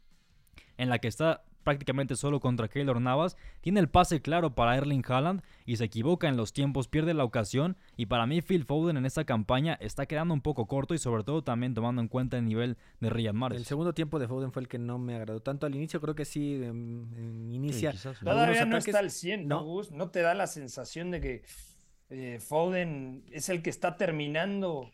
en 0.77 0.89
la 0.89 0.99
que 0.99 1.08
está 1.08 1.44
prácticamente 1.65 2.15
solo 2.15 2.39
contra 2.39 2.69
Keylor 2.69 3.01
Navas, 3.01 3.36
tiene 3.60 3.82
el 3.82 3.89
pase 3.89 4.21
claro 4.21 4.56
para 4.56 4.78
Erling 4.78 5.04
Haaland 5.06 5.41
y 5.65 5.75
se 5.75 5.84
equivoca 5.84 6.30
en 6.30 6.38
los 6.38 6.54
tiempos, 6.54 6.88
pierde 6.88 7.13
la 7.13 7.25
ocasión 7.25 7.75
y 7.97 8.06
para 8.06 8.25
mí 8.25 8.41
Phil 8.41 8.63
Foden 8.63 8.95
en 8.95 9.06
esta 9.06 9.25
campaña 9.25 9.73
está 9.82 10.06
quedando 10.06 10.34
un 10.34 10.39
poco 10.41 10.67
corto 10.67 10.93
y 10.93 10.97
sobre 10.97 11.23
todo 11.25 11.43
también 11.43 11.73
tomando 11.73 12.01
en 12.01 12.08
cuenta 12.08 12.38
el 12.38 12.45
nivel 12.45 12.78
de 13.01 13.10
Riyad 13.10 13.34
Mahrez. 13.34 13.58
El 13.58 13.65
segundo 13.65 13.93
tiempo 13.93 14.19
de 14.19 14.28
Foden 14.30 14.54
fue 14.54 14.62
el 14.62 14.69
que 14.69 14.80
no 14.80 14.97
me 14.97 15.15
agradó 15.15 15.41
tanto 15.41 15.65
al 15.65 15.75
inicio, 15.75 15.99
creo 15.99 16.15
que 16.15 16.23
sí 16.23 16.54
inicia. 17.51 17.91
quizás, 17.91 18.19
Todavía 18.19 18.65
no 18.65 18.78
ataques. 18.78 18.88
está 18.88 18.99
al 18.99 19.12
100, 19.12 19.47
¿no, 19.47 19.56
No. 19.58 19.63
Gus? 19.65 19.91
¿No 19.91 20.10
te 20.12 20.21
da 20.21 20.34
la 20.34 20.47
sensación 20.47 21.12
de 21.12 21.19
que 21.19 21.43
eh, 22.10 22.39
Foden 22.39 23.23
es 23.32 23.49
el 23.49 23.62
que 23.63 23.71
está 23.71 23.97
terminando 23.97 24.91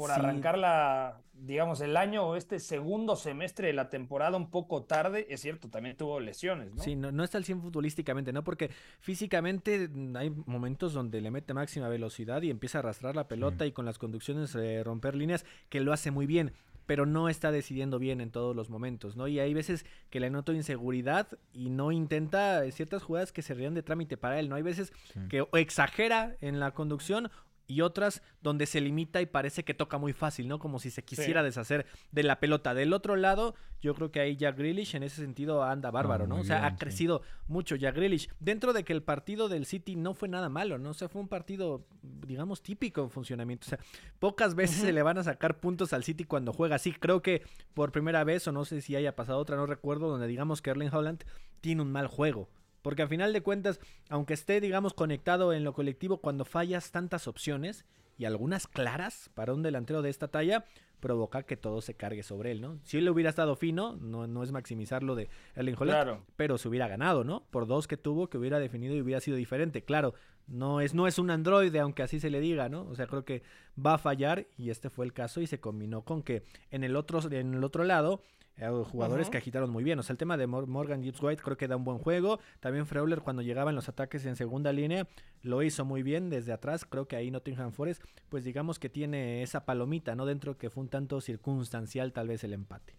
por 0.00 0.10
Sí. 0.10 0.18
arrancar 0.20 0.56
la, 0.58 1.20
digamos, 1.34 1.80
el 1.80 1.96
año 1.96 2.24
o 2.26 2.36
este 2.36 2.58
segundo 2.58 3.16
semestre 3.16 3.66
de 3.68 3.72
la 3.74 3.88
temporada 3.90 4.36
un 4.36 4.50
poco 4.50 4.82
tarde? 4.84 5.26
Es 5.30 5.40
cierto, 5.42 5.68
también 5.68 5.96
tuvo 5.96 6.18
lesiones, 6.20 6.74
¿no? 6.74 6.82
Sí, 6.82 6.96
no, 6.96 7.12
no 7.12 7.22
está 7.24 7.38
al 7.38 7.44
100 7.44 7.60
futbolísticamente, 7.60 8.32
¿no? 8.32 8.42
Porque 8.44 8.70
físicamente 9.00 9.90
hay 10.14 10.30
momentos 10.46 10.92
donde 10.94 11.20
le 11.20 11.30
mete 11.30 11.52
máxima 11.52 11.88
velocidad 11.88 12.40
y 12.42 12.50
empieza 12.50 12.78
a 12.78 12.80
arrastrar 12.80 13.16
la 13.16 13.28
pelota 13.28 13.66
y 13.66 13.72
con 13.72 13.84
las 13.84 13.98
conducciones 13.98 14.54
eh, 14.54 14.82
romper 14.84 15.14
líneas, 15.16 15.44
que 15.68 15.80
lo 15.80 15.92
hace 15.92 16.10
muy 16.10 16.26
bien, 16.26 16.52
pero 16.86 17.06
no 17.06 17.28
está 17.28 17.52
decidiendo 17.52 17.98
bien 17.98 18.20
en 18.20 18.30
todos 18.30 18.56
los 18.56 18.70
momentos, 18.70 19.16
¿no? 19.16 19.28
Y 19.28 19.38
hay 19.38 19.52
veces 19.54 19.84
que 20.10 20.18
le 20.20 20.30
noto 20.30 20.52
inseguridad 20.52 21.28
y 21.52 21.70
no 21.70 21.92
intenta 21.92 22.68
ciertas 22.72 23.02
jugadas 23.02 23.32
que 23.32 23.42
se 23.42 23.54
rían 23.54 23.74
de 23.74 23.82
trámite 23.82 24.16
para 24.16 24.40
él, 24.40 24.48
¿no? 24.48 24.56
Hay 24.56 24.62
veces 24.62 24.92
Sí. 25.12 25.20
que 25.28 25.42
o 25.42 25.48
exagera 25.56 26.36
en 26.40 26.58
la 26.60 26.72
conducción 26.72 27.30
y 27.70 27.82
otras 27.82 28.20
donde 28.42 28.66
se 28.66 28.80
limita 28.80 29.20
y 29.20 29.26
parece 29.26 29.64
que 29.64 29.74
toca 29.74 29.96
muy 29.96 30.12
fácil, 30.12 30.48
¿no? 30.48 30.58
Como 30.58 30.80
si 30.80 30.90
se 30.90 31.04
quisiera 31.04 31.44
deshacer 31.44 31.86
de 32.10 32.24
la 32.24 32.40
pelota. 32.40 32.74
Del 32.74 32.92
otro 32.92 33.14
lado, 33.14 33.54
yo 33.80 33.94
creo 33.94 34.10
que 34.10 34.18
ahí 34.18 34.36
Jack 34.36 34.58
Grealish 34.58 34.96
en 34.96 35.04
ese 35.04 35.22
sentido 35.22 35.62
anda 35.62 35.92
bárbaro, 35.92 36.26
¿no? 36.26 36.40
O 36.40 36.44
sea, 36.44 36.56
bien, 36.56 36.66
ha 36.66 36.70
sí. 36.70 36.76
crecido 36.78 37.22
mucho 37.46 37.76
Jack 37.76 37.94
Grealish. 37.94 38.28
Dentro 38.40 38.72
de 38.72 38.82
que 38.82 38.92
el 38.92 39.04
partido 39.04 39.48
del 39.48 39.66
City 39.66 39.94
no 39.94 40.14
fue 40.14 40.28
nada 40.28 40.48
malo, 40.48 40.78
¿no? 40.78 40.90
O 40.90 40.94
sea, 40.94 41.08
fue 41.08 41.20
un 41.20 41.28
partido, 41.28 41.86
digamos, 42.26 42.60
típico 42.60 43.02
en 43.02 43.10
funcionamiento. 43.10 43.66
O 43.66 43.70
sea, 43.70 43.78
pocas 44.18 44.56
veces 44.56 44.78
se 44.78 44.92
le 44.92 45.02
van 45.02 45.18
a 45.18 45.22
sacar 45.22 45.60
puntos 45.60 45.92
al 45.92 46.02
City 46.02 46.24
cuando 46.24 46.52
juega 46.52 46.74
así. 46.74 46.92
Creo 46.92 47.22
que 47.22 47.42
por 47.72 47.92
primera 47.92 48.24
vez, 48.24 48.48
o 48.48 48.52
no 48.52 48.64
sé 48.64 48.80
si 48.80 48.96
haya 48.96 49.14
pasado 49.14 49.38
otra, 49.38 49.56
no 49.56 49.66
recuerdo, 49.66 50.08
donde 50.08 50.26
digamos 50.26 50.60
que 50.60 50.70
Erling 50.70 50.90
Haaland 50.92 51.22
tiene 51.60 51.82
un 51.82 51.92
mal 51.92 52.08
juego. 52.08 52.48
Porque 52.82 53.02
al 53.02 53.08
final 53.08 53.32
de 53.32 53.42
cuentas, 53.42 53.80
aunque 54.08 54.34
esté, 54.34 54.60
digamos, 54.60 54.94
conectado 54.94 55.52
en 55.52 55.64
lo 55.64 55.72
colectivo, 55.72 56.18
cuando 56.18 56.44
fallas 56.44 56.90
tantas 56.92 57.28
opciones 57.28 57.84
y 58.18 58.24
algunas 58.24 58.66
claras 58.66 59.30
para 59.34 59.52
un 59.54 59.62
delantero 59.62 60.02
de 60.02 60.10
esta 60.10 60.28
talla, 60.28 60.64
provoca 61.00 61.44
que 61.44 61.56
todo 61.56 61.80
se 61.80 61.94
cargue 61.94 62.22
sobre 62.22 62.50
él, 62.52 62.60
¿no? 62.60 62.78
Si 62.84 62.98
él 62.98 63.08
hubiera 63.08 63.30
estado 63.30 63.56
fino, 63.56 63.96
no, 63.96 64.26
no 64.26 64.42
es 64.42 64.52
maximizar 64.52 65.02
lo 65.02 65.14
de 65.14 65.30
Erling 65.54 65.74
Haaland, 65.76 66.02
Claro. 66.04 66.22
pero 66.36 66.58
se 66.58 66.68
hubiera 66.68 66.88
ganado, 66.88 67.24
¿no? 67.24 67.44
Por 67.50 67.66
dos 67.66 67.86
que 67.88 67.96
tuvo, 67.96 68.28
que 68.28 68.36
hubiera 68.36 68.58
definido 68.58 68.94
y 68.94 69.00
hubiera 69.00 69.20
sido 69.20 69.38
diferente. 69.38 69.82
Claro, 69.82 70.12
no 70.46 70.82
es, 70.82 70.92
no 70.92 71.06
es 71.06 71.18
un 71.18 71.30
androide, 71.30 71.80
aunque 71.80 72.02
así 72.02 72.20
se 72.20 72.28
le 72.28 72.40
diga, 72.40 72.68
¿no? 72.68 72.82
O 72.82 72.94
sea, 72.94 73.06
creo 73.06 73.24
que 73.24 73.42
va 73.82 73.94
a 73.94 73.98
fallar 73.98 74.46
y 74.58 74.68
este 74.68 74.90
fue 74.90 75.06
el 75.06 75.14
caso 75.14 75.40
y 75.40 75.46
se 75.46 75.58
combinó 75.60 76.02
con 76.02 76.22
que 76.22 76.42
en 76.70 76.84
el 76.84 76.96
otro, 76.96 77.20
en 77.32 77.54
el 77.54 77.64
otro 77.64 77.84
lado 77.84 78.20
eh, 78.60 78.84
jugadores 78.84 79.26
Ujú. 79.26 79.32
que 79.32 79.38
agitaron 79.38 79.70
muy 79.70 79.82
bien. 79.82 79.98
O 79.98 80.02
sea, 80.02 80.12
el 80.14 80.18
tema 80.18 80.36
de 80.36 80.46
Mor- 80.46 80.66
Morgan 80.66 81.02
Gibbs 81.02 81.22
White 81.22 81.42
creo 81.42 81.56
que 81.56 81.66
da 81.68 81.76
un 81.76 81.84
buen 81.84 81.98
juego. 81.98 82.38
También 82.60 82.86
Freuler 82.86 83.20
cuando 83.20 83.42
llegaban 83.42 83.74
los 83.74 83.88
ataques 83.88 84.24
en 84.26 84.36
segunda 84.36 84.72
línea 84.72 85.08
lo 85.42 85.62
hizo 85.62 85.84
muy 85.84 86.02
bien 86.02 86.28
desde 86.30 86.52
atrás. 86.52 86.84
Creo 86.84 87.06
que 87.08 87.16
ahí 87.16 87.30
Nottingham 87.30 87.72
Forest, 87.72 88.02
pues 88.28 88.44
digamos 88.44 88.78
que 88.78 88.88
tiene 88.88 89.42
esa 89.42 89.64
palomita, 89.64 90.14
¿no? 90.14 90.26
Dentro 90.26 90.58
que 90.58 90.70
fue 90.70 90.82
un 90.82 90.88
tanto 90.90 91.20
circunstancial 91.20 92.12
tal 92.12 92.28
vez 92.28 92.44
el 92.44 92.52
empate. 92.52 92.96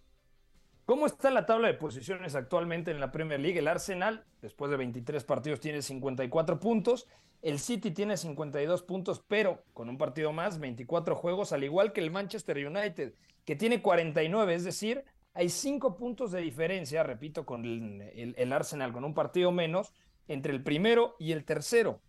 ¿Cómo 0.86 1.06
está 1.06 1.30
la 1.30 1.45
tabla 1.45 1.67
de 1.67 1.76
posiciones 1.76 2.36
actualmente 2.36 2.91
en 2.91 3.00
la 3.00 3.12
Premier 3.12 3.39
League? 3.39 3.60
El 3.60 3.67
Arsenal, 3.67 4.26
después 4.41 4.71
de 4.71 4.78
23 4.78 5.24
partidos, 5.24 5.60
tiene 5.60 5.82
54 5.82 6.60
puntos. 6.60 7.08
El 7.41 7.60
City 7.60 7.91
tiene 7.91 8.17
52 8.17 8.84
puntos, 8.84 9.24
pero 9.28 9.63
con 9.74 9.89
un 9.89 9.97
partido 9.97 10.34
más, 10.34 10.60
24 10.60 11.15
juegos, 11.15 11.54
al 11.54 11.63
igual 11.63 11.93
que 11.93 12.02
el 12.02 12.12
Manchester 12.12 12.58
United, 12.67 13.13
que 13.45 13.56
tiene 13.56 13.82
49. 13.82 14.54
Es 14.54 14.63
decir, 14.63 15.06
hay 15.34 15.50
5 15.50 15.96
puntos 15.96 16.32
de 16.32 16.41
diferencia, 16.41 17.04
repito, 17.04 17.46
con 17.46 17.65
el, 17.65 18.02
el- 18.15 18.36
el 18.38 18.54
Arsenal 18.54 18.91
con 18.94 19.04
un 19.06 19.13
partido 19.13 19.52
menos, 19.52 19.94
entre 20.28 20.54
el 20.54 20.63
primero 20.63 21.15
y 21.20 21.32
el 21.32 21.46
tercero. 21.46 22.02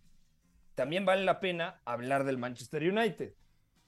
También 0.75 1.05
vale 1.05 1.23
la 1.23 1.39
pena 1.39 1.81
hablar 1.85 2.23
del 2.23 2.37
Manchester 2.37 2.83
United, 2.83 3.33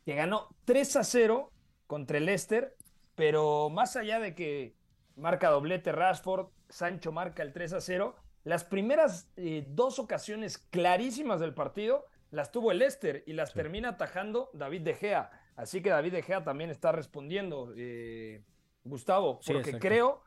que 0.05 0.15
ganó 0.15 0.49
3 0.65 0.95
a 0.97 1.03
0 1.03 1.51
contra 1.87 2.17
el 2.17 2.25
Leicester, 2.25 2.75
pero 3.15 3.69
más 3.69 3.95
allá 3.95 4.19
de 4.19 4.35
que 4.35 4.75
marca 5.15 5.49
doblete 5.49 5.91
Rashford, 5.91 6.47
Sancho 6.69 7.11
marca 7.11 7.41
el 7.43 7.53
3 7.53 7.73
a 7.73 7.81
0, 7.81 8.15
las 8.43 8.63
primeras 8.63 9.31
eh, 9.37 9.65
dos 9.69 9.97
ocasiones 9.97 10.57
clarísimas 10.57 11.39
del 11.39 11.53
partido 11.53 12.05
las 12.31 12.51
tuvo 12.51 12.71
el 12.71 12.79
Leicester 12.79 13.23
y 13.25 13.33
las 13.33 13.53
termina 13.53 13.89
atajando 13.89 14.49
David 14.53 14.81
De 14.81 14.93
Gea. 14.95 15.31
Así 15.55 15.81
que 15.81 15.89
David 15.89 16.11
De 16.13 16.21
Gea 16.21 16.43
también 16.43 16.69
está 16.69 16.91
respondiendo, 16.91 17.73
eh, 17.77 18.43
Gustavo, 18.85 19.39
Sí, 19.41 19.51
porque 19.51 19.69
exacto. 19.71 19.87
creo 19.87 20.21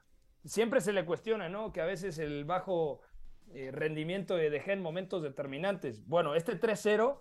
siempre 0.44 0.80
se 0.80 0.92
le 0.92 1.04
cuestiona, 1.04 1.48
¿no? 1.48 1.72
Que 1.72 1.80
a 1.80 1.86
veces 1.86 2.18
el 2.18 2.44
bajo 2.44 3.00
eh, 3.54 3.70
rendimiento 3.72 4.36
de 4.36 4.50
De 4.50 4.60
Gea 4.60 4.74
en 4.74 4.82
momentos 4.82 5.22
determinantes. 5.22 6.06
Bueno, 6.06 6.34
este 6.34 6.60
3-0 6.60 7.20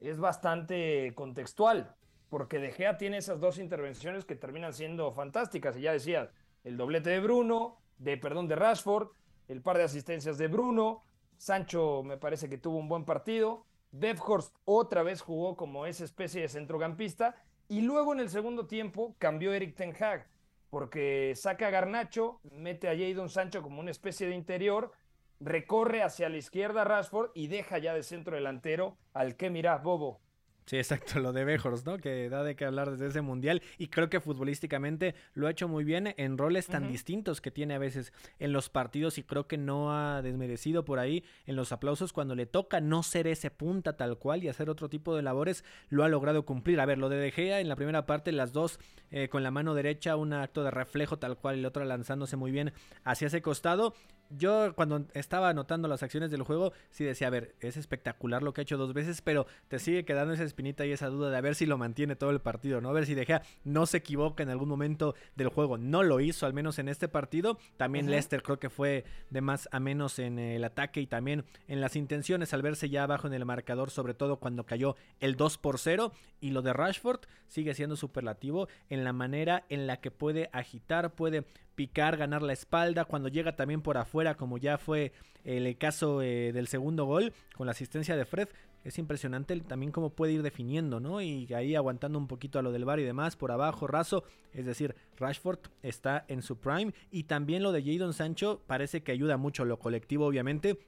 es 0.00 0.18
bastante 0.18 1.12
contextual, 1.14 1.94
porque 2.28 2.58
De 2.58 2.70
Gea 2.72 2.96
tiene 2.96 3.18
esas 3.18 3.40
dos 3.40 3.58
intervenciones 3.58 4.24
que 4.24 4.36
terminan 4.36 4.72
siendo 4.72 5.12
fantásticas. 5.12 5.76
Y 5.76 5.82
ya 5.82 5.92
decía, 5.92 6.30
el 6.64 6.76
doblete 6.76 7.10
de 7.10 7.20
Bruno, 7.20 7.78
de 7.98 8.16
perdón, 8.16 8.48
de 8.48 8.56
Rashford, 8.56 9.08
el 9.48 9.62
par 9.62 9.78
de 9.78 9.84
asistencias 9.84 10.38
de 10.38 10.48
Bruno, 10.48 11.04
Sancho 11.36 12.02
me 12.02 12.16
parece 12.16 12.48
que 12.48 12.58
tuvo 12.58 12.78
un 12.78 12.88
buen 12.88 13.04
partido, 13.04 13.66
Bebhorst 13.92 14.56
otra 14.64 15.02
vez 15.02 15.20
jugó 15.20 15.56
como 15.56 15.86
esa 15.86 16.04
especie 16.04 16.42
de 16.42 16.48
centrocampista 16.48 17.36
y 17.68 17.82
luego 17.82 18.12
en 18.12 18.20
el 18.20 18.28
segundo 18.28 18.66
tiempo 18.66 19.14
cambió 19.18 19.52
Eric 19.52 19.76
Ten 19.76 19.94
Hag 20.02 20.26
porque 20.70 21.32
saca 21.36 21.68
a 21.68 21.70
Garnacho, 21.70 22.40
mete 22.50 22.88
a 22.88 22.96
Jadon 22.96 23.28
Sancho 23.28 23.62
como 23.62 23.80
una 23.80 23.90
especie 23.90 24.26
de 24.26 24.34
interior, 24.34 24.92
recorre 25.40 26.02
hacia 26.02 26.28
la 26.28 26.38
izquierda 26.38 26.84
Rashford 26.84 27.30
y 27.34 27.48
deja 27.48 27.78
ya 27.78 27.94
de 27.94 28.02
centro 28.02 28.36
delantero 28.36 28.96
al 29.12 29.36
que 29.36 29.50
mirás 29.50 29.82
Bobo. 29.82 30.20
Sí, 30.66 30.78
exacto, 30.78 31.20
lo 31.20 31.32
de 31.32 31.44
Bejors, 31.44 31.86
¿no? 31.86 31.96
Que 31.96 32.28
da 32.28 32.42
de 32.42 32.56
qué 32.56 32.64
hablar 32.64 32.90
desde 32.90 33.06
ese 33.06 33.20
mundial 33.20 33.62
y 33.78 33.86
creo 33.86 34.10
que 34.10 34.20
futbolísticamente 34.20 35.14
lo 35.34 35.46
ha 35.46 35.52
hecho 35.52 35.68
muy 35.68 35.84
bien 35.84 36.12
en 36.16 36.36
roles 36.36 36.66
tan 36.66 36.88
distintos 36.88 37.40
que 37.40 37.52
tiene 37.52 37.74
a 37.74 37.78
veces 37.78 38.12
en 38.40 38.52
los 38.52 38.68
partidos 38.68 39.16
y 39.18 39.22
creo 39.22 39.46
que 39.46 39.58
no 39.58 39.96
ha 39.96 40.22
desmerecido 40.22 40.84
por 40.84 40.98
ahí 40.98 41.22
en 41.46 41.54
los 41.54 41.70
aplausos 41.70 42.12
cuando 42.12 42.34
le 42.34 42.46
toca 42.46 42.80
no 42.80 43.04
ser 43.04 43.28
ese 43.28 43.52
punta 43.52 43.96
tal 43.96 44.18
cual 44.18 44.42
y 44.42 44.48
hacer 44.48 44.68
otro 44.68 44.88
tipo 44.88 45.14
de 45.14 45.22
labores, 45.22 45.64
lo 45.88 46.02
ha 46.02 46.08
logrado 46.08 46.44
cumplir. 46.44 46.80
A 46.80 46.86
ver, 46.86 46.98
lo 46.98 47.08
de 47.08 47.18
De 47.18 47.30
Gea 47.30 47.60
en 47.60 47.68
la 47.68 47.76
primera 47.76 48.04
parte, 48.04 48.32
las 48.32 48.52
dos 48.52 48.80
eh, 49.12 49.28
con 49.28 49.44
la 49.44 49.52
mano 49.52 49.72
derecha, 49.72 50.16
un 50.16 50.32
acto 50.32 50.64
de 50.64 50.72
reflejo 50.72 51.20
tal 51.20 51.38
cual 51.38 51.58
y 51.58 51.60
la 51.62 51.68
otra 51.68 51.84
lanzándose 51.84 52.36
muy 52.36 52.50
bien 52.50 52.72
hacia 53.04 53.28
ese 53.28 53.40
costado 53.40 53.94
yo 54.30 54.74
cuando 54.74 55.06
estaba 55.14 55.48
anotando 55.48 55.88
las 55.88 56.02
acciones 56.02 56.30
del 56.30 56.42
juego, 56.42 56.72
sí 56.90 57.04
decía, 57.04 57.28
a 57.28 57.30
ver, 57.30 57.54
es 57.60 57.76
espectacular 57.76 58.42
lo 58.42 58.52
que 58.52 58.60
ha 58.60 58.62
hecho 58.62 58.76
dos 58.76 58.92
veces, 58.92 59.22
pero 59.22 59.46
te 59.68 59.78
sigue 59.78 60.04
quedando 60.04 60.34
esa 60.34 60.44
espinita 60.44 60.86
y 60.86 60.92
esa 60.92 61.08
duda 61.08 61.30
de 61.30 61.36
a 61.36 61.40
ver 61.40 61.54
si 61.54 61.66
lo 61.66 61.78
mantiene 61.78 62.16
todo 62.16 62.30
el 62.30 62.40
partido, 62.40 62.80
¿no? 62.80 62.88
A 62.90 62.92
ver 62.92 63.06
si 63.06 63.14
deja 63.14 63.42
no 63.64 63.86
se 63.86 63.98
equivoca 63.98 64.42
en 64.42 64.50
algún 64.50 64.68
momento 64.68 65.14
del 65.34 65.48
juego. 65.48 65.78
No 65.78 66.02
lo 66.02 66.20
hizo, 66.20 66.46
al 66.46 66.54
menos 66.54 66.78
en 66.78 66.88
este 66.88 67.08
partido. 67.08 67.58
También 67.76 68.10
Lester 68.10 68.42
creo 68.42 68.58
que 68.58 68.70
fue 68.70 69.04
de 69.30 69.40
más 69.40 69.68
a 69.72 69.80
menos 69.80 70.18
en 70.18 70.38
el 70.38 70.64
ataque 70.64 71.00
y 71.00 71.06
también 71.06 71.44
en 71.68 71.80
las 71.80 71.96
intenciones 71.96 72.52
al 72.54 72.62
verse 72.62 72.88
ya 72.88 73.04
abajo 73.04 73.26
en 73.26 73.34
el 73.34 73.44
marcador, 73.44 73.90
sobre 73.90 74.14
todo 74.14 74.36
cuando 74.38 74.64
cayó 74.64 74.96
el 75.20 75.36
2 75.36 75.58
por 75.58 75.78
0. 75.78 76.12
Y 76.40 76.50
lo 76.50 76.62
de 76.62 76.72
Rashford 76.72 77.20
sigue 77.48 77.74
siendo 77.74 77.96
superlativo 77.96 78.68
en 78.90 79.04
la 79.04 79.12
manera 79.12 79.64
en 79.68 79.86
la 79.86 79.98
que 80.00 80.10
puede 80.10 80.50
agitar, 80.52 81.14
puede 81.14 81.44
picar, 81.76 82.16
ganar 82.16 82.42
la 82.42 82.54
espalda, 82.54 83.04
cuando 83.04 83.28
llega 83.28 83.54
también 83.54 83.82
por 83.82 83.98
afuera, 83.98 84.15
como 84.36 84.58
ya 84.58 84.78
fue 84.78 85.12
el 85.44 85.76
caso 85.78 86.22
eh, 86.22 86.52
del 86.52 86.66
segundo 86.66 87.04
gol, 87.04 87.32
con 87.54 87.66
la 87.66 87.72
asistencia 87.72 88.16
de 88.16 88.24
Fred. 88.24 88.48
Es 88.84 88.98
impresionante 88.98 89.58
también 89.60 89.90
cómo 89.90 90.10
puede 90.10 90.32
ir 90.32 90.42
definiendo, 90.42 91.00
¿no? 91.00 91.20
Y 91.20 91.52
ahí 91.54 91.74
aguantando 91.74 92.18
un 92.18 92.28
poquito 92.28 92.58
a 92.58 92.62
lo 92.62 92.70
del 92.70 92.84
bar 92.84 93.00
y 93.00 93.04
demás, 93.04 93.34
por 93.34 93.50
abajo, 93.50 93.86
raso. 93.86 94.22
Es 94.52 94.64
decir, 94.64 94.94
Rashford 95.16 95.58
está 95.82 96.24
en 96.28 96.42
su 96.42 96.58
prime. 96.58 96.94
Y 97.10 97.24
también 97.24 97.64
lo 97.64 97.72
de 97.72 97.82
Jadon 97.82 98.12
Sancho 98.12 98.62
parece 98.66 99.02
que 99.02 99.12
ayuda 99.12 99.36
mucho 99.36 99.64
lo 99.64 99.78
colectivo, 99.78 100.26
obviamente 100.26 100.78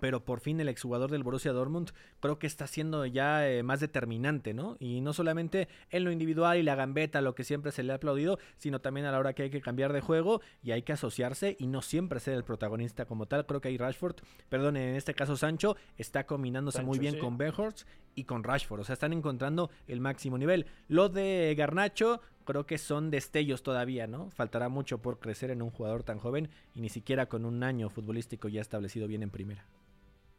pero 0.00 0.24
por 0.24 0.40
fin 0.40 0.60
el 0.60 0.68
exjugador 0.68 1.10
del 1.10 1.22
Borussia 1.22 1.52
Dortmund 1.52 1.90
creo 2.20 2.38
que 2.38 2.46
está 2.46 2.66
siendo 2.66 3.06
ya 3.06 3.48
eh, 3.48 3.62
más 3.62 3.80
determinante, 3.80 4.54
¿no? 4.54 4.76
Y 4.80 5.00
no 5.00 5.12
solamente 5.12 5.68
en 5.90 6.04
lo 6.04 6.12
individual 6.12 6.58
y 6.58 6.62
la 6.62 6.74
gambeta, 6.74 7.20
lo 7.20 7.34
que 7.34 7.44
siempre 7.44 7.72
se 7.72 7.82
le 7.82 7.92
ha 7.92 7.96
aplaudido, 7.96 8.38
sino 8.56 8.80
también 8.80 9.06
a 9.06 9.12
la 9.12 9.18
hora 9.18 9.34
que 9.34 9.44
hay 9.44 9.50
que 9.50 9.60
cambiar 9.60 9.92
de 9.92 10.00
juego 10.00 10.40
y 10.62 10.72
hay 10.72 10.82
que 10.82 10.92
asociarse 10.92 11.56
y 11.58 11.66
no 11.66 11.82
siempre 11.82 12.20
ser 12.20 12.34
el 12.34 12.44
protagonista 12.44 13.04
como 13.04 13.26
tal. 13.26 13.46
Creo 13.46 13.60
que 13.60 13.68
ahí 13.68 13.76
Rashford, 13.76 14.16
perdón, 14.48 14.76
en 14.76 14.96
este 14.96 15.14
caso 15.14 15.36
Sancho, 15.36 15.76
está 15.96 16.26
combinándose 16.26 16.82
muy 16.82 16.98
bien 16.98 17.18
con 17.18 17.38
Benhorst 17.38 17.86
y 18.14 18.24
con 18.24 18.42
Rashford, 18.44 18.80
o 18.80 18.84
sea, 18.84 18.94
están 18.94 19.12
encontrando 19.12 19.70
el 19.86 20.00
máximo 20.00 20.38
nivel. 20.38 20.66
Lo 20.88 21.08
de 21.08 21.54
Garnacho, 21.56 22.20
creo 22.44 22.66
que 22.66 22.78
son 22.78 23.10
destellos 23.10 23.62
todavía, 23.62 24.06
¿no? 24.06 24.30
Faltará 24.30 24.68
mucho 24.68 24.98
por 24.98 25.20
crecer 25.20 25.50
en 25.50 25.62
un 25.62 25.70
jugador 25.70 26.02
tan 26.02 26.18
joven 26.18 26.50
y 26.74 26.80
ni 26.80 26.88
siquiera 26.88 27.26
con 27.26 27.44
un 27.44 27.62
año 27.62 27.88
futbolístico 27.90 28.48
ya 28.48 28.60
establecido 28.60 29.06
bien 29.06 29.22
en 29.22 29.30
primera. 29.30 29.66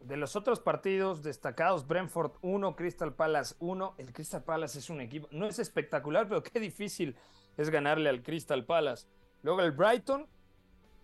De 0.02 0.18
los 0.18 0.36
otros 0.36 0.60
partidos 0.60 1.22
destacados, 1.22 1.88
Brentford 1.88 2.32
1, 2.42 2.76
Crystal 2.76 3.14
Palace 3.14 3.56
1. 3.60 3.96
El 4.00 4.12
Crystal 4.12 4.44
Palace 4.44 4.80
es 4.80 4.90
un 4.90 5.00
equipo, 5.00 5.28
no 5.32 5.46
es 5.46 5.60
espectacular, 5.60 6.28
pero 6.28 6.42
qué 6.42 6.60
difícil 6.60 7.16
es 7.56 7.70
ganarle 7.70 8.10
al 8.10 8.24
Crystal 8.24 8.66
Palace. 8.66 9.08
Luego 9.44 9.62
el 9.62 9.72
Brighton, 9.72 10.28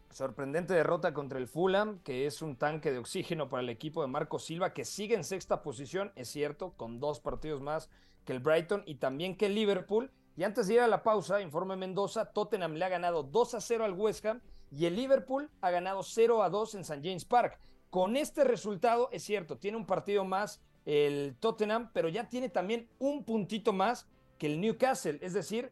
sorprendente 0.10 0.73
derrota 0.73 1.13
contra 1.13 1.38
el 1.38 1.47
Fulham, 1.47 1.99
que 1.99 2.25
es 2.25 2.41
un 2.41 2.55
tanque 2.55 2.91
de 2.91 2.97
oxígeno 2.97 3.49
para 3.49 3.62
el 3.62 3.69
equipo 3.69 4.01
de 4.01 4.07
Marco 4.07 4.39
Silva, 4.39 4.73
que 4.73 4.83
sigue 4.83 5.15
en 5.15 5.23
sexta 5.23 5.62
posición, 5.62 6.12
es 6.15 6.29
cierto, 6.29 6.73
con 6.73 6.99
dos 6.99 7.19
partidos 7.19 7.62
más 7.62 7.89
que 8.25 8.33
el 8.33 8.39
Brighton 8.39 8.81
y 8.88 8.95
también 8.95 9.38
que 9.38 9.45
el 9.45 9.55
Liverpool. 9.55 10.12
Y 10.36 10.43
antes 10.43 10.67
de 10.67 10.75
ir 10.75 10.79
a 10.81 10.88
la 10.88 11.03
pausa, 11.03 11.41
informe 11.41 11.75
Mendoza, 11.75 12.25
Tottenham 12.25 12.73
le 12.73 12.86
ha 12.86 12.89
ganado 12.89 13.21
2 13.23 13.53
a 13.53 13.62
0 13.62 13.86
al 13.86 13.93
West 13.93 14.25
Ham 14.25 14.41
y 14.71 14.86
el 14.86 14.95
Liverpool 14.95 15.49
ha 15.62 15.69
ganado 15.69 16.01
0 16.03 16.41
a 16.41 16.49
2 16.49 16.75
en 16.75 16.81
St. 16.81 17.01
James 17.03 17.25
Park. 17.25 17.60
Con 17.89 18.17
este 18.17 18.43
resultado, 18.43 19.10
es 19.12 19.23
cierto, 19.23 19.58
tiene 19.58 19.78
un 19.78 19.86
partido 19.86 20.26
más 20.26 20.62
el 20.86 21.36
Tottenham, 21.39 21.89
pero 21.93 22.10
ya 22.10 22.30
tiene 22.30 22.50
también 22.50 22.88
un 23.00 23.23
puntito 23.23 23.73
más 23.73 24.08
que 24.38 24.47
el 24.47 24.62
Newcastle. 24.62 25.19
Es 25.21 25.34
decir, 25.34 25.71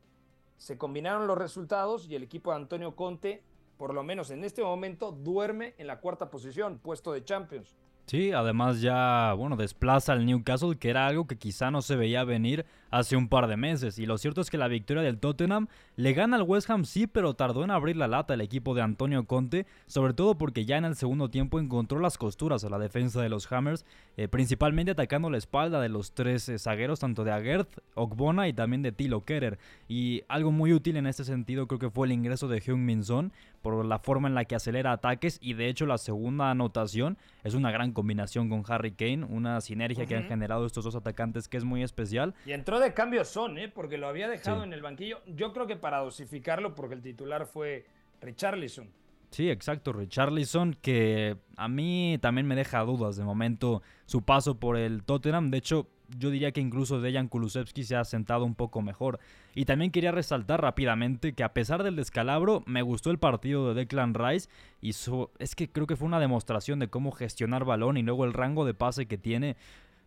se 0.58 0.78
combinaron 0.78 1.28
los 1.28 1.38
resultados 1.38 2.08
y 2.10 2.16
el 2.16 2.24
equipo 2.24 2.52
de 2.52 2.58
Antonio 2.58 2.96
Conte, 2.96 3.44
por 3.78 3.94
lo 3.94 4.04
menos 4.04 4.30
en 4.32 4.44
este 4.44 4.64
momento, 4.64 5.12
duerme 5.12 5.74
en 5.78 5.88
la 5.88 6.00
cuarta 6.00 6.30
posición, 6.30 6.80
puesto 6.80 7.12
de 7.12 7.24
Champions. 7.24 7.76
Sí, 8.08 8.32
además 8.32 8.82
ya, 8.82 9.34
bueno, 9.34 9.56
desplaza 9.56 10.14
al 10.14 10.26
Newcastle, 10.26 10.78
que 10.78 10.90
era 10.90 11.08
algo 11.08 11.26
que 11.26 11.38
quizá 11.38 11.72
no 11.72 11.82
se 11.82 11.96
veía 11.96 12.24
venir 12.24 12.66
hace 12.96 13.18
un 13.18 13.28
par 13.28 13.48
de 13.48 13.58
meses. 13.58 14.00
Y 14.00 14.06
lo 14.06 14.18
cierto 14.18 14.40
es 14.40 14.50
que 14.50 14.58
la 14.58 14.70
victoria 14.70 15.04
del 15.04 15.20
Tottenham 15.20 15.68
le 15.98 16.14
gana 16.14 16.38
al 16.38 16.44
West 16.44 16.70
Ham, 16.70 16.86
sí, 16.86 17.08
pero 17.08 17.34
tardó 17.34 17.66
en 17.66 17.72
abrir 17.72 17.98
la 17.98 18.08
lata 18.08 18.34
el 18.34 18.42
equipo 18.42 18.74
de 18.74 18.82
Antonio 18.82 19.26
Conte, 19.26 19.66
sobre 19.86 20.14
todo 20.14 20.38
porque 20.38 20.64
ya 20.64 20.78
en 20.78 20.86
el 20.86 20.96
segundo 20.96 21.30
tiempo 21.30 21.60
encontró 21.60 22.00
las 22.00 22.18
costuras 22.18 22.64
a 22.64 22.70
la 22.70 22.80
defensa 22.80 23.22
de 23.22 23.28
los 23.28 23.52
Hammers, 23.52 23.86
eh, 24.16 24.30
principalmente 24.30 24.92
atacando 24.92 25.30
la 25.30 25.38
espalda 25.38 25.82
de 25.82 25.90
los 25.90 26.14
tres 26.14 26.48
eh, 26.48 26.58
zagueros, 26.58 27.02
tanto 27.02 27.26
de 27.26 27.34
Aguert, 27.34 27.70
Ogbona 27.96 28.48
y 28.48 28.54
también 28.54 28.82
de 28.82 28.94
Tilo 28.94 29.26
Kerer. 29.26 29.60
Y 29.90 30.24
algo 30.30 30.54
muy 30.54 30.72
útil 30.72 30.96
en 30.96 31.06
este 31.06 31.26
sentido 31.26 31.68
creo 31.68 31.80
que 31.80 31.90
fue 31.90 32.08
el 32.08 32.14
ingreso 32.14 32.48
de 32.48 32.64
Heung 32.66 32.80
Min 32.80 33.04
Son 33.04 33.34
por 33.62 33.84
la 33.84 34.00
forma 34.00 34.28
en 34.28 34.36
la 34.36 34.46
que 34.46 34.56
acelera 34.56 34.92
ataques 34.92 35.40
y 35.42 35.56
de 35.56 35.70
hecho 35.70 35.88
la 35.88 35.98
segunda 35.98 36.52
anotación 36.52 37.18
es 37.44 37.56
una 37.56 37.72
gran 37.72 37.94
combinación 37.94 38.48
con 38.48 38.64
Harry 38.68 38.92
Kane, 38.92 39.26
una 39.26 39.60
sinergia 39.60 40.06
que 40.06 40.16
han 40.16 40.28
generado 40.28 40.66
estos 40.68 40.84
dos 40.84 40.96
atacantes 40.96 41.48
que 41.48 41.58
es 41.58 41.64
muy 41.64 41.82
especial. 41.82 42.36
Y 42.46 42.52
entró 42.52 42.80
de 42.80 42.85
cambio 42.94 43.26
Son, 43.26 43.58
¿eh? 43.58 43.70
porque 43.70 43.98
lo 43.98 44.08
había 44.08 44.28
dejado 44.28 44.64
en 44.64 44.74
el 44.74 44.82
banquillo. 44.82 45.22
Yo 45.26 45.54
creo 45.54 45.68
que 45.68 45.76
para 45.76 46.00
dosificarlo, 46.00 46.76
porque 46.76 46.96
el 46.96 47.02
titular 47.02 47.46
fue 47.46 47.86
Richarlison. 48.22 48.90
Sí, 49.32 49.50
exacto, 49.50 49.92
Richarlison, 49.92 50.76
que 50.82 51.38
a 51.58 51.68
mí 51.68 52.18
también 52.22 52.48
me 52.48 52.56
deja 52.56 52.80
dudas 52.84 53.18
de 53.18 53.24
momento 53.24 53.82
su 54.06 54.22
paso 54.22 54.60
por 54.60 54.78
el 54.78 55.04
Tottenham. 55.04 55.52
De 55.52 55.58
hecho, 55.58 55.90
yo 56.18 56.30
diría 56.30 56.52
que 56.52 56.62
incluso 56.62 57.02
Dejan 57.02 57.28
Kulusevski 57.28 57.84
se 57.84 57.96
ha 57.96 58.04
sentado 58.04 58.46
un 58.46 58.56
poco 58.56 58.82
mejor. 58.82 59.20
Y 59.54 59.66
también 59.66 59.92
quería 59.92 60.12
resaltar 60.12 60.62
rápidamente 60.62 61.34
que 61.34 61.44
a 61.44 61.54
pesar 61.54 61.84
del 61.84 61.96
descalabro, 61.96 62.64
me 62.66 62.82
gustó 62.82 63.12
el 63.12 63.20
partido 63.20 63.68
de 63.68 63.74
Declan 63.74 64.14
Rice 64.14 64.50
y 64.82 64.92
es 64.92 65.56
que 65.56 65.70
creo 65.70 65.88
que 65.88 65.96
fue 65.96 66.08
una 66.08 66.20
demostración 66.20 66.80
de 66.80 66.90
cómo 66.90 67.12
gestionar 67.12 67.66
balón 67.66 67.98
y 67.98 68.04
luego 68.04 68.26
el 68.26 68.34
rango 68.34 68.66
de 68.66 68.74
pase 68.74 69.06
que 69.06 69.18
tiene. 69.18 69.56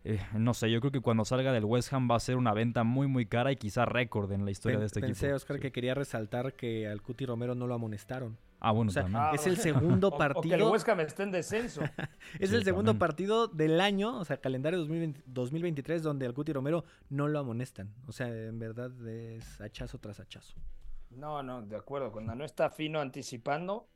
Eh, 0.05 0.19
no 0.33 0.53
sé, 0.53 0.71
yo 0.71 0.79
creo 0.79 0.91
que 0.91 1.01
cuando 1.01 1.25
salga 1.25 1.51
del 1.51 1.65
West 1.65 1.91
Ham 1.91 2.09
va 2.09 2.15
a 2.15 2.19
ser 2.19 2.37
una 2.37 2.53
venta 2.53 2.83
muy 2.83 3.07
muy 3.07 3.25
cara 3.25 3.51
y 3.51 3.57
quizá 3.57 3.85
récord 3.85 4.31
en 4.31 4.45
la 4.45 4.51
historia 4.51 4.79
de 4.79 4.85
este 4.85 4.99
equipo. 4.99 5.09
Pensé, 5.13 5.33
Oscar, 5.33 5.59
que 5.59 5.71
quería 5.71 5.93
resaltar 5.93 6.53
que 6.53 6.87
al 6.87 7.01
Cuti 7.01 7.25
Romero 7.25 7.53
no 7.53 7.67
lo 7.67 7.73
amonestaron. 7.73 8.37
Ah, 8.61 8.71
bueno, 8.71 8.91
o 8.91 9.35
es 9.35 9.47
el 9.47 9.57
segundo 9.57 10.11
partido. 10.17 10.55
O, 10.55 10.57
que 10.57 10.63
el 10.63 10.71
Huesca 10.71 10.95
me 10.95 11.03
esté 11.03 11.23
en 11.23 11.31
descenso. 11.31 11.81
es 12.39 12.51
el 12.51 12.63
segundo 12.63 12.97
partido 12.97 13.47
del 13.47 13.79
año, 13.79 14.17
o 14.17 14.25
sea, 14.25 14.37
calendario 14.37 14.79
2023, 14.79 16.03
donde 16.03 16.25
al 16.25 16.33
Cuti 16.33 16.51
Romero 16.51 16.83
no 17.09 17.27
lo 17.27 17.39
amonestan. 17.39 17.93
O 18.07 18.11
sea, 18.11 18.27
en 18.27 18.59
verdad 18.59 18.91
es 19.07 19.61
hachazo 19.61 19.97
tras 19.99 20.19
hachazo. 20.19 20.55
No, 21.09 21.41
no, 21.41 21.61
de 21.61 21.77
acuerdo. 21.77 22.11
Cuando 22.11 22.35
no 22.35 22.43
está 22.43 22.69
fino 22.69 22.99
anticipando, 22.99 23.87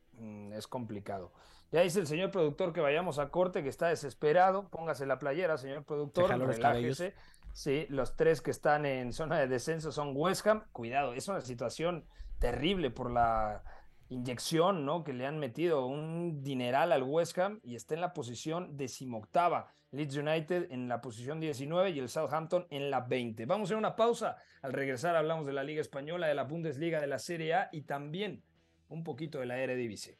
es 0.53 0.67
complicado. 0.67 1.31
Ya 1.71 1.81
dice 1.81 1.99
el 1.99 2.07
señor 2.07 2.29
productor 2.29 2.71
que 2.71 2.81
vayamos 2.81 3.17
a 3.17 3.29
corte, 3.29 3.63
que 3.63 3.69
está 3.69 3.87
desesperado. 3.87 4.69
Póngase 4.69 5.07
la 5.07 5.17
playera, 5.17 5.57
señor 5.57 5.83
productor. 5.83 6.29
Relájese. 6.29 7.15
Sí, 7.53 7.85
los 7.89 8.15
tres 8.15 8.41
que 8.41 8.51
están 8.51 8.85
en 8.85 9.13
zona 9.13 9.39
de 9.39 9.47
descenso 9.47 9.91
son 9.91 10.13
West 10.15 10.45
Ham. 10.45 10.63
Cuidado, 10.71 11.13
es 11.13 11.27
una 11.27 11.41
situación 11.41 12.05
terrible 12.39 12.91
por 12.91 13.11
la 13.11 13.63
inyección, 14.09 14.85
¿no? 14.85 15.03
Que 15.03 15.13
le 15.13 15.25
han 15.25 15.39
metido 15.39 15.85
un 15.85 16.43
dineral 16.43 16.91
al 16.91 17.03
West 17.03 17.37
Ham 17.39 17.59
y 17.63 17.75
está 17.75 17.95
en 17.95 18.01
la 18.01 18.13
posición 18.13 18.77
decimoctava. 18.77 19.71
Leeds 19.91 20.17
United 20.17 20.71
en 20.71 20.87
la 20.87 21.01
posición 21.01 21.39
19 21.39 21.91
y 21.91 21.99
el 21.99 22.09
Southampton 22.09 22.65
en 22.71 22.89
la 22.89 23.01
20. 23.01 23.45
Vamos 23.45 23.65
a 23.65 23.67
hacer 23.69 23.77
una 23.77 23.95
pausa. 23.95 24.37
Al 24.63 24.73
regresar 24.73 25.15
hablamos 25.15 25.45
de 25.45 25.53
la 25.53 25.63
Liga 25.63 25.81
Española, 25.81 26.27
de 26.27 26.33
la 26.33 26.43
Bundesliga, 26.45 26.99
de 26.99 27.07
la 27.07 27.19
Serie 27.19 27.53
A 27.53 27.69
y 27.71 27.83
también 27.83 28.43
un 28.89 29.03
poquito 29.03 29.39
de 29.39 29.45
la 29.45 29.57
Eredivisie. 29.57 30.17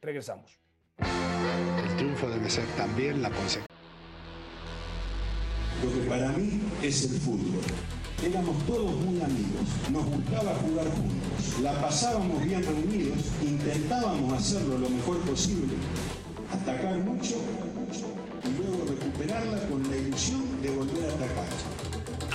Regresamos. 0.00 0.58
El 0.98 1.96
triunfo 1.96 2.28
debe 2.28 2.48
ser 2.50 2.66
también 2.76 3.22
la 3.22 3.30
consecuencia. 3.30 3.66
Lo 5.82 5.92
que 5.92 6.08
para 6.08 6.28
mí 6.32 6.60
es 6.82 7.10
el 7.10 7.20
fútbol. 7.20 7.62
Éramos 8.24 8.64
todos 8.66 8.94
muy 8.94 9.20
amigos, 9.20 9.66
nos 9.90 10.04
gustaba 10.06 10.54
jugar 10.54 10.86
juntos, 10.86 11.58
la 11.60 11.72
pasábamos 11.80 12.44
bien 12.44 12.62
reunidos, 12.62 13.18
intentábamos 13.42 14.32
hacerlo 14.34 14.78
lo 14.78 14.88
mejor 14.88 15.18
posible, 15.22 15.74
atacar 16.52 16.98
mucho 16.98 17.34
y 18.44 18.62
luego 18.62 18.84
recuperarla 18.88 19.68
con 19.68 19.82
la 19.90 19.96
ilusión 19.96 20.62
de 20.62 20.70
volver 20.70 21.10
a 21.10 21.14
atacar. 21.14 21.91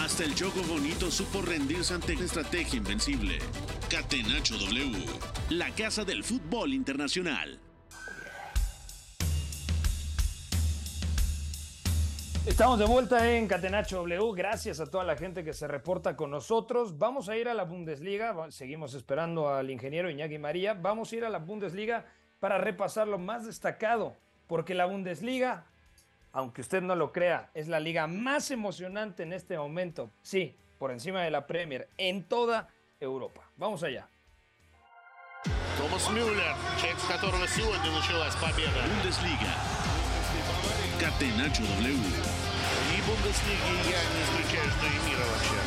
Hasta 0.08 0.24
el 0.24 0.36
Choco 0.36 0.62
Bonito 0.70 1.12
supo 1.12 1.42
rendirse 1.42 1.94
ante 1.94 2.16
la 2.16 2.24
estrategia 2.24 2.78
invencible. 2.78 3.40
Catenacho 3.90 4.56
W, 4.58 5.06
la 5.50 5.70
casa 5.72 6.06
del 6.06 6.24
fútbol 6.24 6.74
internacional. 6.74 7.60
Estamos 12.46 12.80
de 12.80 12.86
vuelta 12.86 13.30
en 13.36 13.50
Catenacho 13.50 13.98
W. 13.98 14.32
Gracias 14.34 14.80
a 14.80 14.86
toda 14.86 15.04
la 15.04 15.18
gente 15.18 15.44
que 15.44 15.52
se 15.52 15.68
reporta 15.68 16.16
con 16.16 16.32
nosotros. 16.32 16.98
Vamos 16.98 17.28
a 17.28 17.36
ir 17.36 17.50
a 17.50 17.54
la 17.54 17.66
Bundesliga. 17.66 18.34
Seguimos 18.50 18.94
esperando 18.94 19.50
al 19.50 19.70
ingeniero 19.70 20.10
Iñaki 20.10 20.38
María. 20.38 20.74
Vamos 20.74 21.12
a 21.12 21.16
ir 21.18 21.26
a 21.26 21.30
la 21.30 21.40
Bundesliga 21.40 22.06
para 22.40 22.58
repasar 22.58 23.10
lo 23.10 23.20
más 23.20 23.46
destacado. 23.46 24.16
Porque 24.48 24.74
la 24.74 24.86
Bundesliga, 24.86 25.66
aunque 26.33 26.63
usted 26.63 26.83
no 26.83 26.97
lo 26.97 27.13
crea, 27.13 27.51
es 27.55 27.69
la 27.69 27.81
liga 27.81 28.07
más 28.07 28.51
emocionante 28.51 29.23
en 29.23 29.33
este 29.33 29.57
momento. 29.59 30.11
Sí, 30.23 30.57
por 30.79 30.91
encima 30.91 31.23
de 31.23 31.31
la 31.31 31.47
Premier 31.47 31.89
en 31.99 32.25
toda 32.25 32.69
Europa. 33.01 33.43
Vamos 33.57 33.83
allá. 33.83 34.09
Томас 35.77 36.09
Мюллер, 36.11 36.55
человек, 36.79 36.99
с 37.01 37.07
которого 37.07 37.49
сегодня 37.49 37.91
началась 37.91 38.35
победа. 38.37 38.83
Bundesliga. 38.87 39.53
Catenacho 41.01 41.63
W. 41.63 42.43
И 42.93 43.03
Бундеслиги 43.03 43.91
я 43.91 44.01
не 44.13 44.23
исключаю, 44.23 44.71
что 44.71 44.87
и 44.87 45.11
мира 45.11 45.25
вообще. 45.31 45.59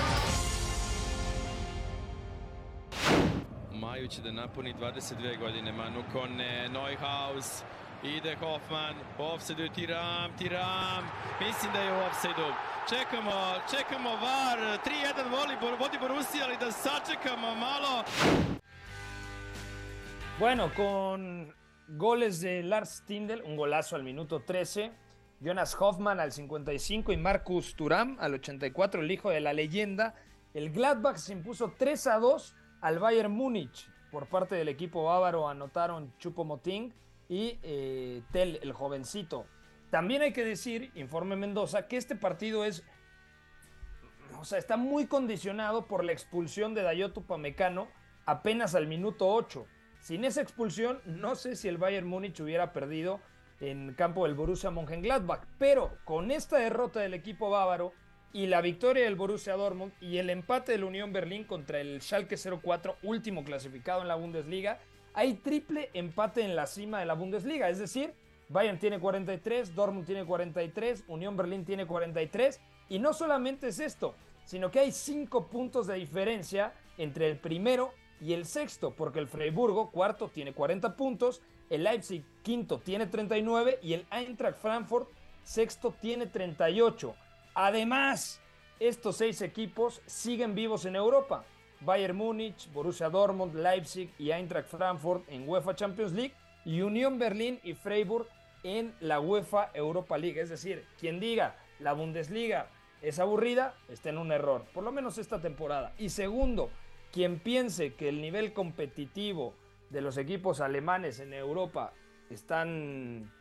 Majući 3.74 4.22
da 4.22 4.32
napuni 4.32 4.74
22 4.74 5.38
godine, 5.40 5.72
Manu 5.72 6.04
Kone, 6.14 6.70
Neuhaus, 6.70 7.64
ide 8.03 8.37
Hoffman, 8.41 8.95
offside 9.19 9.69
Tiram, 9.75 10.31
Tiram, 10.39 11.05
mislim 11.41 11.73
da 11.73 11.81
je 11.81 11.93
u 11.93 12.07
offside 12.07 12.55
Čekamo, 12.89 13.33
čekamo 13.71 14.11
VAR, 14.11 14.59
3-1 14.59 15.31
voli, 15.31 15.77
vodi 15.79 15.99
Borussia, 16.01 16.45
ali 16.45 16.57
da 16.61 16.73
sačekamo 16.73 17.55
malo. 17.55 18.05
Bueno, 20.39 20.71
con 20.77 21.53
goles 21.89 22.41
de 22.41 22.63
Lars 22.63 23.05
Tindel, 23.05 23.43
un 23.45 23.57
golazo 23.57 23.97
al 23.97 24.03
minuto 24.03 24.41
13, 24.41 24.91
Jonas 25.41 25.77
Hoffman 25.79 26.21
al 26.21 26.33
55 26.33 27.13
y 27.13 27.17
Marcus 27.17 27.75
Thuram 27.77 28.17
al 28.21 28.35
84, 28.35 29.03
el 29.03 29.11
hijo 29.11 29.31
de 29.31 29.41
la 29.41 29.53
leyenda. 29.53 30.15
El 30.55 30.71
Gladbach 30.71 31.17
se 31.17 31.33
impuso 31.33 31.75
3 31.79 32.07
a 32.07 32.19
2 32.19 32.55
al 32.81 32.99
Bayern 32.99 33.33
Múnich. 33.33 33.89
Por 34.11 34.27
parte 34.27 34.57
del 34.57 34.69
equipo 34.69 35.05
bávaro 35.05 35.49
anotaron 35.49 36.13
Chupo 36.19 36.45
Moting 36.45 36.93
y 37.31 37.61
eh, 37.63 38.23
Tel, 38.33 38.59
el 38.61 38.73
jovencito. 38.73 39.47
También 39.91 40.21
hay 40.21 40.33
que 40.33 40.45
decir, 40.45 40.91
informe 40.97 41.37
Mendoza, 41.37 41.87
que 41.87 41.97
este 41.97 42.17
partido 42.17 42.65
es, 42.65 42.83
o 44.39 44.45
sea, 44.45 44.59
está 44.59 44.77
muy 44.77 45.07
condicionado 45.07 45.87
por 45.87 46.05
la 46.05 46.13
expulsión 46.13 46.75
de 46.75 46.83
Dayoto 46.83 47.23
Pamecano 47.23 47.89
apenas 48.27 48.75
al 48.75 48.89
minuto 48.89 49.29
8. 49.29 49.65
Sin 50.01 50.25
esa 50.25 50.43
expulsión, 50.43 51.01
no 51.07 51.37
sé 51.37 51.55
si 51.55 51.69
el 51.69 51.79
Bayern 51.79 52.07
Múnich 52.07 52.41
hubiera 52.41 52.73
perdido 52.73 53.21
en 53.61 53.95
campo 53.95 54.25
del 54.25 54.35
Borussia 54.35 54.71
Mönchengladbach, 54.71 55.45
pero 55.59 55.99
con 56.05 56.33
esta 56.33 56.59
derrota 56.59 56.99
del 56.99 57.15
equipo 57.15 57.49
bávaro 57.49 57.93
y 58.33 58.47
la 58.47 58.61
victoria 58.61 59.05
del 59.05 59.17
Borussia 59.17 59.55
Dortmund 59.55 59.93
y 60.01 60.19
el 60.19 60.31
empate 60.31 60.73
del 60.73 60.85
Unión 60.85 61.13
Berlín 61.13 61.45
contra 61.45 61.81
el 61.81 62.01
Schalke 62.01 62.37
04, 62.37 62.97
último 63.03 63.45
clasificado 63.45 64.03
en 64.03 64.09
la 64.09 64.15
Bundesliga, 64.17 64.81
hay 65.15 65.35
triple 65.35 65.91
empate 65.95 66.43
en 66.43 66.57
la 66.57 66.67
cima 66.67 67.01
de 67.01 67.07
la 67.07 67.15
Bundesliga, 67.15 67.69
es 67.69 67.79
decir, 67.79 68.15
Bayern 68.49 68.79
tiene 68.79 68.99
43, 68.99 69.75
Dortmund 69.75 70.07
tiene 70.07 70.25
43, 70.25 71.05
Unión 71.09 71.37
Berlín 71.37 71.65
tiene 71.65 71.87
43 71.87 72.61
y 72.89 72.99
no 72.99 73.13
solamente 73.13 73.69
es 73.69 73.79
esto, 73.79 74.15
sino 74.45 74.71
que 74.71 74.81
hay 74.81 74.93
5 74.93 75.47
puntos 75.47 75.87
de 75.87 75.95
diferencia 75.95 76.75
entre 76.99 77.29
el 77.29 77.39
primero 77.39 77.93
y 78.21 78.33
el 78.33 78.45
sexto, 78.47 78.91
porque 78.95 79.19
el 79.19 79.29
Freiburgo, 79.29 79.91
cuarto, 79.91 80.29
tiene 80.29 80.53
40 80.53 80.97
puntos, 80.97 81.41
el 81.71 81.85
Leipzig, 81.85 82.25
quinto, 82.43 82.81
tiene 82.81 83.07
39 83.07 83.79
y 83.83 83.95
el 83.95 84.07
Eintracht 84.11 84.59
Frankfurt, 84.59 85.09
sexto, 85.45 85.95
tiene 86.01 86.27
38. 86.27 87.15
Además, 87.55 88.41
estos 88.79 89.17
seis 89.17 89.41
equipos 89.43 90.03
siguen 90.07 90.55
vivos 90.55 90.85
en 90.85 90.97
Europa. 90.97 91.45
Bayern 91.81 92.17
Múnich, 92.17 92.71
Borussia 92.73 93.09
Dortmund, 93.09 93.55
Leipzig 93.55 94.13
y 94.19 94.31
Eintracht 94.31 94.69
Frankfurt 94.69 95.25
en 95.29 95.49
UEFA 95.49 95.75
Champions 95.75 96.13
League 96.13 96.35
y 96.65 96.83
Unión 96.83 97.19
Berlín 97.19 97.59
y 97.63 97.75
Freiburg 97.75 98.27
en 98.63 98.95
la 99.01 99.21
UEFA 99.21 99.71
Europa 99.75 100.19
League. 100.19 100.41
Es 100.41 100.51
decir, 100.51 100.85
quien 100.99 101.21
diga 101.21 101.57
la 101.79 101.93
Bundesliga 101.93 102.69
es 103.03 103.19
aburrida, 103.19 103.75
está 103.89 104.11
en 104.11 104.19
un 104.19 104.31
error, 104.31 104.65
por 104.75 104.85
lo 104.85 104.93
menos 104.93 105.17
esta 105.19 105.41
temporada. 105.41 105.95
Y 105.99 106.11
segundo, 106.11 106.71
quien 107.13 107.39
piense 107.39 107.95
que 107.95 108.09
el 108.09 108.21
nivel 108.21 108.53
competitivo 108.53 109.55
de 109.89 110.01
los 110.01 110.19
equipos 110.19 110.61
alemanes 110.61 111.19
en 111.21 111.33
Europa 111.33 111.93
están 112.29 113.33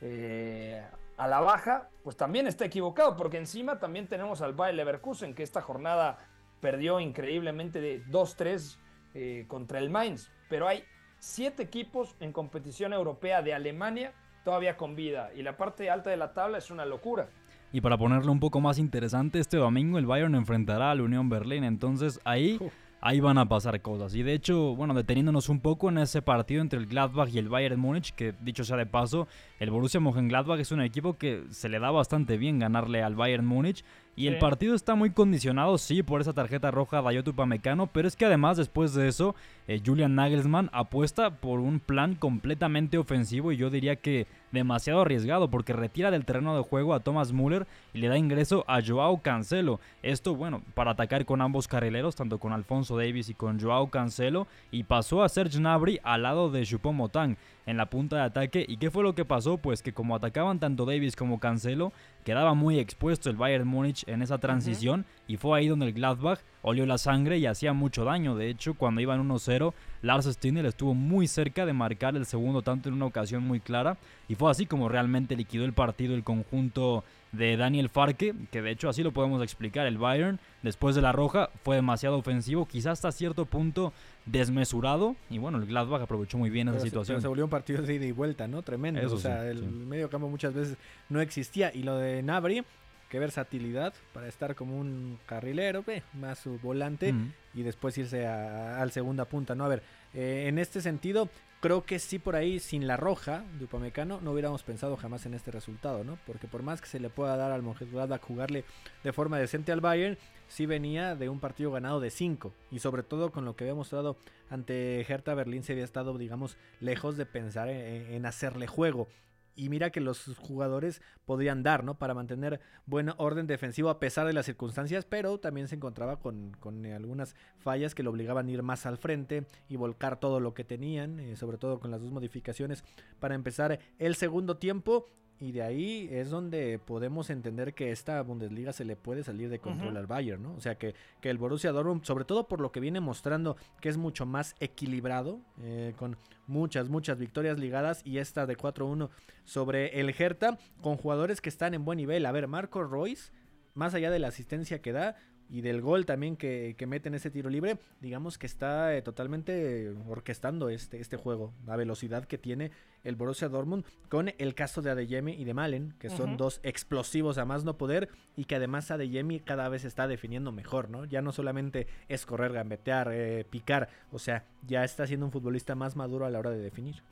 eh, 0.00 0.84
a 1.16 1.28
la 1.28 1.40
baja, 1.40 1.88
pues 2.02 2.16
también 2.16 2.46
está 2.46 2.64
equivocado, 2.64 3.16
porque 3.16 3.38
encima 3.38 3.78
también 3.78 4.06
tenemos 4.06 4.42
al 4.42 4.52
Bayer 4.52 4.74
Leverkusen, 4.74 5.34
que 5.34 5.42
esta 5.42 5.62
jornada 5.62 6.18
perdió 6.60 7.00
increíblemente 7.00 7.80
de 7.80 8.04
2-3 8.06 8.78
eh, 9.14 9.44
contra 9.48 9.78
el 9.78 9.90
Mainz. 9.90 10.30
Pero 10.48 10.68
hay 10.68 10.84
siete 11.18 11.62
equipos 11.62 12.16
en 12.20 12.32
competición 12.32 12.92
europea 12.92 13.42
de 13.42 13.54
Alemania 13.54 14.12
todavía 14.46 14.76
con 14.76 14.94
vida, 14.94 15.30
y 15.34 15.42
la 15.42 15.56
parte 15.56 15.90
alta 15.90 16.10
de 16.10 16.16
la 16.16 16.32
tabla 16.32 16.58
es 16.58 16.70
una 16.70 16.86
locura. 16.86 17.28
Y 17.72 17.80
para 17.80 17.98
ponerlo 17.98 18.30
un 18.30 18.38
poco 18.38 18.60
más 18.60 18.78
interesante, 18.78 19.40
este 19.40 19.56
domingo 19.56 19.98
el 19.98 20.06
Bayern 20.06 20.36
enfrentará 20.36 20.92
al 20.92 21.00
Unión 21.00 21.28
Berlín, 21.28 21.64
entonces 21.64 22.20
ahí... 22.24 22.58
Ahí 23.02 23.20
van 23.20 23.36
a 23.36 23.46
pasar 23.46 23.80
cosas. 23.82 24.14
Y 24.14 24.22
de 24.22 24.32
hecho, 24.32 24.74
bueno, 24.74 24.94
deteniéndonos 24.94 25.50
un 25.50 25.60
poco 25.60 25.90
en 25.90 25.98
ese 25.98 26.22
partido 26.22 26.62
entre 26.62 26.78
el 26.80 26.86
Gladbach 26.86 27.28
y 27.28 27.38
el 27.38 27.48
Bayern 27.48 27.78
Múnich, 27.78 28.12
que 28.14 28.34
dicho 28.40 28.64
sea 28.64 28.78
de 28.78 28.86
paso, 28.86 29.28
el 29.60 29.70
Borussia 29.70 30.00
Mönchengladbach 30.00 30.58
es 30.58 30.72
un 30.72 30.80
equipo 30.80 31.16
que 31.16 31.44
se 31.50 31.68
le 31.68 31.78
da 31.78 31.90
bastante 31.90 32.38
bien 32.38 32.58
ganarle 32.58 33.02
al 33.02 33.14
Bayern 33.14 33.46
Múnich. 33.46 33.84
Y 34.18 34.28
el 34.28 34.38
partido 34.38 34.74
está 34.74 34.94
muy 34.94 35.10
condicionado, 35.10 35.76
sí, 35.76 36.02
por 36.02 36.22
esa 36.22 36.32
tarjeta 36.32 36.70
roja 36.70 37.02
de 37.02 37.08
Ayotu 37.08 37.34
Pamecano, 37.34 37.86
pero 37.88 38.08
es 38.08 38.16
que 38.16 38.24
además 38.24 38.56
después 38.56 38.94
de 38.94 39.08
eso, 39.08 39.34
eh, 39.68 39.82
Julian 39.84 40.14
Nagelsmann 40.14 40.70
apuesta 40.72 41.28
por 41.28 41.60
un 41.60 41.80
plan 41.80 42.14
completamente 42.14 42.96
ofensivo 42.96 43.52
y 43.52 43.58
yo 43.58 43.68
diría 43.68 43.96
que 43.96 44.26
demasiado 44.52 45.02
arriesgado 45.02 45.50
porque 45.50 45.74
retira 45.74 46.10
del 46.10 46.24
terreno 46.24 46.56
de 46.56 46.62
juego 46.62 46.94
a 46.94 47.00
Thomas 47.00 47.32
Müller 47.32 47.66
y 47.92 47.98
le 47.98 48.08
da 48.08 48.16
ingreso 48.16 48.64
a 48.68 48.80
Joao 48.80 49.20
Cancelo. 49.20 49.80
Esto, 50.02 50.34
bueno, 50.34 50.62
para 50.72 50.92
atacar 50.92 51.26
con 51.26 51.42
ambos 51.42 51.68
carrileros, 51.68 52.16
tanto 52.16 52.38
con 52.38 52.54
Alfonso 52.54 52.96
Davis 52.96 53.28
y 53.28 53.34
con 53.34 53.60
Joao 53.60 53.90
Cancelo, 53.90 54.46
y 54.70 54.84
pasó 54.84 55.22
a 55.22 55.28
Serge 55.28 55.58
Gnabry 55.58 56.00
al 56.02 56.22
lado 56.22 56.50
de 56.50 56.62
Choupo-Moting 56.62 57.36
en 57.66 57.76
la 57.76 57.86
punta 57.86 58.16
de 58.16 58.22
ataque. 58.22 58.64
¿Y 58.66 58.78
qué 58.78 58.90
fue 58.90 59.02
lo 59.02 59.14
que 59.14 59.24
pasó? 59.24 59.58
Pues 59.58 59.82
que 59.82 59.92
como 59.92 60.14
atacaban 60.14 60.60
tanto 60.60 60.86
Davis 60.86 61.16
como 61.16 61.40
Cancelo, 61.40 61.92
quedaba 62.24 62.54
muy 62.54 62.78
expuesto 62.78 63.28
el 63.28 63.36
Bayern 63.36 63.68
Múnich 63.68 64.04
en 64.08 64.22
esa 64.22 64.38
transición 64.38 65.04
y 65.26 65.36
fue 65.36 65.58
ahí 65.58 65.68
donde 65.68 65.86
el 65.86 65.92
Gladbach 65.92 66.40
olió 66.66 66.84
la 66.84 66.98
sangre 66.98 67.38
y 67.38 67.46
hacía 67.46 67.72
mucho 67.72 68.04
daño. 68.04 68.34
De 68.34 68.50
hecho, 68.50 68.74
cuando 68.74 69.00
iban 69.00 69.26
1-0, 69.28 69.72
Lars 70.02 70.26
Stindl 70.26 70.66
estuvo 70.66 70.94
muy 70.94 71.28
cerca 71.28 71.64
de 71.64 71.72
marcar 71.72 72.16
el 72.16 72.26
segundo 72.26 72.60
tanto 72.62 72.88
en 72.88 72.96
una 72.96 73.06
ocasión 73.06 73.44
muy 73.44 73.60
clara 73.60 73.98
y 74.26 74.34
fue 74.34 74.50
así 74.50 74.66
como 74.66 74.88
realmente 74.88 75.36
liquidó 75.36 75.64
el 75.64 75.72
partido 75.72 76.16
el 76.16 76.24
conjunto 76.24 77.04
de 77.30 77.56
Daniel 77.56 77.88
Farke, 77.88 78.34
que 78.50 78.62
de 78.62 78.72
hecho 78.72 78.88
así 78.88 79.04
lo 79.04 79.12
podemos 79.12 79.40
explicar. 79.44 79.86
El 79.86 79.96
Bayern, 79.96 80.40
después 80.62 80.96
de 80.96 81.02
la 81.02 81.12
roja, 81.12 81.50
fue 81.62 81.76
demasiado 81.76 82.18
ofensivo, 82.18 82.66
quizás 82.66 82.94
hasta 82.94 83.12
cierto 83.12 83.46
punto 83.46 83.92
desmesurado. 84.24 85.14
Y 85.30 85.38
bueno, 85.38 85.58
el 85.58 85.66
Gladbach 85.66 86.02
aprovechó 86.02 86.36
muy 86.36 86.50
bien 86.50 86.66
esa 86.66 86.80
situación. 86.80 87.20
se 87.20 87.28
volvió 87.28 87.44
un 87.44 87.50
partido 87.50 87.82
de 87.82 87.94
ida 87.94 88.06
y 88.06 88.12
vuelta, 88.12 88.48
¿no? 88.48 88.62
Tremendo. 88.62 89.06
o 89.14 89.18
sea, 89.18 89.48
el 89.48 89.62
medio 89.62 90.10
campo 90.10 90.28
muchas 90.28 90.52
veces 90.52 90.76
no 91.08 91.20
existía. 91.20 91.72
Y 91.72 91.84
lo 91.84 91.96
de 91.96 92.24
Nabri, 92.24 92.64
qué 93.08 93.18
versatilidad 93.18 93.94
para 94.12 94.28
estar 94.28 94.54
como 94.54 94.78
un 94.78 95.18
carrilero, 95.26 95.84
más 96.14 96.38
su 96.38 96.58
volante 96.58 97.14
y 97.54 97.62
después 97.62 97.96
irse 97.98 98.26
a, 98.26 98.80
al 98.80 98.92
segunda 98.92 99.24
punta, 99.24 99.54
¿no? 99.54 99.64
A 99.64 99.68
ver, 99.68 99.82
eh, 100.14 100.46
en 100.48 100.58
este 100.58 100.80
sentido, 100.80 101.28
creo 101.60 101.84
que 101.84 101.98
sí 101.98 102.18
por 102.18 102.36
ahí, 102.36 102.58
sin 102.58 102.86
la 102.86 102.96
roja 102.96 103.44
de 103.58 103.64
Upamecano, 103.64 104.20
no 104.20 104.32
hubiéramos 104.32 104.62
pensado 104.62 104.96
jamás 104.96 105.26
en 105.26 105.34
este 105.34 105.50
resultado, 105.50 106.04
¿no? 106.04 106.18
Porque 106.26 106.48
por 106.48 106.62
más 106.62 106.80
que 106.80 106.88
se 106.88 107.00
le 107.00 107.10
pueda 107.10 107.36
dar 107.36 107.52
al 107.52 107.62
Mönchengladbach 107.62 108.22
jugarle 108.22 108.64
de 109.04 109.12
forma 109.12 109.38
decente 109.38 109.72
al 109.72 109.80
Bayern, 109.80 110.18
sí 110.48 110.66
venía 110.66 111.14
de 111.16 111.28
un 111.28 111.40
partido 111.40 111.70
ganado 111.72 112.00
de 112.00 112.10
5 112.10 112.52
y 112.70 112.78
sobre 112.78 113.02
todo 113.02 113.30
con 113.30 113.44
lo 113.44 113.56
que 113.56 113.64
había 113.64 113.74
mostrado 113.74 114.16
ante 114.48 115.00
Hertha 115.00 115.34
Berlín 115.34 115.64
se 115.64 115.72
había 115.72 115.84
estado, 115.84 116.16
digamos, 116.18 116.56
lejos 116.80 117.16
de 117.16 117.26
pensar 117.26 117.68
en, 117.68 118.12
en 118.12 118.26
hacerle 118.26 118.66
juego 118.66 119.08
y 119.56 119.70
mira 119.70 119.90
que 119.90 120.00
los 120.00 120.36
jugadores 120.36 121.02
podrían 121.24 121.62
dar, 121.62 121.82
¿no? 121.82 121.98
Para 121.98 122.14
mantener 122.14 122.60
buen 122.84 123.10
orden 123.16 123.46
defensivo 123.46 123.88
a 123.88 123.98
pesar 123.98 124.26
de 124.26 124.34
las 124.34 124.46
circunstancias, 124.46 125.04
pero 125.04 125.38
también 125.40 125.66
se 125.66 125.74
encontraba 125.74 126.20
con, 126.20 126.52
con 126.60 126.84
algunas 126.86 127.34
fallas 127.58 127.94
que 127.94 128.02
lo 128.02 128.10
obligaban 128.10 128.46
a 128.46 128.50
ir 128.50 128.62
más 128.62 128.86
al 128.86 128.98
frente 128.98 129.46
y 129.68 129.76
volcar 129.76 130.20
todo 130.20 130.38
lo 130.38 130.54
que 130.54 130.64
tenían, 130.64 131.18
eh, 131.18 131.36
sobre 131.36 131.58
todo 131.58 131.80
con 131.80 131.90
las 131.90 132.02
dos 132.02 132.12
modificaciones 132.12 132.84
para 133.18 133.34
empezar 133.34 133.80
el 133.98 134.14
segundo 134.14 134.58
tiempo 134.58 135.10
y 135.38 135.52
de 135.52 135.62
ahí 135.62 136.08
es 136.10 136.30
donde 136.30 136.78
podemos 136.78 137.28
entender 137.28 137.74
que 137.74 137.90
esta 137.90 138.22
Bundesliga 138.22 138.72
se 138.72 138.84
le 138.84 138.96
puede 138.96 139.22
salir 139.22 139.50
de 139.50 139.58
control 139.58 139.96
al 139.96 140.06
Bayern, 140.06 140.42
¿no? 140.42 140.54
O 140.54 140.60
sea 140.60 140.76
que, 140.76 140.94
que 141.20 141.28
el 141.28 141.36
Borussia 141.36 141.72
Dortmund, 141.72 142.04
sobre 142.04 142.24
todo 142.24 142.48
por 142.48 142.60
lo 142.60 142.72
que 142.72 142.80
viene 142.80 143.00
mostrando 143.00 143.56
que 143.80 143.90
es 143.90 143.98
mucho 143.98 144.24
más 144.24 144.54
equilibrado, 144.60 145.40
eh, 145.62 145.92
con 145.98 146.16
muchas, 146.46 146.88
muchas 146.88 147.18
victorias 147.18 147.58
ligadas 147.58 148.00
y 148.04 148.18
esta 148.18 148.46
de 148.46 148.56
4-1 148.56 149.10
sobre 149.44 150.00
el 150.00 150.14
Hertha, 150.16 150.58
con 150.80 150.96
jugadores 150.96 151.40
que 151.40 151.50
están 151.50 151.74
en 151.74 151.84
buen 151.84 151.98
nivel. 151.98 152.24
A 152.24 152.32
ver, 152.32 152.48
Marco 152.48 152.82
Royce, 152.82 153.30
más 153.74 153.94
allá 153.94 154.10
de 154.10 154.18
la 154.18 154.28
asistencia 154.28 154.80
que 154.80 154.92
da, 154.92 155.16
y 155.48 155.60
del 155.60 155.80
gol 155.80 156.06
también 156.06 156.36
que, 156.36 156.74
que 156.76 156.86
mete 156.86 157.08
en 157.08 157.14
ese 157.14 157.30
tiro 157.30 157.50
libre, 157.50 157.78
digamos 158.00 158.38
que 158.38 158.46
está 158.46 158.94
eh, 158.94 159.02
totalmente 159.02 159.94
orquestando 160.08 160.68
este, 160.68 161.00
este 161.00 161.16
juego, 161.16 161.52
la 161.66 161.76
velocidad 161.76 162.24
que 162.24 162.38
tiene 162.38 162.72
el 163.04 163.16
Borussia 163.16 163.48
Dortmund 163.48 163.84
con 164.08 164.32
el 164.38 164.54
caso 164.54 164.82
de 164.82 164.90
Adeyemi 164.90 165.32
y 165.32 165.44
de 165.44 165.54
Malen, 165.54 165.94
que 165.98 166.10
son 166.10 166.36
dos 166.36 166.60
explosivos 166.62 167.38
a 167.38 167.44
más 167.44 167.64
no 167.64 167.78
poder 167.78 168.08
y 168.36 168.44
que 168.44 168.56
además 168.56 168.90
Adeyemi 168.90 169.40
cada 169.40 169.68
vez 169.68 169.84
está 169.84 170.08
definiendo 170.08 170.50
mejor, 170.50 170.90
¿no? 170.90 171.04
Ya 171.04 171.22
no 171.22 171.32
solamente 171.32 171.86
es 172.08 172.26
correr, 172.26 172.52
gambetear, 172.52 173.10
eh, 173.12 173.44
picar, 173.48 173.88
o 174.10 174.18
sea, 174.18 174.44
ya 174.66 174.82
está 174.84 175.06
siendo 175.06 175.26
un 175.26 175.32
futbolista 175.32 175.74
más 175.74 175.94
maduro 175.94 176.26
a 176.26 176.30
la 176.30 176.38
hora 176.38 176.50
de 176.50 176.58
definir. 176.58 177.02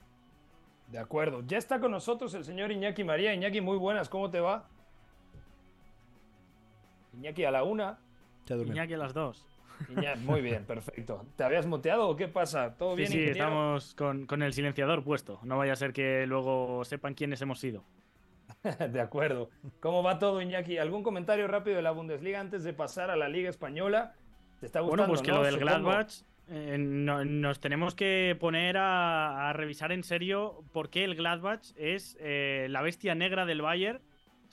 De 0.88 0.98
acuerdo. 0.98 1.42
Ya 1.46 1.58
está 1.58 1.80
con 1.80 1.90
nosotros 1.90 2.34
el 2.34 2.44
señor 2.44 2.70
Iñaki 2.70 3.04
María. 3.04 3.34
Iñaki, 3.34 3.60
muy 3.60 3.78
buenas, 3.78 4.08
¿cómo 4.08 4.30
te 4.30 4.40
va? 4.40 4.68
Iñaki 7.14 7.44
a 7.44 7.50
la 7.50 7.64
una. 7.64 7.98
Se 8.44 8.54
durmió. 8.54 8.72
Iñaki 8.74 8.94
a 8.94 8.98
las 8.98 9.14
dos. 9.14 9.44
Iñaki, 9.90 10.20
muy 10.20 10.40
bien, 10.40 10.64
perfecto. 10.64 11.24
¿Te 11.36 11.44
habías 11.44 11.66
muteado 11.66 12.08
o 12.08 12.16
qué 12.16 12.28
pasa? 12.28 12.76
¿Todo 12.76 12.92
Sí, 12.92 12.96
bien, 12.98 13.10
sí, 13.10 13.18
ingeniero? 13.18 13.44
estamos 13.46 13.94
con, 13.94 14.26
con 14.26 14.42
el 14.42 14.52
silenciador 14.52 15.02
puesto. 15.02 15.40
No 15.42 15.58
vaya 15.58 15.72
a 15.72 15.76
ser 15.76 15.92
que 15.92 16.26
luego 16.26 16.84
sepan 16.84 17.14
quiénes 17.14 17.40
hemos 17.42 17.58
sido. 17.58 17.84
De 18.90 19.00
acuerdo. 19.00 19.50
¿Cómo 19.80 20.02
va 20.02 20.18
todo, 20.18 20.40
Iñaki? 20.40 20.78
¿Algún 20.78 21.02
comentario 21.02 21.46
rápido 21.48 21.76
de 21.76 21.82
la 21.82 21.90
Bundesliga 21.90 22.40
antes 22.40 22.64
de 22.64 22.72
pasar 22.72 23.10
a 23.10 23.16
la 23.16 23.28
Liga 23.28 23.50
Española? 23.50 24.14
¿Te 24.60 24.66
está 24.66 24.80
gustando, 24.80 25.02
Bueno, 25.04 25.08
pues 25.08 25.22
que 25.22 25.30
no? 25.32 25.38
lo 25.38 25.42
del 25.44 25.54
Supongo. 25.54 25.70
Gladbach 25.90 26.12
eh, 26.48 26.76
no- 26.78 27.24
nos 27.24 27.58
tenemos 27.60 27.94
que 27.94 28.36
poner 28.38 28.76
a, 28.76 29.48
a 29.50 29.52
revisar 29.54 29.92
en 29.92 30.04
serio 30.04 30.62
por 30.72 30.88
qué 30.90 31.04
el 31.04 31.14
Gladbach 31.14 31.62
es 31.76 32.16
eh, 32.20 32.66
la 32.70 32.80
bestia 32.82 33.14
negra 33.14 33.44
del 33.46 33.60
Bayern. 33.62 34.00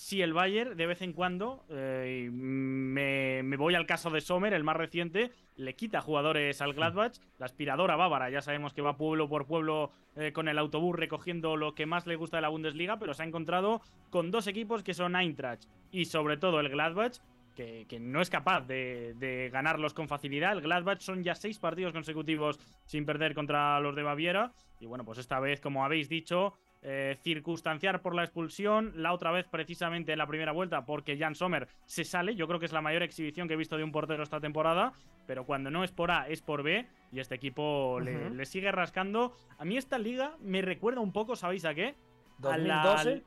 Si 0.01 0.23
el 0.23 0.33
Bayern, 0.33 0.75
de 0.75 0.87
vez 0.87 1.03
en 1.03 1.13
cuando, 1.13 1.63
eh, 1.69 2.27
me, 2.33 3.43
me 3.43 3.55
voy 3.55 3.75
al 3.75 3.85
caso 3.85 4.09
de 4.09 4.19
Sommer, 4.19 4.51
el 4.51 4.63
más 4.63 4.75
reciente, 4.75 5.29
le 5.57 5.75
quita 5.75 6.01
jugadores 6.01 6.59
al 6.59 6.73
Gladbach. 6.73 7.13
La 7.37 7.45
aspiradora 7.45 7.95
bávara, 7.95 8.31
ya 8.31 8.41
sabemos 8.41 8.73
que 8.73 8.81
va 8.81 8.97
pueblo 8.97 9.29
por 9.29 9.45
pueblo 9.45 9.91
eh, 10.15 10.31
con 10.33 10.47
el 10.47 10.57
autobús 10.57 10.95
recogiendo 10.95 11.55
lo 11.55 11.75
que 11.75 11.85
más 11.85 12.07
le 12.07 12.15
gusta 12.15 12.37
de 12.37 12.41
la 12.41 12.49
Bundesliga, 12.49 12.97
pero 12.97 13.13
se 13.13 13.21
ha 13.21 13.27
encontrado 13.27 13.79
con 14.09 14.31
dos 14.31 14.47
equipos 14.47 14.81
que 14.81 14.95
son 14.95 15.15
Eintracht 15.15 15.65
y 15.91 16.05
sobre 16.05 16.37
todo 16.37 16.59
el 16.59 16.69
Gladbach, 16.69 17.17
que, 17.55 17.85
que 17.87 17.99
no 17.99 18.21
es 18.21 18.31
capaz 18.31 18.61
de, 18.61 19.13
de 19.19 19.51
ganarlos 19.51 19.93
con 19.93 20.07
facilidad. 20.07 20.53
El 20.53 20.61
Gladbach 20.61 20.99
son 21.01 21.23
ya 21.23 21.35
seis 21.35 21.59
partidos 21.59 21.93
consecutivos 21.93 22.59
sin 22.87 23.05
perder 23.05 23.35
contra 23.35 23.79
los 23.79 23.95
de 23.95 24.01
Baviera. 24.01 24.51
Y 24.79 24.87
bueno, 24.87 25.05
pues 25.05 25.19
esta 25.19 25.39
vez, 25.39 25.61
como 25.61 25.85
habéis 25.85 26.09
dicho, 26.09 26.55
eh, 26.83 27.17
circunstanciar 27.21 28.01
por 28.01 28.15
la 28.15 28.23
expulsión. 28.23 28.91
La 28.95 29.13
otra 29.13 29.31
vez, 29.31 29.45
precisamente 29.47 30.11
en 30.13 30.17
la 30.17 30.25
primera 30.27 30.51
vuelta, 30.51 30.85
porque 30.85 31.17
Jan 31.17 31.35
Sommer 31.35 31.67
se 31.85 32.03
sale. 32.03 32.35
Yo 32.35 32.47
creo 32.47 32.59
que 32.59 32.65
es 32.65 32.71
la 32.71 32.81
mayor 32.81 33.03
exhibición 33.03 33.47
que 33.47 33.53
he 33.53 33.57
visto 33.57 33.77
de 33.77 33.83
un 33.83 33.91
portero 33.91 34.23
esta 34.23 34.39
temporada. 34.39 34.93
Pero 35.27 35.45
cuando 35.45 35.69
no 35.69 35.83
es 35.83 35.91
por 35.91 36.11
A, 36.11 36.27
es 36.27 36.41
por 36.41 36.63
B. 36.63 36.87
Y 37.11 37.19
este 37.19 37.35
equipo 37.35 37.99
le, 37.99 38.45
sigue 38.45 38.71
rascando. 38.71 39.33
A 39.59 39.65
mí 39.65 39.77
esta 39.77 39.97
liga 39.99 40.35
me 40.41 40.61
recuerda 40.61 41.01
un 41.01 41.11
poco, 41.11 41.35
¿sabéis 41.35 41.65
a 41.65 41.73
qué? 41.75 41.95
A 42.43 42.57
la- 42.57 42.83
2012. 42.83 43.23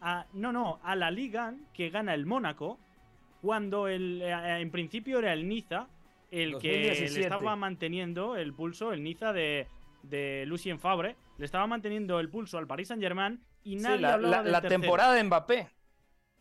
a- 0.00 0.26
no, 0.32 0.52
no, 0.52 0.80
a 0.82 0.96
la 0.96 1.10
liga 1.10 1.54
que 1.72 1.90
gana 1.90 2.12
el 2.14 2.26
Mónaco 2.26 2.78
cuando 3.40 3.86
el, 3.86 4.20
eh, 4.22 4.60
en 4.60 4.70
principio 4.70 5.20
era 5.20 5.32
el 5.32 5.48
Niza 5.48 5.86
el 6.32 6.58
que 6.58 6.88
2017. 6.88 7.18
le 7.20 7.22
estaba 7.26 7.54
manteniendo 7.56 8.36
el 8.36 8.52
pulso, 8.52 8.92
el 8.92 9.02
Niza 9.04 9.32
de, 9.32 9.68
de 10.08 10.44
Lucien 10.46 10.78
Fabre, 10.78 11.16
le 11.38 11.44
estaba 11.44 11.66
manteniendo 11.66 12.18
el 12.20 12.28
pulso 12.28 12.58
al 12.58 12.66
Paris 12.66 12.88
Saint 12.88 13.02
Germain 13.02 13.40
y 13.62 13.76
Sí, 13.78 13.82
nadie 13.82 14.00
la, 14.00 14.14
hablaba 14.14 14.36
la- 14.38 14.42
del 14.42 14.52
la 14.52 14.60
tercero. 14.60 14.80
temporada 14.82 15.14
de 15.14 15.24
Mbappé. 15.24 15.68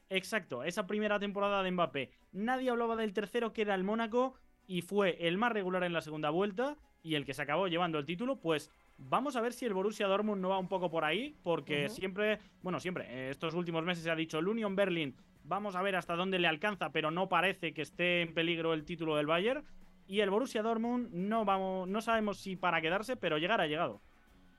Exacto, 0.10 0.64
esa 0.64 0.86
primera 0.88 1.20
temporada 1.20 1.64
de 1.64 1.72
Mbappé. 1.72 2.12
Nadie 2.32 2.70
hablaba 2.70 2.96
del 2.96 3.14
tercero 3.14 3.54
que 3.54 3.64
era 3.64 3.74
el 3.76 3.84
Mónaco 3.84 4.36
y 4.68 4.82
fue 4.82 5.18
el 5.28 5.38
más 5.38 5.52
regular 5.52 5.84
en 5.84 5.94
la 5.94 6.02
segunda 6.02 6.30
vuelta 6.30 6.78
y 7.02 7.16
el 7.16 7.26
que 7.26 7.34
se 7.34 7.42
acabó 7.42 7.68
llevando 7.68 8.00
el 8.00 8.06
título, 8.06 8.40
pues 8.40 8.72
vamos 8.98 9.36
a 9.36 9.42
ver 9.42 9.54
si 9.54 9.66
el 9.66 9.74
Borussia 9.74 10.08
Dortmund 10.08 10.42
no 10.42 10.50
va 10.50 10.58
un 10.58 10.68
poco 10.68 10.90
por 10.90 11.04
ahí, 11.06 11.36
porque 11.44 11.90
siempre, 11.90 12.40
bueno, 12.64 12.80
siempre, 12.80 13.06
eh, 13.10 13.30
estos 13.30 13.54
últimos 13.54 13.84
meses 13.84 14.04
se 14.04 14.10
ha 14.10 14.16
dicho 14.16 14.40
el 14.40 14.48
Union 14.48 14.76
Berlin, 14.76 15.16
vamos 15.44 15.76
a 15.76 15.82
ver 15.84 15.96
hasta 15.96 16.16
dónde 16.16 16.40
le 16.40 16.48
alcanza, 16.48 16.92
pero 16.92 17.12
no 17.12 17.30
parece 17.30 17.74
que 17.74 17.84
esté 17.84 18.22
en 18.22 18.34
peligro 18.34 18.74
el 18.74 18.86
título 18.86 19.16
del 19.18 19.28
Bayern. 19.28 19.64
Y 20.08 20.20
el 20.22 20.30
Borussia 20.30 20.62
Dortmund 20.62 21.10
no 21.12 21.46
vamos, 21.46 21.88
no 21.88 22.02
sabemos 22.02 22.40
si 22.40 22.56
para 22.56 22.82
quedarse, 22.82 23.16
pero 23.16 23.38
llegar 23.38 23.62
ha 23.62 23.68
llegado. 23.68 24.02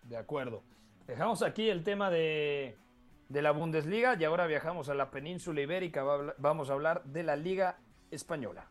De 0.04 0.16
acuerdo. 0.16 0.62
Dejamos 1.06 1.42
aquí 1.42 1.68
el 1.68 1.84
tema 1.84 2.10
de, 2.10 2.76
de 3.28 3.42
la 3.42 3.52
Bundesliga 3.52 4.16
y 4.18 4.24
ahora 4.24 4.46
viajamos 4.46 4.88
a 4.88 4.94
la 4.94 5.10
península 5.10 5.60
ibérica. 5.60 6.02
Vamos 6.38 6.70
a 6.70 6.72
hablar 6.72 7.04
de 7.04 7.22
la 7.22 7.36
Liga 7.36 7.78
Española. 8.10 8.66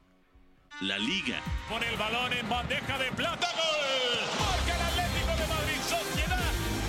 La 0.81 0.97
Liga. 0.97 1.41
Con 1.69 1.81
el 1.81 1.95
balón 1.97 2.33
en 2.33 2.49
bandeja 2.49 2.97
de 2.97 3.11
plata, 3.11 3.47
gol. 3.55 4.27
Marca 4.39 4.75
el 4.75 4.81
Atlético 4.81 5.31
de 5.31 5.47
Madrid, 5.47 5.81
sociedad 5.81 6.39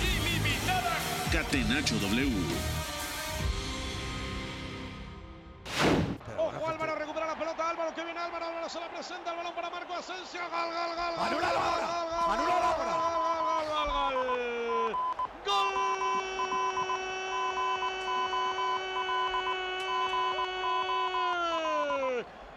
ilimitada. 0.01 0.97
Catenacho 1.31 1.95
W. 1.95 2.76
que 7.97 8.03
viene 8.03 8.19
Álvaro. 8.19 8.45
Álvaro 8.45 8.69
se 8.69 8.79
la 8.79 8.87
presenta. 8.89 9.31
El 9.31 9.37
balón 9.37 9.53
para 9.55 9.71
Marco 9.71 9.95
Asensio. 9.95 10.39
Gol, 10.51 10.69
gol, 10.71 10.95
gol. 10.95 11.15
gol, 11.17 11.29
gol, 11.33 11.41
gol, 11.41 11.57
gol, 11.57 12.05
gol, 12.37 13.41
gol, 13.47 13.65
gol, 13.65 13.89
gol. 13.91 14.95
Gol 15.45 15.75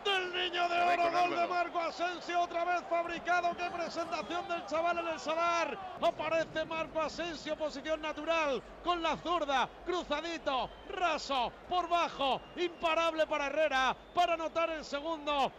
del 0.05 0.25
niño 0.35 0.69
de 0.69 0.81
oro, 0.81 1.11
gol 1.11 1.31
de 1.31 1.47
Marco 1.47 1.80
Asensio, 1.91 2.41
otra 2.43 2.65
vez 2.65 2.83
fabricado. 2.89 3.49
Qué 3.57 3.69
presentación 3.69 4.47
del 4.47 4.65
chaval 4.67 4.99
en 4.99 5.09
el 5.09 5.19
Sadar. 5.19 5.77
Aparece 6.01 6.65
Marco 6.65 7.01
Asensio, 7.01 7.57
posición 7.57 8.01
natural, 8.01 8.63
con 8.85 9.03
la 9.03 9.17
zurda, 9.17 9.69
cruzadito, 9.85 10.71
raso, 10.89 11.53
por 11.69 11.89
bajo, 11.89 12.41
imparable 12.55 13.27
para 13.27 13.49
Herrera, 13.49 13.97
para 14.15 14.35
anotar 14.35 14.71
el 14.71 14.85
segundo. 14.85 15.51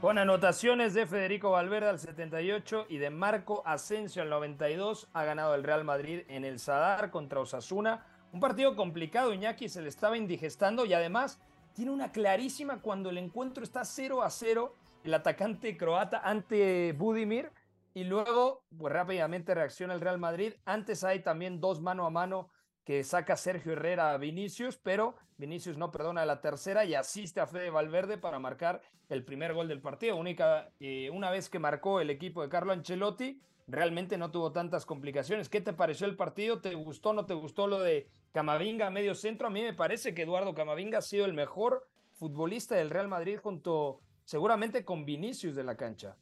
Con 0.00 0.18
anotaciones 0.18 0.94
de 0.94 1.08
Federico 1.08 1.50
Valverde 1.50 1.88
al 1.88 1.98
78 1.98 2.86
y 2.88 2.98
de 2.98 3.10
Marco 3.10 3.64
Asensio 3.66 4.22
al 4.22 4.30
92, 4.30 5.08
ha 5.12 5.24
ganado 5.24 5.56
el 5.56 5.64
Real 5.64 5.82
Madrid 5.82 6.22
en 6.28 6.44
el 6.44 6.60
Sadar 6.60 7.10
contra 7.10 7.40
Osasuna. 7.40 8.06
Un 8.32 8.38
partido 8.38 8.76
complicado, 8.76 9.34
Iñaki 9.34 9.68
se 9.68 9.82
le 9.82 9.88
estaba 9.88 10.16
indigestando 10.16 10.86
y 10.86 10.94
además 10.94 11.40
tiene 11.74 11.90
una 11.90 12.12
clarísima 12.12 12.80
cuando 12.80 13.10
el 13.10 13.18
encuentro 13.18 13.64
está 13.64 13.84
0 13.84 14.22
a 14.22 14.30
0, 14.30 14.74
el 15.04 15.14
atacante 15.14 15.76
croata 15.76 16.20
ante 16.22 16.92
Budimir 16.92 17.50
y 17.94 18.04
luego 18.04 18.64
pues 18.76 18.92
rápidamente 18.92 19.54
reacciona 19.54 19.94
el 19.94 20.00
Real 20.00 20.18
Madrid. 20.18 20.54
Antes 20.64 21.04
hay 21.04 21.20
también 21.20 21.60
dos 21.60 21.80
mano 21.80 22.06
a 22.06 22.10
mano 22.10 22.48
que 22.84 23.04
saca 23.04 23.36
Sergio 23.36 23.72
Herrera 23.72 24.12
a 24.12 24.18
Vinicius, 24.18 24.76
pero 24.76 25.14
Vinicius 25.36 25.76
no 25.76 25.90
perdona 25.90 26.24
la 26.26 26.40
tercera 26.40 26.84
y 26.84 26.94
asiste 26.94 27.40
a 27.40 27.46
Fede 27.46 27.70
Valverde 27.70 28.18
para 28.18 28.38
marcar 28.38 28.82
el 29.08 29.24
primer 29.24 29.54
gol 29.54 29.68
del 29.68 29.80
partido. 29.80 30.16
Única, 30.16 30.70
eh, 30.80 31.10
una 31.10 31.30
vez 31.30 31.48
que 31.48 31.58
marcó 31.58 32.00
el 32.00 32.10
equipo 32.10 32.42
de 32.42 32.48
Carlo 32.48 32.72
Ancelotti, 32.72 33.40
realmente 33.70 34.18
no 34.18 34.30
tuvo 34.30 34.52
tantas 34.52 34.86
complicaciones. 34.86 35.48
¿Qué 35.48 35.60
te 35.60 35.72
pareció 35.72 36.06
el 36.06 36.16
partido? 36.16 36.60
¿Te 36.60 36.74
gustó 36.74 37.12
no 37.12 37.26
te 37.26 37.34
gustó 37.34 37.66
lo 37.66 37.80
de 37.80 38.08
Camavinga 38.32 38.88
a 38.88 38.90
medio 38.90 39.14
centro? 39.14 39.46
A 39.46 39.50
mí 39.50 39.62
me 39.62 39.74
parece 39.74 40.14
que 40.14 40.22
Eduardo 40.22 40.54
Camavinga 40.54 40.98
ha 40.98 41.02
sido 41.02 41.24
el 41.24 41.32
mejor 41.32 41.88
futbolista 42.12 42.74
del 42.74 42.90
Real 42.90 43.08
Madrid 43.08 43.38
junto 43.38 44.00
seguramente 44.24 44.84
con 44.84 45.04
Vinicius 45.04 45.54
de 45.54 45.64
la 45.64 45.76
cancha. 45.76 46.16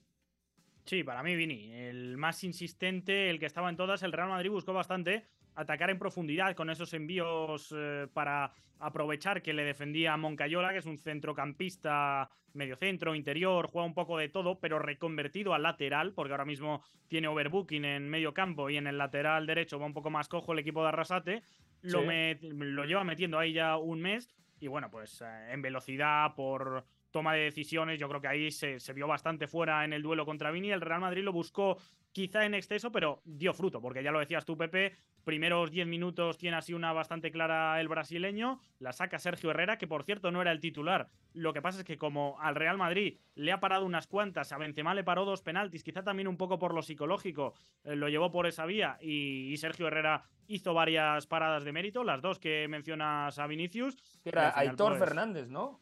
Sí, 0.84 1.05
para 1.05 1.22
mí 1.22 1.36
Vini, 1.36 1.72
el 1.72 2.16
más 2.16 2.42
insistente, 2.44 3.28
el 3.28 3.38
que 3.38 3.46
estaba 3.46 3.68
en 3.68 3.76
todas, 3.76 4.03
el 4.03 4.12
Real 4.12 4.30
Madrid 4.30 4.51
buscó 4.51 4.72
bastante 4.72 5.26
atacar 5.59 5.91
en 5.91 5.99
profundidad 5.99 6.55
con 6.55 6.71
esos 6.71 6.95
envíos 6.95 7.75
eh, 7.77 8.07
para 8.13 8.53
aprovechar 8.79 9.43
que 9.43 9.53
le 9.53 9.65
defendía 9.65 10.17
Moncayola, 10.17 10.71
que 10.73 10.79
es 10.79 10.87
un 10.87 10.99
centrocampista 10.99 12.31
medio 12.55 12.77
centro, 12.77 13.15
interior, 13.15 13.67
juega 13.67 13.85
un 13.87 13.95
poco 13.95 14.17
de 14.19 14.29
todo, 14.29 14.61
pero 14.61 14.79
reconvertido 14.79 15.55
al 15.55 15.65
lateral, 15.65 16.13
porque 16.15 16.33
ahora 16.33 16.45
mismo 16.45 16.83
tiene 17.09 17.27
overbooking 17.29 17.85
en 17.85 18.09
medio 18.09 18.33
campo 18.33 18.71
y 18.71 18.77
en 18.77 18.87
el 18.87 18.99
lateral 18.99 19.47
derecho 19.47 19.79
va 19.81 19.87
un 19.87 19.93
poco 19.95 20.11
más 20.11 20.29
cojo 20.29 20.53
el 20.53 20.61
equipo 20.61 20.83
de 20.83 20.89
Arrasate, 20.89 21.43
lo, 21.83 22.01
Sí. 22.03 22.07
met- 22.07 22.41
lo 22.43 22.85
lleva 22.85 23.03
metiendo 23.05 23.39
ahí 23.39 23.53
ya 23.53 23.77
un 23.77 24.01
mes 24.01 24.29
y 24.61 24.69
bueno, 24.69 24.91
pues 24.91 25.21
eh, 25.23 25.53
en 25.53 25.61
velocidad, 25.63 26.35
por 26.37 26.85
toma 27.11 27.35
de 27.35 27.45
decisiones, 27.45 27.99
yo 27.99 28.09
creo 28.09 28.21
que 28.21 28.29
ahí 28.29 28.51
se, 28.51 28.81
se 28.81 28.93
vio 28.93 29.07
bastante 29.07 29.47
fuera 29.47 29.85
en 29.85 29.93
el 29.93 30.03
duelo 30.03 30.27
contra 30.27 30.51
Vini. 30.51 30.71
El 30.71 30.81
Real 30.81 31.01
Madrid 31.01 31.23
lo 31.23 31.33
buscó 31.33 31.79
quizá 32.13 32.45
en 32.45 32.55
exceso, 32.55 32.91
pero 32.91 33.21
dio 33.25 33.53
fruto, 33.55 33.81
porque 33.81 34.03
ya 34.03 34.11
lo 34.11 34.19
decías 34.19 34.45
tú, 34.45 34.57
Pepe, 34.57 34.95
primeros 35.25 35.71
10 35.71 35.87
minutos 35.87 36.39
tiene 36.39 36.57
así 36.57 36.73
una 36.75 36.93
bastante 36.93 37.31
clara 37.31 37.81
el 37.81 37.89
brasileño, 37.89 38.61
la 38.79 38.93
saca 38.93 39.19
Sergio 39.19 39.51
Herrera, 39.51 39.79
que 39.79 39.87
por 39.87 40.05
cierto 40.05 40.31
no 40.31 40.43
era 40.43 40.53
el 40.53 40.61
titular. 40.61 41.09
Lo 41.35 41.53
que 41.53 41.63
pasa 41.63 41.81
es 41.81 41.85
que 41.85 41.99
como 41.99 42.37
al 42.41 42.55
Real 42.55 42.79
Madrid 42.79 43.19
le 43.35 43.53
ha 43.53 43.61
parado 43.61 43.85
unas 43.85 44.07
cuantas, 44.07 44.53
a 44.53 44.59
Benzema 44.59 44.95
le 44.95 45.05
paró 45.05 45.25
dos 45.25 45.43
penaltis, 45.43 45.85
quizá 45.85 46.03
también 46.03 46.29
un 46.29 46.37
poco 46.37 46.59
por 46.59 46.75
lo 46.75 46.83
psicológico, 46.83 47.55
eh, 47.85 47.95
lo 47.95 48.09
llevó 48.09 48.31
por 48.31 48.47
esa 48.47 48.67
vía 48.67 48.99
y, 49.01 49.53
y 49.53 49.57
Sergio 49.59 49.87
Herrera 49.87 50.25
hizo 50.47 50.75
varias 50.75 51.27
paradas 51.27 51.63
de 51.63 51.73
mérito, 51.73 52.05
las 52.05 52.23
dos 52.23 52.39
que 52.39 52.67
mencionas 52.69 53.39
a 53.39 53.47
Vinicius. 53.47 53.97
Era 54.25 54.59
Aitor 54.59 54.97
pues, 54.97 55.09
Fernández, 55.09 55.49
¿no? 55.49 55.81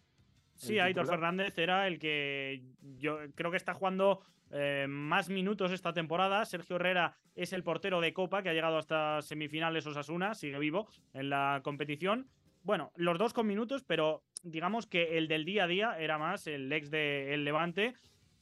Sí, 0.56 0.78
Aitor. 0.78 1.06
Fernández 1.06 1.56
era 1.58 1.86
el 1.86 1.98
que 1.98 2.62
yo 2.98 3.18
creo 3.34 3.50
que 3.50 3.56
está 3.56 3.74
jugando 3.74 4.20
eh, 4.50 4.86
más 4.88 5.28
minutos 5.28 5.72
esta 5.72 5.92
temporada. 5.92 6.44
Sergio 6.44 6.76
Herrera 6.76 7.16
es 7.34 7.52
el 7.52 7.62
portero 7.62 8.00
de 8.00 8.12
Copa 8.12 8.42
que 8.42 8.48
ha 8.48 8.54
llegado 8.54 8.78
hasta 8.78 9.22
semifinales 9.22 9.86
Osasuna, 9.86 10.34
sigue 10.34 10.58
vivo 10.58 10.88
en 11.12 11.30
la 11.30 11.60
competición. 11.62 12.28
Bueno, 12.62 12.90
los 12.96 13.18
dos 13.18 13.32
con 13.32 13.46
minutos, 13.46 13.84
pero 13.84 14.22
digamos 14.42 14.86
que 14.86 15.18
el 15.18 15.28
del 15.28 15.44
día 15.44 15.64
a 15.64 15.68
día 15.68 15.98
era 15.98 16.18
más 16.18 16.46
el 16.46 16.72
ex 16.72 16.90
de 16.90 17.34
el 17.34 17.44
Levante. 17.44 17.94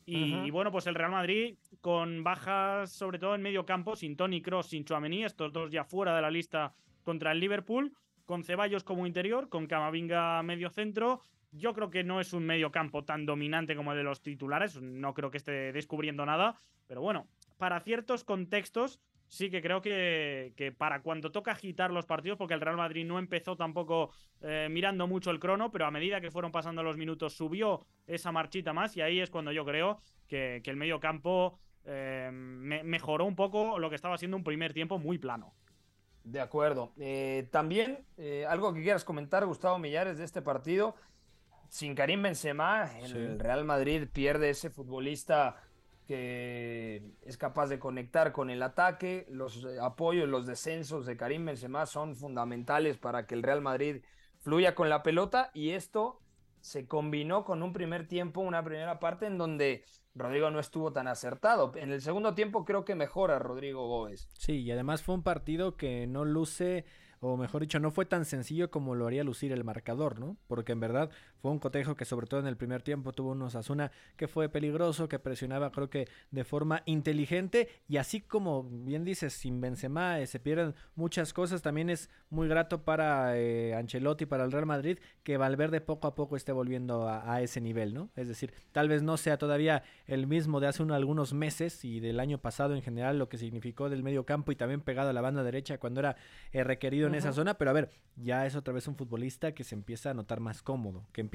Y, 0.06 0.34
y 0.34 0.50
bueno, 0.50 0.70
pues 0.70 0.86
el 0.86 0.94
Real 0.94 1.10
Madrid 1.10 1.56
con 1.80 2.22
bajas, 2.24 2.92
sobre 2.92 3.18
todo 3.18 3.34
en 3.34 3.40
medio 3.40 3.64
campo, 3.64 3.96
sin 3.96 4.16
Tony 4.16 4.42
Cross, 4.42 4.68
sin 4.68 4.84
Chouameni, 4.84 5.24
estos 5.24 5.50
dos 5.50 5.70
ya 5.70 5.84
fuera 5.84 6.14
de 6.14 6.20
la 6.20 6.30
lista 6.30 6.74
contra 7.04 7.32
el 7.32 7.40
Liverpool, 7.40 7.90
con 8.26 8.44
Ceballos 8.44 8.84
como 8.84 9.06
interior, 9.06 9.48
con 9.48 9.66
Camavinga 9.66 10.42
medio 10.42 10.68
centro. 10.68 11.22
Yo 11.56 11.72
creo 11.72 11.88
que 11.90 12.02
no 12.04 12.20
es 12.20 12.32
un 12.32 12.44
medio 12.44 12.70
campo 12.72 13.04
tan 13.04 13.26
dominante 13.26 13.76
como 13.76 13.92
el 13.92 13.98
de 13.98 14.04
los 14.04 14.22
titulares, 14.22 14.80
no 14.82 15.14
creo 15.14 15.30
que 15.30 15.38
esté 15.38 15.72
descubriendo 15.72 16.26
nada, 16.26 16.56
pero 16.86 17.00
bueno, 17.00 17.28
para 17.58 17.78
ciertos 17.80 18.24
contextos 18.24 19.00
sí 19.28 19.50
que 19.50 19.62
creo 19.62 19.80
que, 19.80 20.52
que 20.56 20.72
para 20.72 21.00
cuando 21.02 21.30
toca 21.32 21.52
agitar 21.52 21.90
los 21.92 22.06
partidos, 22.06 22.38
porque 22.38 22.54
el 22.54 22.60
Real 22.60 22.76
Madrid 22.76 23.06
no 23.06 23.18
empezó 23.18 23.56
tampoco 23.56 24.10
eh, 24.42 24.68
mirando 24.70 25.06
mucho 25.06 25.30
el 25.30 25.38
crono, 25.38 25.70
pero 25.70 25.86
a 25.86 25.90
medida 25.90 26.20
que 26.20 26.30
fueron 26.30 26.52
pasando 26.52 26.82
los 26.82 26.96
minutos 26.96 27.34
subió 27.34 27.86
esa 28.06 28.32
marchita 28.32 28.72
más 28.72 28.96
y 28.96 29.00
ahí 29.00 29.20
es 29.20 29.30
cuando 29.30 29.50
yo 29.52 29.64
creo 29.64 30.00
que, 30.28 30.60
que 30.62 30.70
el 30.70 30.76
medio 30.76 31.00
campo 31.00 31.58
eh, 31.84 32.30
me- 32.32 32.82
mejoró 32.82 33.24
un 33.24 33.36
poco 33.36 33.78
lo 33.78 33.88
que 33.90 33.96
estaba 33.96 34.18
siendo 34.18 34.36
un 34.36 34.44
primer 34.44 34.72
tiempo 34.72 34.98
muy 34.98 35.18
plano. 35.18 35.54
De 36.24 36.40
acuerdo. 36.40 36.92
Eh, 36.98 37.48
también, 37.50 38.06
algo 38.48 38.72
que 38.72 38.82
quieras 38.82 39.04
comentar, 39.04 39.44
Gustavo 39.44 39.78
Millares, 39.78 40.16
de 40.16 40.24
este 40.24 40.40
partido. 40.40 40.94
Sin 41.74 41.96
Karim 41.96 42.22
Benzema, 42.22 42.88
el 43.00 43.08
Sí. 43.08 43.26
Real 43.36 43.64
Madrid 43.64 44.06
pierde 44.12 44.48
ese 44.48 44.70
futbolista 44.70 45.56
que 46.06 47.02
es 47.22 47.36
capaz 47.36 47.66
de 47.66 47.80
conectar 47.80 48.30
con 48.30 48.48
el 48.48 48.62
ataque. 48.62 49.26
Los 49.28 49.64
eh, 49.64 49.80
apoyos, 49.82 50.28
los 50.28 50.46
descensos 50.46 51.04
de 51.04 51.16
Karim 51.16 51.46
Benzema 51.46 51.84
son 51.86 52.14
fundamentales 52.14 52.96
para 52.96 53.26
que 53.26 53.34
el 53.34 53.42
Real 53.42 53.60
Madrid 53.60 54.04
fluya 54.38 54.76
con 54.76 54.88
la 54.88 55.02
pelota 55.02 55.50
y 55.52 55.70
esto 55.70 56.20
se 56.60 56.86
combinó 56.86 57.44
con 57.44 57.60
un 57.64 57.72
primer 57.72 58.06
tiempo, 58.06 58.40
una 58.40 58.62
primera 58.62 59.00
parte 59.00 59.26
en 59.26 59.36
donde 59.36 59.84
Rodrigo 60.14 60.52
no 60.52 60.60
estuvo 60.60 60.92
tan 60.92 61.08
acertado. 61.08 61.72
En 61.74 61.90
el 61.90 62.00
segundo 62.00 62.34
tiempo 62.34 62.64
creo 62.64 62.84
que 62.84 62.94
mejora 62.94 63.40
Rodrigo 63.40 63.88
Gómez. 63.88 64.28
Sí, 64.38 64.60
y 64.60 64.70
además 64.70 65.02
fue 65.02 65.16
un 65.16 65.24
partido 65.24 65.76
que 65.76 66.06
no 66.06 66.24
luce, 66.24 66.84
o 67.18 67.36
mejor 67.36 67.62
dicho, 67.62 67.80
no 67.80 67.90
fue 67.90 68.06
tan 68.06 68.24
sencillo 68.24 68.70
como 68.70 68.94
lo 68.94 69.08
haría 69.08 69.24
lucir 69.24 69.50
el 69.50 69.64
marcador, 69.64 70.20
¿no? 70.20 70.36
Porque 70.46 70.70
en 70.70 70.78
verdad 70.78 71.10
fue 71.44 71.50
un 71.50 71.58
cotejo 71.58 71.94
que 71.94 72.06
sobre 72.06 72.26
todo 72.26 72.40
en 72.40 72.46
el 72.46 72.56
primer 72.56 72.80
tiempo 72.80 73.12
tuvo 73.12 73.32
un 73.32 73.42
Osasuna 73.42 73.92
que 74.16 74.28
fue 74.28 74.48
peligroso, 74.48 75.10
que 75.10 75.18
presionaba 75.18 75.70
creo 75.70 75.90
que 75.90 76.08
de 76.30 76.42
forma 76.42 76.82
inteligente 76.86 77.68
y 77.86 77.98
así 77.98 78.22
como 78.22 78.62
bien 78.64 79.04
dices, 79.04 79.34
sin 79.34 79.60
Benzema 79.60 80.20
eh, 80.20 80.26
se 80.26 80.40
pierden 80.40 80.74
muchas 80.94 81.34
cosas, 81.34 81.60
también 81.60 81.90
es 81.90 82.08
muy 82.30 82.48
grato 82.48 82.82
para 82.82 83.36
eh, 83.36 83.74
Ancelotti, 83.74 84.24
para 84.24 84.44
el 84.44 84.52
Real 84.52 84.64
Madrid, 84.64 84.98
que 85.22 85.36
Valverde 85.36 85.82
poco 85.82 86.08
a 86.08 86.14
poco 86.14 86.34
esté 86.34 86.50
volviendo 86.52 87.06
a, 87.06 87.30
a 87.34 87.42
ese 87.42 87.60
nivel, 87.60 87.92
¿no? 87.92 88.08
Es 88.16 88.26
decir, 88.26 88.54
tal 88.72 88.88
vez 88.88 89.02
no 89.02 89.18
sea 89.18 89.36
todavía 89.36 89.82
el 90.06 90.26
mismo 90.26 90.60
de 90.60 90.68
hace 90.68 90.82
un- 90.82 90.92
algunos 90.92 91.34
meses 91.34 91.84
y 91.84 92.00
del 92.00 92.20
año 92.20 92.38
pasado 92.38 92.74
en 92.74 92.80
general, 92.80 93.18
lo 93.18 93.28
que 93.28 93.36
significó 93.36 93.90
del 93.90 94.02
medio 94.02 94.24
campo 94.24 94.50
y 94.50 94.56
también 94.56 94.80
pegado 94.80 95.10
a 95.10 95.12
la 95.12 95.20
banda 95.20 95.42
derecha 95.42 95.76
cuando 95.76 96.00
era 96.00 96.16
eh, 96.52 96.64
requerido 96.64 97.06
en 97.06 97.14
esa 97.16 97.34
zona, 97.34 97.58
pero 97.58 97.68
a 97.70 97.74
ver, 97.74 97.90
ya 98.16 98.46
es 98.46 98.56
otra 98.56 98.72
vez 98.72 98.88
un 98.88 98.96
futbolista 98.96 99.52
que 99.52 99.62
se 99.62 99.74
empieza 99.74 100.08
a 100.08 100.14
notar 100.14 100.40
más 100.40 100.62
cómodo, 100.62 101.04
que 101.12 101.20
empieza 101.20 101.33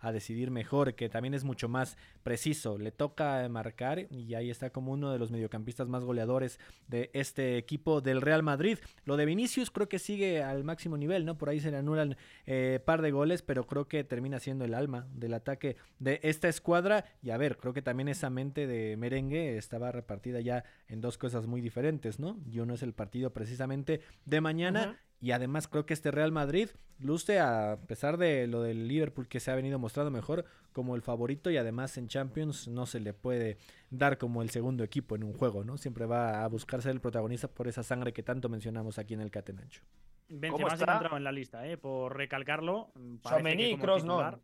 a 0.00 0.12
decidir 0.12 0.50
mejor, 0.50 0.94
que 0.94 1.08
también 1.08 1.34
es 1.34 1.44
mucho 1.44 1.68
más 1.68 1.96
preciso, 2.22 2.78
le 2.78 2.92
toca 2.92 3.48
marcar 3.48 4.06
y 4.10 4.34
ahí 4.34 4.50
está 4.50 4.70
como 4.70 4.92
uno 4.92 5.12
de 5.12 5.18
los 5.18 5.30
mediocampistas 5.30 5.88
más 5.88 6.04
goleadores 6.04 6.58
de 6.88 7.10
este 7.12 7.56
equipo 7.56 8.00
del 8.00 8.20
Real 8.20 8.42
Madrid. 8.42 8.78
Lo 9.04 9.16
de 9.16 9.24
Vinicius 9.24 9.70
creo 9.70 9.88
que 9.88 9.98
sigue 9.98 10.42
al 10.42 10.64
máximo 10.64 10.96
nivel, 10.96 11.24
¿no? 11.24 11.38
Por 11.38 11.48
ahí 11.48 11.60
se 11.60 11.70
le 11.70 11.78
anulan 11.78 12.16
eh, 12.46 12.80
par 12.84 13.02
de 13.02 13.10
goles, 13.10 13.42
pero 13.42 13.66
creo 13.66 13.88
que 13.88 14.04
termina 14.04 14.38
siendo 14.38 14.64
el 14.64 14.74
alma 14.74 15.06
del 15.12 15.34
ataque 15.34 15.76
de 15.98 16.20
esta 16.22 16.48
escuadra. 16.48 17.04
Y 17.22 17.30
a 17.30 17.36
ver, 17.36 17.56
creo 17.56 17.72
que 17.72 17.82
también 17.82 18.08
esa 18.08 18.30
mente 18.30 18.66
de 18.66 18.96
merengue 18.96 19.56
estaba 19.56 19.92
repartida 19.92 20.40
ya 20.40 20.64
en 20.88 21.00
dos 21.00 21.18
cosas 21.18 21.46
muy 21.46 21.60
diferentes, 21.60 22.18
¿no? 22.18 22.38
Y 22.46 22.60
uno 22.60 22.74
es 22.74 22.82
el 22.82 22.92
partido 22.92 23.32
precisamente 23.32 24.00
de 24.24 24.40
mañana. 24.40 24.98
Y 25.20 25.32
además 25.32 25.68
creo 25.68 25.84
que 25.84 25.92
este 25.92 26.10
Real 26.10 26.32
Madrid 26.32 26.70
luce, 26.98 27.40
a 27.40 27.78
pesar 27.86 28.16
de 28.16 28.46
lo 28.46 28.62
del 28.62 28.88
Liverpool 28.88 29.28
que 29.28 29.38
se 29.40 29.50
ha 29.50 29.54
venido 29.54 29.78
mostrando 29.78 30.10
mejor, 30.10 30.46
como 30.72 30.94
el 30.96 31.02
favorito 31.02 31.50
y 31.50 31.56
además 31.58 31.98
en 31.98 32.08
Champions 32.08 32.68
no 32.68 32.86
se 32.86 33.00
le 33.00 33.12
puede 33.12 33.58
dar 33.90 34.16
como 34.18 34.40
el 34.40 34.50
segundo 34.50 34.82
equipo 34.82 35.16
en 35.16 35.24
un 35.24 35.34
juego, 35.34 35.62
¿no? 35.62 35.76
Siempre 35.76 36.06
va 36.06 36.42
a 36.42 36.48
buscar 36.48 36.80
ser 36.80 36.92
el 36.92 37.00
protagonista 37.00 37.48
por 37.48 37.68
esa 37.68 37.82
sangre 37.82 38.12
que 38.12 38.22
tanto 38.22 38.48
mencionamos 38.48 38.98
aquí 38.98 39.14
en 39.14 39.20
el 39.20 39.30
Catenacho. 39.30 39.82
Benzema 40.28 40.70
se 40.70 40.74
está? 40.76 40.92
ha 40.92 40.94
entrado 40.96 41.16
en 41.16 41.24
la 41.24 41.32
lista, 41.32 41.66
¿eh? 41.66 41.76
por 41.76 42.16
recalcarlo. 42.16 42.92
que 42.94 43.70
y 43.70 43.76
Kroos 43.76 44.02
titular- 44.02 44.38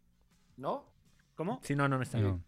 no. 0.57 0.73
¿No? 0.73 0.85
¿Cómo? 1.37 1.61
Sí, 1.63 1.75
no, 1.77 1.89
no, 1.89 1.97
no 1.97 2.03
está 2.03 2.19
bien. 2.19 2.43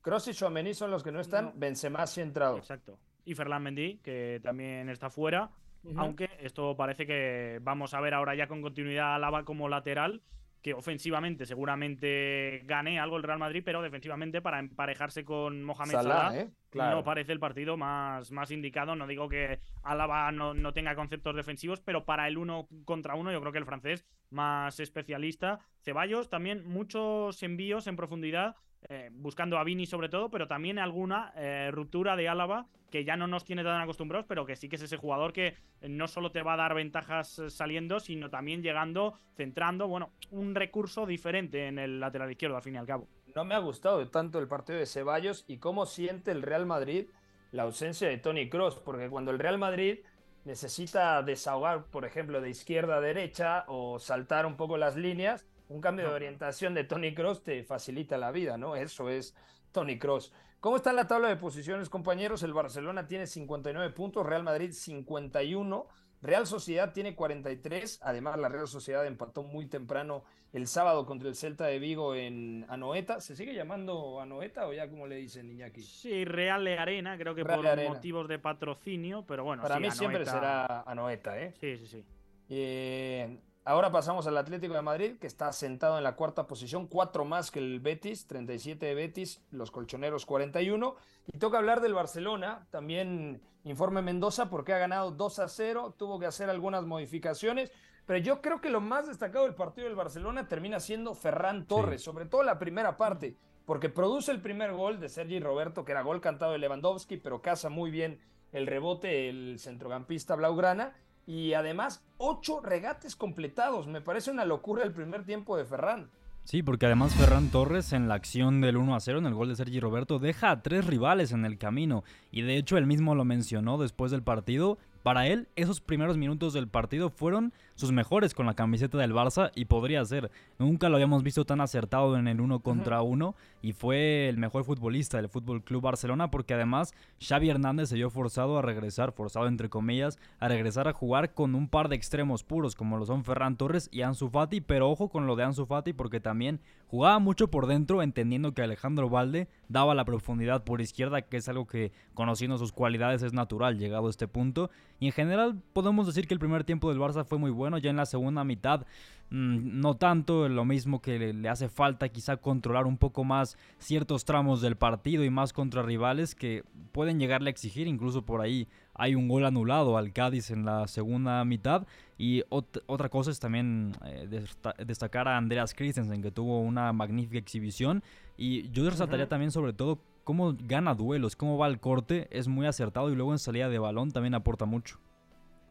Kroos 0.00 0.28
y 0.28 0.34
Chouameni 0.34 0.74
son 0.74 0.90
los 0.90 1.02
que 1.02 1.10
no 1.10 1.20
están. 1.20 1.46
No. 1.46 1.52
Benzema 1.56 2.06
sí 2.06 2.20
ha 2.20 2.24
entrado. 2.24 2.58
Exacto. 2.58 2.98
Y 3.24 3.34
Ferland 3.34 3.64
Mendy, 3.64 3.98
que 3.98 4.38
también 4.42 4.88
está 4.90 5.08
fuera. 5.10 5.50
Aunque 5.96 6.30
esto 6.40 6.76
parece 6.76 7.06
que 7.06 7.58
vamos 7.62 7.94
a 7.94 8.00
ver 8.00 8.14
ahora 8.14 8.34
ya 8.34 8.46
con 8.46 8.62
continuidad 8.62 9.12
a 9.12 9.14
Alaba 9.16 9.44
como 9.44 9.68
lateral, 9.68 10.22
que 10.62 10.72
ofensivamente 10.72 11.44
seguramente 11.44 12.62
gane 12.64 12.98
algo 12.98 13.18
el 13.18 13.22
Real 13.22 13.38
Madrid, 13.38 13.62
pero 13.64 13.82
defensivamente 13.82 14.40
para 14.40 14.58
emparejarse 14.58 15.24
con 15.24 15.62
Mohamed 15.62 15.92
Salah, 15.92 16.14
Salah, 16.30 16.36
¿eh? 16.38 16.50
Claro. 16.74 16.96
no 16.96 17.04
parece 17.04 17.32
el 17.32 17.38
partido 17.38 17.76
más, 17.76 18.30
más 18.32 18.50
indicado. 18.50 18.96
No 18.96 19.06
digo 19.06 19.28
que 19.28 19.60
Alaba 19.82 20.30
no, 20.32 20.54
no 20.54 20.72
tenga 20.72 20.94
conceptos 20.94 21.36
defensivos, 21.36 21.80
pero 21.80 22.04
para 22.04 22.26
el 22.26 22.36
uno 22.36 22.68
contra 22.84 23.14
uno 23.14 23.32
yo 23.32 23.40
creo 23.40 23.52
que 23.52 23.58
el 23.58 23.64
francés 23.64 24.04
más 24.30 24.80
especialista. 24.80 25.60
Ceballos 25.80 26.28
también 26.28 26.66
muchos 26.66 27.42
envíos 27.42 27.86
en 27.86 27.96
profundidad, 27.96 28.56
eh, 28.88 29.10
buscando 29.12 29.56
a 29.56 29.64
Vini 29.64 29.86
sobre 29.86 30.08
todo, 30.08 30.30
pero 30.30 30.46
también 30.46 30.78
alguna 30.78 31.32
eh, 31.36 31.70
ruptura 31.72 32.16
de 32.16 32.28
Álava 32.28 32.66
que 32.90 33.04
ya 33.04 33.16
no 33.16 33.26
nos 33.26 33.44
tiene 33.44 33.64
tan 33.64 33.80
acostumbrados, 33.80 34.26
pero 34.28 34.46
que 34.46 34.54
sí 34.54 34.68
que 34.68 34.76
es 34.76 34.82
ese 34.82 34.96
jugador 34.96 35.32
que 35.32 35.56
no 35.82 36.06
solo 36.06 36.30
te 36.30 36.42
va 36.42 36.54
a 36.54 36.56
dar 36.56 36.74
ventajas 36.74 37.38
eh, 37.38 37.50
saliendo, 37.50 37.98
sino 37.98 38.30
también 38.30 38.62
llegando, 38.62 39.14
centrando, 39.36 39.88
bueno, 39.88 40.12
un 40.30 40.54
recurso 40.54 41.06
diferente 41.06 41.66
en 41.66 41.78
el 41.78 41.98
lateral 41.98 42.30
izquierdo 42.30 42.56
al 42.56 42.62
fin 42.62 42.74
y 42.74 42.78
al 42.78 42.86
cabo. 42.86 43.08
No 43.34 43.44
me 43.44 43.56
ha 43.56 43.58
gustado 43.58 44.06
tanto 44.10 44.38
el 44.38 44.46
partido 44.46 44.78
de 44.78 44.86
Ceballos 44.86 45.44
y 45.48 45.58
cómo 45.58 45.86
siente 45.86 46.30
el 46.30 46.42
Real 46.42 46.66
Madrid 46.66 47.08
la 47.50 47.64
ausencia 47.64 48.08
de 48.08 48.18
Tony 48.18 48.48
Cross, 48.48 48.76
porque 48.84 49.10
cuando 49.10 49.32
el 49.32 49.40
Real 49.40 49.58
Madrid 49.58 49.98
necesita 50.44 51.20
desahogar, 51.22 51.86
por 51.86 52.04
ejemplo, 52.04 52.40
de 52.40 52.50
izquierda 52.50 52.96
a 52.96 53.00
derecha 53.00 53.64
o 53.66 53.98
saltar 53.98 54.46
un 54.46 54.56
poco 54.56 54.76
las 54.76 54.94
líneas, 54.94 55.46
un 55.68 55.80
cambio 55.80 56.08
de 56.08 56.14
orientación 56.14 56.74
de 56.74 56.84
Tony 56.84 57.12
Cross 57.12 57.42
te 57.42 57.64
facilita 57.64 58.18
la 58.18 58.30
vida, 58.30 58.56
¿no? 58.56 58.76
Eso 58.76 59.08
es 59.08 59.34
Tony 59.72 59.98
Cross. 59.98 60.32
¿Cómo 60.60 60.76
está 60.76 60.92
la 60.92 61.08
tabla 61.08 61.28
de 61.28 61.36
posiciones, 61.36 61.88
compañeros? 61.88 62.44
El 62.44 62.54
Barcelona 62.54 63.08
tiene 63.08 63.26
59 63.26 63.90
puntos, 63.90 64.24
Real 64.24 64.44
Madrid 64.44 64.70
51. 64.70 65.86
Real 66.24 66.46
Sociedad 66.46 66.94
tiene 66.94 67.14
43, 67.14 68.00
además 68.02 68.38
la 68.38 68.48
Real 68.48 68.66
Sociedad 68.66 69.06
empató 69.06 69.42
muy 69.42 69.66
temprano 69.66 70.24
el 70.54 70.66
sábado 70.66 71.04
contra 71.04 71.28
el 71.28 71.34
Celta 71.34 71.66
de 71.66 71.78
Vigo 71.78 72.14
en 72.14 72.64
Anoeta. 72.70 73.20
¿Se 73.20 73.36
sigue 73.36 73.54
llamando 73.54 74.20
Anoeta 74.22 74.66
o 74.66 74.72
ya 74.72 74.88
como 74.88 75.06
le 75.06 75.16
dicen 75.16 75.50
Iñaki? 75.50 75.82
Sí, 75.82 76.24
Real 76.24 76.64
de 76.64 76.78
Arena, 76.78 77.18
creo 77.18 77.34
que 77.34 77.44
Real 77.44 77.58
por 77.58 77.66
Arena. 77.66 77.90
motivos 77.92 78.26
de 78.26 78.38
patrocinio, 78.38 79.26
pero 79.28 79.44
bueno. 79.44 79.60
Para 79.60 79.76
sí, 79.76 79.82
mí 79.82 79.90
siempre 79.90 80.24
será 80.24 80.80
Anoeta, 80.82 81.38
¿eh? 81.38 81.52
Sí, 81.60 81.76
sí, 81.76 81.86
sí. 81.86 82.04
Eh, 82.48 83.38
ahora 83.64 83.90
pasamos 83.90 84.26
al 84.26 84.36
Atlético 84.36 84.74
de 84.74 84.82
Madrid, 84.82 85.16
que 85.18 85.26
está 85.26 85.52
sentado 85.52 85.98
en 85.98 86.04
la 86.04 86.16
cuarta 86.16 86.46
posición, 86.46 86.86
cuatro 86.86 87.24
más 87.24 87.50
que 87.50 87.58
el 87.58 87.80
Betis, 87.80 88.26
37 88.26 88.86
de 88.86 88.94
Betis, 88.94 89.42
los 89.50 89.70
colchoneros 89.70 90.26
41. 90.26 90.94
Y 91.32 91.38
toca 91.38 91.58
hablar 91.58 91.80
del 91.80 91.94
Barcelona, 91.94 92.66
también 92.70 93.40
informe 93.64 94.02
Mendoza, 94.02 94.50
porque 94.50 94.72
ha 94.72 94.78
ganado 94.78 95.10
2 95.10 95.38
a 95.38 95.48
0, 95.48 95.94
tuvo 95.98 96.18
que 96.18 96.26
hacer 96.26 96.50
algunas 96.50 96.84
modificaciones. 96.84 97.72
Pero 98.06 98.18
yo 98.18 98.42
creo 98.42 98.60
que 98.60 98.68
lo 98.68 98.80
más 98.80 99.06
destacado 99.06 99.46
del 99.46 99.54
partido 99.54 99.86
del 99.86 99.96
Barcelona 99.96 100.46
termina 100.46 100.78
siendo 100.78 101.14
Ferran 101.14 101.66
Torres, 101.66 102.02
sobre 102.02 102.26
todo 102.26 102.42
la 102.42 102.58
primera 102.58 102.98
parte, 102.98 103.36
porque 103.64 103.88
produce 103.88 104.30
el 104.30 104.42
primer 104.42 104.72
gol 104.74 105.00
de 105.00 105.08
Sergi 105.08 105.40
Roberto, 105.40 105.84
que 105.84 105.92
era 105.92 106.02
gol 106.02 106.20
cantado 106.20 106.52
de 106.52 106.58
Lewandowski, 106.58 107.16
pero 107.16 107.40
caza 107.40 107.70
muy 107.70 107.90
bien 107.90 108.20
el 108.52 108.66
rebote 108.66 109.28
el 109.28 109.58
centrocampista 109.58 110.36
Blaugrana. 110.36 110.94
Y 111.26 111.54
además, 111.54 112.02
ocho 112.18 112.60
regates 112.60 113.16
completados. 113.16 113.86
Me 113.86 114.00
parece 114.00 114.30
una 114.30 114.44
locura 114.44 114.84
el 114.84 114.92
primer 114.92 115.24
tiempo 115.24 115.56
de 115.56 115.64
Ferran. 115.64 116.10
Sí, 116.44 116.62
porque 116.62 116.84
además 116.84 117.14
Ferran 117.14 117.48
Torres 117.48 117.94
en 117.94 118.06
la 118.06 118.14
acción 118.14 118.60
del 118.60 118.76
1 118.76 118.94
a 118.94 119.00
0 119.00 119.18
en 119.18 119.26
el 119.26 119.32
gol 119.32 119.48
de 119.48 119.56
Sergi 119.56 119.80
Roberto 119.80 120.18
deja 120.18 120.50
a 120.50 120.60
tres 120.60 120.86
rivales 120.86 121.32
en 121.32 121.46
el 121.46 121.56
camino 121.56 122.04
y 122.30 122.42
de 122.42 122.58
hecho 122.58 122.76
él 122.76 122.86
mismo 122.86 123.14
lo 123.14 123.24
mencionó 123.24 123.78
después 123.78 124.10
del 124.10 124.22
partido. 124.22 124.76
Para 125.04 125.26
él, 125.26 125.48
esos 125.54 125.82
primeros 125.82 126.16
minutos 126.16 126.54
del 126.54 126.66
partido 126.66 127.10
fueron 127.10 127.52
sus 127.74 127.92
mejores 127.92 128.32
con 128.32 128.46
la 128.46 128.54
camiseta 128.54 128.96
del 128.96 129.12
Barça 129.12 129.50
y 129.54 129.66
podría 129.66 130.02
ser. 130.06 130.30
Nunca 130.58 130.88
lo 130.88 130.94
habíamos 130.94 131.22
visto 131.22 131.44
tan 131.44 131.60
acertado 131.60 132.16
en 132.16 132.26
el 132.26 132.40
uno 132.40 132.60
contra 132.60 133.02
uno 133.02 133.34
y 133.60 133.74
fue 133.74 134.30
el 134.30 134.38
mejor 134.38 134.64
futbolista 134.64 135.18
del 135.18 135.28
Fútbol 135.28 135.62
Club 135.62 135.82
Barcelona 135.82 136.30
porque 136.30 136.54
además 136.54 136.94
Xavi 137.20 137.50
Hernández 137.50 137.90
se 137.90 137.96
vio 137.96 138.08
forzado 138.08 138.56
a 138.56 138.62
regresar, 138.62 139.12
forzado 139.12 139.46
entre 139.46 139.68
comillas, 139.68 140.18
a 140.38 140.48
regresar 140.48 140.88
a 140.88 140.94
jugar 140.94 141.34
con 141.34 141.54
un 141.54 141.68
par 141.68 141.90
de 141.90 141.96
extremos 141.96 142.42
puros 142.42 142.74
como 142.74 142.96
lo 142.96 143.04
son 143.04 143.24
Ferran 143.24 143.58
Torres 143.58 143.90
y 143.92 144.00
Ansu 144.00 144.30
Fati, 144.30 144.62
pero 144.62 144.88
ojo 144.88 145.10
con 145.10 145.26
lo 145.26 145.36
de 145.36 145.44
Ansu 145.44 145.66
Fati 145.66 145.92
porque 145.92 146.20
también 146.20 146.60
jugaba 146.86 147.18
mucho 147.18 147.48
por 147.48 147.66
dentro 147.66 148.02
entendiendo 148.02 148.54
que 148.54 148.62
Alejandro 148.62 149.10
Valde 149.10 149.48
daba 149.68 149.94
la 149.94 150.06
profundidad 150.06 150.64
por 150.64 150.80
izquierda, 150.80 151.20
que 151.22 151.36
es 151.36 151.48
algo 151.50 151.66
que 151.66 151.92
conociendo 152.14 152.56
sus 152.56 152.72
cualidades 152.72 153.22
es 153.22 153.34
natural 153.34 153.78
llegado 153.78 154.06
a 154.06 154.10
este 154.10 154.28
punto. 154.28 154.70
Y 155.00 155.06
en 155.06 155.12
general 155.12 155.60
podemos 155.72 156.06
decir 156.06 156.26
que 156.26 156.34
el 156.34 156.40
primer 156.40 156.64
tiempo 156.64 156.88
del 156.90 156.98
Barça 157.00 157.24
fue 157.24 157.38
muy 157.38 157.50
bueno, 157.50 157.78
ya 157.78 157.90
en 157.90 157.96
la 157.96 158.06
segunda 158.06 158.44
mitad 158.44 158.86
mm, 159.30 159.80
no 159.80 159.96
tanto, 159.96 160.48
lo 160.48 160.64
mismo 160.64 161.02
que 161.02 161.18
le, 161.18 161.32
le 161.32 161.48
hace 161.48 161.68
falta 161.68 162.08
quizá 162.08 162.36
controlar 162.36 162.86
un 162.86 162.96
poco 162.96 163.24
más 163.24 163.58
ciertos 163.78 164.24
tramos 164.24 164.60
del 164.62 164.76
partido 164.76 165.24
y 165.24 165.30
más 165.30 165.52
contra 165.52 165.82
rivales 165.82 166.34
que 166.34 166.62
pueden 166.92 167.18
llegarle 167.18 167.50
a 167.50 167.52
exigir, 167.52 167.86
incluso 167.88 168.22
por 168.22 168.40
ahí 168.40 168.68
hay 168.94 169.14
un 169.16 169.26
gol 169.28 169.44
anulado 169.44 169.96
al 169.98 170.12
Cádiz 170.12 170.50
en 170.50 170.64
la 170.64 170.86
segunda 170.86 171.44
mitad. 171.44 171.86
Y 172.16 172.42
ot- 172.44 172.82
otra 172.86 173.08
cosa 173.08 173.32
es 173.32 173.40
también 173.40 173.92
eh, 174.06 174.28
desta- 174.30 174.74
destacar 174.84 175.26
a 175.26 175.36
Andreas 175.36 175.74
Christensen, 175.74 176.22
que 176.22 176.30
tuvo 176.30 176.60
una 176.60 176.92
magnífica 176.92 177.38
exhibición. 177.38 178.04
Y 178.36 178.70
yo 178.70 178.88
resaltaría 178.88 179.28
también 179.28 179.50
sobre 179.50 179.72
todo 179.72 179.98
cómo 180.24 180.54
gana 180.58 180.94
duelos, 180.94 181.36
cómo 181.36 181.56
va 181.58 181.66
el 181.68 181.78
corte, 181.78 182.28
es 182.30 182.48
muy 182.48 182.66
acertado 182.66 183.10
y 183.10 183.14
luego 183.14 183.32
en 183.32 183.38
salida 183.38 183.68
de 183.68 183.78
balón 183.78 184.10
también 184.10 184.34
aporta 184.34 184.64
mucho. 184.64 184.98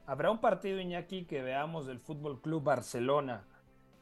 ¿Habrá 0.05 0.31
un 0.31 0.39
partido, 0.39 0.79
Iñaki, 0.79 1.25
que 1.25 1.41
veamos 1.41 1.85
del 1.87 1.99
Fútbol 1.99 2.41
Club 2.41 2.63
Barcelona 2.63 3.45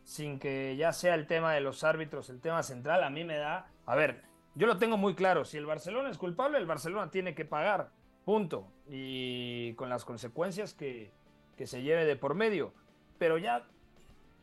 sin 0.03 0.39
que 0.39 0.75
ya 0.75 0.93
sea 0.93 1.15
el 1.15 1.27
tema 1.27 1.53
de 1.53 1.61
los 1.61 1.83
árbitros, 1.83 2.29
el 2.29 2.41
tema 2.41 2.63
central? 2.63 3.03
A 3.03 3.09
mí 3.09 3.23
me 3.23 3.37
da. 3.37 3.71
A 3.85 3.95
ver, 3.95 4.23
yo 4.55 4.67
lo 4.67 4.77
tengo 4.77 4.97
muy 4.97 5.15
claro. 5.15 5.45
Si 5.45 5.57
el 5.57 5.65
Barcelona 5.65 6.09
es 6.09 6.17
culpable, 6.17 6.57
el 6.57 6.65
Barcelona 6.65 7.11
tiene 7.11 7.35
que 7.35 7.45
pagar. 7.45 7.91
Punto. 8.25 8.67
Y 8.87 9.73
con 9.75 9.89
las 9.89 10.03
consecuencias 10.03 10.73
que, 10.73 11.11
que 11.55 11.67
se 11.67 11.83
lleve 11.83 12.05
de 12.05 12.15
por 12.15 12.33
medio. 12.33 12.73
Pero 13.19 13.37
ya 13.37 13.67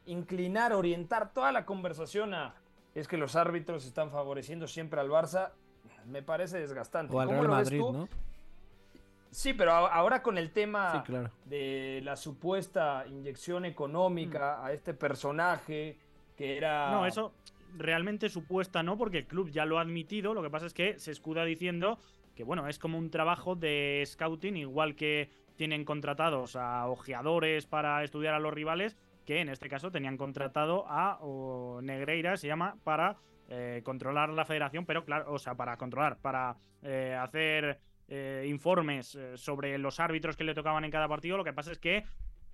inclinar, 0.06 0.72
orientar 0.72 1.32
toda 1.32 1.52
la 1.52 1.66
conversación 1.66 2.34
a 2.34 2.54
es 2.94 3.08
que 3.08 3.16
los 3.16 3.36
árbitros 3.36 3.86
están 3.86 4.10
favoreciendo 4.10 4.66
siempre 4.66 5.00
al 5.00 5.08
Barça, 5.08 5.52
me 6.08 6.22
parece 6.22 6.58
desgastante. 6.58 7.14
O 7.14 7.20
al 7.20 7.28
¿Cómo 7.28 7.42
Real 7.42 7.50
lo 7.50 7.56
ves 7.56 7.66
Madrid? 7.66 7.80
¿no? 7.80 8.08
Sí, 9.30 9.52
pero 9.52 9.72
ahora 9.72 10.22
con 10.22 10.38
el 10.38 10.50
tema 10.52 10.92
Sí, 10.92 10.98
claro. 11.12 11.30
de 11.44 12.00
la 12.02 12.16
supuesta 12.16 13.04
inyección 13.06 13.64
económica 13.66 14.64
a 14.64 14.72
este 14.72 14.94
personaje 14.94 15.98
que 16.36 16.56
era... 16.56 16.90
No, 16.90 17.04
eso 17.04 17.32
realmente 17.76 18.30
supuesta 18.30 18.82
no, 18.82 18.96
porque 18.96 19.18
el 19.18 19.26
club 19.26 19.50
ya 19.50 19.66
lo 19.66 19.78
ha 19.78 19.82
admitido. 19.82 20.32
Lo 20.32 20.42
que 20.42 20.50
pasa 20.50 20.66
es 20.66 20.72
que 20.72 20.98
se 20.98 21.10
escuda 21.10 21.44
diciendo 21.44 21.98
que, 22.34 22.44
bueno, 22.44 22.68
es 22.68 22.78
como 22.78 22.96
un 22.96 23.10
trabajo 23.10 23.54
de 23.54 24.02
scouting, 24.06 24.56
igual 24.56 24.94
que 24.94 25.28
tienen 25.56 25.84
contratados 25.84 26.56
a 26.56 26.86
ojeadores 26.86 27.66
para 27.66 28.02
estudiar 28.04 28.32
a 28.32 28.38
los 28.38 28.54
rivales, 28.54 28.96
que 29.26 29.40
en 29.40 29.48
este 29.48 29.68
caso 29.68 29.90
tenían 29.90 30.16
contratado 30.16 30.86
a 30.88 31.18
o 31.20 31.80
Negreira, 31.82 32.36
se 32.36 32.46
llama, 32.46 32.76
para 32.84 33.16
eh, 33.48 33.80
controlar 33.84 34.28
la 34.28 34.44
federación, 34.44 34.84
pero 34.84 35.04
claro, 35.04 35.32
o 35.32 35.38
sea, 35.38 35.54
para 35.54 35.76
controlar, 35.76 36.18
para 36.18 36.56
eh, 36.82 37.16
hacer 37.18 37.80
eh, 38.06 38.46
informes 38.48 39.14
eh, 39.14 39.36
sobre 39.36 39.76
los 39.78 40.00
árbitros 40.00 40.36
que 40.36 40.44
le 40.44 40.54
tocaban 40.54 40.84
en 40.84 40.90
cada 40.90 41.08
partido. 41.08 41.36
Lo 41.36 41.44
que 41.44 41.52
pasa 41.52 41.72
es 41.72 41.78
que 41.78 42.04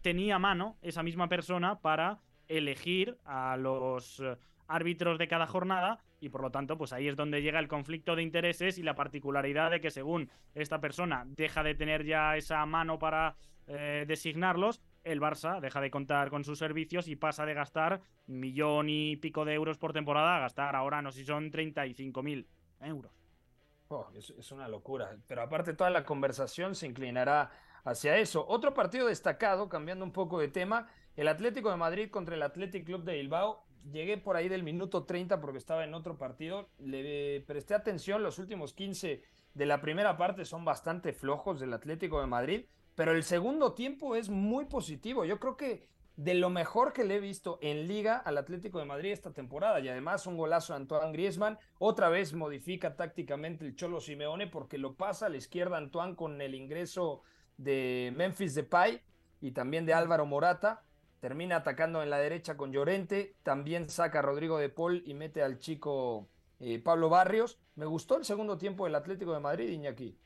tenía 0.01 0.39
mano 0.39 0.79
esa 0.83 1.03
misma 1.03 1.29
persona 1.29 1.81
para 1.81 2.21
elegir 2.49 3.19
a 3.25 3.57
los 3.57 4.23
árbitros 4.67 5.19
de 5.19 5.29
cada 5.29 5.47
jornada 5.47 5.99
y 6.21 6.29
por 6.29 6.43
lo 6.43 6.51
tanto 6.51 6.77
pues 6.79 6.93
ahí 6.93 7.09
es 7.09 7.17
donde 7.17 7.43
llega 7.43 7.59
el 7.59 7.69
conflicto 7.69 8.17
de 8.17 8.23
intereses 8.23 8.79
y 8.79 8.83
la 8.83 8.95
particularidad 8.95 9.71
de 9.71 9.81
que 9.81 9.91
según 9.91 10.31
esta 10.55 10.81
persona 10.81 11.25
deja 11.27 11.63
de 11.63 11.75
tener 11.75 12.05
ya 12.05 12.37
esa 12.37 12.65
mano 12.67 12.99
para 12.99 13.37
designarlos, 14.07 14.83
el 15.05 15.21
Barça 15.21 15.61
deja 15.61 15.81
de 15.81 15.91
contar 15.91 16.31
con 16.31 16.45
sus 16.45 16.59
servicios 16.59 17.09
y 17.09 17.17
pasa 17.17 17.47
de 17.47 17.55
gastar 17.55 18.01
millón 18.27 18.89
y 18.89 19.17
pico 19.17 19.45
de 19.45 19.55
euros 19.55 19.79
por 19.79 19.93
temporada 19.93 20.37
a 20.37 20.41
gastar 20.41 20.75
ahora 20.75 21.03
no 21.03 21.13
sé 21.13 21.21
si 21.21 21.27
son 21.27 21.51
35.000 21.51 22.47
euros. 22.81 23.13
Oh, 23.89 24.09
es, 24.15 24.31
es 24.31 24.51
una 24.51 24.67
locura. 24.67 25.17
Pero 25.27 25.43
aparte 25.43 25.75
toda 25.75 25.91
la 25.91 26.05
conversación 26.05 26.75
se 26.75 26.87
inclinará 26.87 27.51
hacia 27.85 28.17
eso. 28.19 28.45
Otro 28.49 28.75
partido 28.75 29.07
destacado, 29.07 29.69
cambiando 29.69 30.05
un 30.05 30.13
poco 30.13 30.41
de 30.41 30.49
tema, 30.49 30.89
el 31.17 31.29
Atlético 31.29 31.71
de 31.71 31.77
Madrid 31.77 32.11
contra 32.11 32.35
el 32.35 32.43
Athletic 32.43 32.85
Club 32.85 33.05
de 33.05 33.15
Bilbao. 33.15 33.65
Llegué 33.93 34.17
por 34.17 34.37
ahí 34.37 34.49
del 34.49 34.63
minuto 34.63 35.05
30 35.05 35.41
porque 35.41 35.59
estaba 35.59 35.85
en 35.85 35.95
otro 35.95 36.17
partido. 36.17 36.71
Le 36.79 37.43
presté 37.47 37.75
atención, 37.75 38.23
los 38.23 38.39
últimos 38.39 38.73
15 38.73 39.23
de 39.53 39.67
la 39.67 39.81
primera 39.81 40.17
parte 40.17 40.45
son 40.45 40.65
bastante 40.65 41.13
flojos 41.13 41.61
del 41.61 41.73
Atlético 41.75 42.21
de 42.21 42.27
Madrid, 42.27 42.65
pero 42.95 43.13
el 43.13 43.25
segundo 43.25 43.73
tiempo 43.73 44.17
es 44.17 44.29
muy 44.29 44.67
positivo. 44.67 45.25
Yo 45.25 45.39
creo 45.39 45.57
que 45.57 45.87
de 46.17 46.35
lo 46.35 46.49
mejor 46.49 46.93
que 46.93 47.05
le 47.05 47.17
he 47.17 47.21
visto 47.21 47.59
en 47.61 47.89
liga 47.89 48.17
al 48.17 48.39
Atlético 48.39 48.79
de 48.79 48.85
Madrid 48.85 49.11
esta 49.11 49.33
temporada 49.33 49.81
y 49.81 49.89
además 49.89 50.27
un 50.27 50.37
golazo 50.37 50.73
de 50.73 50.81
Antoine 50.81 51.13
Griezmann, 51.13 51.59
otra 51.79 52.09
vez 52.09 52.33
modifica 52.35 52.95
tácticamente 52.95 53.65
el 53.65 53.75
Cholo 53.75 54.01
Simeone 54.01 54.47
porque 54.47 54.79
lo 54.79 54.95
pasa 54.95 55.27
a 55.27 55.29
la 55.29 55.39
izquierda 55.39 55.77
Antoine 55.77 56.15
con 56.15 56.41
el 56.41 56.55
ingreso 56.55 57.23
de 57.57 58.13
Memphis 58.17 58.55
Depay 58.55 59.03
y 59.41 59.53
también 59.53 59.87
de 59.87 59.95
Álvaro 59.95 60.25
Morata, 60.25 60.85
termina 61.21 61.57
atacando 61.57 62.03
en 62.03 62.11
la 62.11 62.19
derecha 62.19 62.57
con 62.57 62.73
Llorente, 62.73 63.35
también 63.43 63.89
saca 63.89 64.21
a 64.21 64.23
Rodrigo 64.23 64.59
de 64.59 64.69
Paul 64.69 65.03
y 65.05 65.15
mete 65.15 65.43
al 65.43 65.59
chico 65.59 66.29
eh, 66.61 66.79
Pablo 66.79 67.09
Barrios. 67.09 67.59
Me 67.75 67.87
gustó 67.87 68.17
el 68.17 68.25
segundo 68.25 68.57
tiempo 68.57 68.85
del 68.85 68.95
Atlético 68.95 69.33
de 69.33 69.41
Madrid, 69.41 69.69
Iñaki. 69.69 70.17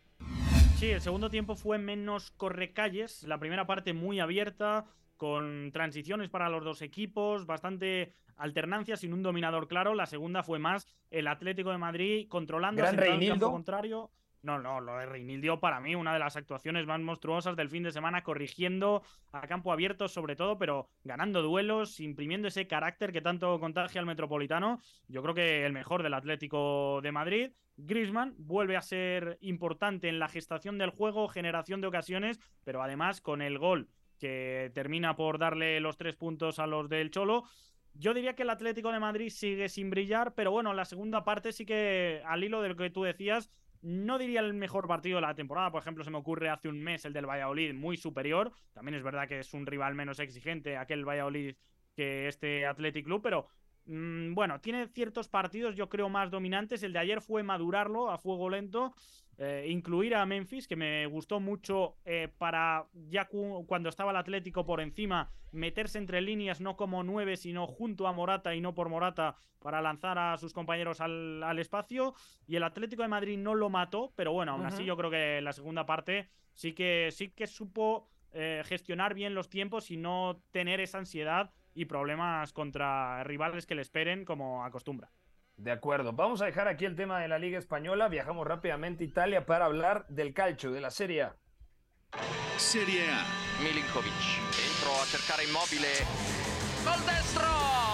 Sí, 0.79 0.93
el 0.93 1.01
segundo 1.01 1.29
tiempo 1.29 1.57
fue 1.57 1.77
menos 1.77 2.31
correcalles, 2.31 3.25
la 3.25 3.41
primera 3.41 3.67
parte 3.67 3.95
muy 3.95 4.21
abierta, 4.21 4.85
con 5.17 5.73
transiciones 5.73 6.31
para 6.31 6.49
los 6.49 6.63
dos 6.63 6.83
equipos, 6.83 7.47
bastante 7.47 8.15
alternancia 8.37 8.97
sin 8.97 9.13
un 9.13 9.25
dominador 9.25 9.67
claro. 9.67 9.93
La 9.97 10.07
segunda 10.07 10.45
fue 10.45 10.61
más 10.61 10.87
el 11.11 11.27
Atlético 11.27 11.73
de 11.73 11.79
Madrid 11.79 12.29
controlando 12.29 12.81
Gran 12.81 12.95
campo 12.95 13.11
Reinildo. 13.11 13.51
contrario. 13.51 14.13
No, 14.49 14.59
no, 14.59 14.81
lo 14.81 14.97
de 14.97 15.05
Reinildo 15.05 15.61
para 15.61 15.79
mí 15.79 15.95
una 15.95 16.15
de 16.15 16.19
las 16.19 16.35
actuaciones 16.37 16.87
más 16.87 16.99
monstruosas 17.01 17.55
del 17.55 17.69
fin 17.69 17.83
de 17.83 17.93
semana, 17.93 18.23
corrigiendo 18.23 19.03
a 19.31 19.47
campo 19.47 19.73
abierto 19.73 20.09
sobre 20.09 20.37
todo, 20.37 20.57
pero 20.57 20.89
ganando 21.05 21.43
duelos, 21.43 22.01
imprimiendo 22.01 22.49
ese 22.49 22.67
carácter 22.67 23.13
que 23.13 23.21
tanto 23.21 23.61
contagia 23.61 24.01
al 24.01 24.07
Metropolitano. 24.07 24.81
Yo 25.07 25.23
creo 25.23 25.35
que 25.35 25.67
el 25.67 25.75
mejor 25.75 26.03
del 26.03 26.15
Atlético 26.15 27.01
de 27.03 27.13
Madrid. 27.13 27.51
Griezmann 27.77 28.37
vuelve 28.39 28.79
a 28.79 28.81
ser 28.81 29.37
importante 29.43 30.09
en 30.09 30.19
la 30.19 30.29
gestación 30.29 30.79
del 30.79 30.91
juego, 30.91 31.29
generación 31.29 31.83
de 31.83 31.89
ocasiones, 31.89 32.41
pero 32.65 32.83
además 32.83 33.21
con 33.21 33.43
el 33.43 33.59
gol 33.59 33.91
que 34.19 34.73
termina 34.75 35.15
por 35.15 35.39
darle 35.39 35.79
los 35.79 35.99
tres 35.99 36.17
puntos 36.17 36.59
a 36.59 36.67
los 36.67 36.89
del 36.89 37.11
Cholo. 37.11 37.45
Yo 37.93 38.15
diría 38.15 38.35
que 38.35 38.45
el 38.45 38.51
Atlético 38.51 38.93
de 38.93 38.99
Madrid 38.99 39.29
sigue 39.29 39.69
sin 39.69 39.91
brillar, 39.91 40.35
pero 40.35 40.51
bueno, 40.53 40.73
la 40.73 40.87
segunda 40.87 41.23
parte 41.23 41.53
sí 41.53 41.67
que, 41.67 42.23
al 42.25 42.43
hilo 42.43 42.63
de 42.63 42.71
lo 42.71 42.77
que 42.77 42.89
tú 42.89 43.03
decías, 43.03 43.51
no 43.83 44.19
diría 44.19 44.41
el 44.41 44.55
mejor 44.55 44.87
partido 44.87 45.17
de 45.17 45.23
la 45.23 45.35
temporada, 45.35 45.71
por 45.71 45.81
ejemplo, 45.81 46.05
se 46.05 46.11
me 46.11 46.19
ocurre 46.19 46.49
hace 46.49 46.69
un 46.69 46.83
mes 46.83 47.05
el 47.05 47.13
del 47.13 47.27
Valladolid, 47.29 47.75
muy 47.75 47.97
superior. 47.97 48.53
También 48.73 48.95
es 48.95 49.03
verdad 49.03 49.29
que 49.29 49.41
es 49.41 49.55
un 49.55 49.67
rival 49.67 49.95
menos 49.95 50.19
exigente 50.19 50.77
aquel 50.77 51.09
Valladolid 51.09 51.55
que 51.95 52.29
este 52.29 52.67
Athletic 52.67 53.05
Club, 53.05 53.23
pero 53.23 53.49
mm, 53.87 54.35
bueno, 54.35 54.61
tiene 54.61 54.87
ciertos 54.89 55.29
partidos 55.29 55.75
yo 55.77 55.89
creo 55.89 56.09
más 56.09 56.31
dominantes. 56.31 56.83
El 56.83 56.93
de 56.93 57.01
ayer 57.01 57.21
fue 57.21 57.43
madurarlo 57.43 58.11
a 58.11 58.19
fuego 58.19 58.51
lento, 58.51 58.95
eh, 59.41 59.67
incluir 59.69 60.17
a 60.17 60.27
Memphis, 60.27 60.67
que 60.67 60.75
me 60.75 61.07
gustó 61.07 61.39
mucho 61.39 61.97
eh, 62.05 62.29
para 62.39 62.87
ya 63.09 63.29
cuando 63.67 63.89
estaba 63.89 64.11
el 64.11 64.17
Atlético 64.17 64.67
por 64.67 64.81
encima, 64.81 65.31
meterse 65.53 65.99
entre 65.99 66.21
líneas, 66.21 66.61
no 66.61 66.77
como 66.77 67.05
nueve, 67.05 67.37
sino 67.37 67.69
junto 67.69 68.09
a 68.09 68.13
Morata 68.13 68.57
y 68.57 68.61
no 68.61 68.75
por 68.75 68.89
Morata, 68.89 69.37
para 69.61 69.81
lanzar 69.81 70.19
a 70.19 70.37
sus 70.39 70.53
compañeros 70.53 71.01
al, 71.01 71.59
espacio. 71.61 72.15
Y 72.49 72.57
el 72.57 72.65
Atlético 72.65 73.03
de 73.03 73.09
Madrid 73.09 73.39
no 73.39 73.55
lo 73.55 73.71
mató, 73.71 74.13
pero 74.17 74.33
bueno, 74.33 74.53
aún 74.53 74.67
así 74.67 74.85
yo 74.85 74.97
creo 74.97 75.11
que 75.11 75.41
la 75.41 75.53
segunda 75.53 75.87
parte 75.87 76.29
sí 76.53 76.73
que, 76.73 77.11
sí 77.13 77.31
que 77.31 77.47
supo 77.47 78.09
eh, 78.33 78.63
gestionar 78.65 79.15
bien 79.15 79.35
los 79.35 79.49
tiempos 79.49 79.93
y 79.93 79.97
no 79.97 80.43
tener 80.51 80.81
esa 80.81 80.99
ansiedad 80.99 81.53
y 81.75 81.85
problemas 81.85 82.53
contra 82.53 83.23
rivales 83.23 83.67
que 83.67 83.77
le 83.77 83.83
esperen 83.83 84.25
como 84.25 84.65
acostumbra. 84.65 85.13
De 85.59 85.73
acuerdo, 85.73 86.13
vamos 86.13 86.41
a 86.41 86.45
dejar 86.45 86.69
aquí 86.69 86.85
el 86.85 86.95
tema 86.95 87.19
de 87.19 87.27
la 87.27 87.37
Liga 87.37 87.59
Española, 87.59 88.07
viajamos 88.07 88.47
rápidamente 88.47 89.03
a 89.03 89.07
Italia 89.09 89.45
para 89.45 89.65
hablar 89.65 90.07
del 90.09 90.33
calcio, 90.33 90.71
de 90.71 90.81
la 90.81 90.93
Serie 90.93 91.23
A. 91.23 91.37
Serie 92.57 93.03
A. 93.11 93.25
Milinkovic, 93.61 94.13
entro 94.55 94.93
a 94.95 95.05
cercare 95.05 95.43
immobile. 95.43 96.07
Col 96.85 97.05
destro, 97.05 97.51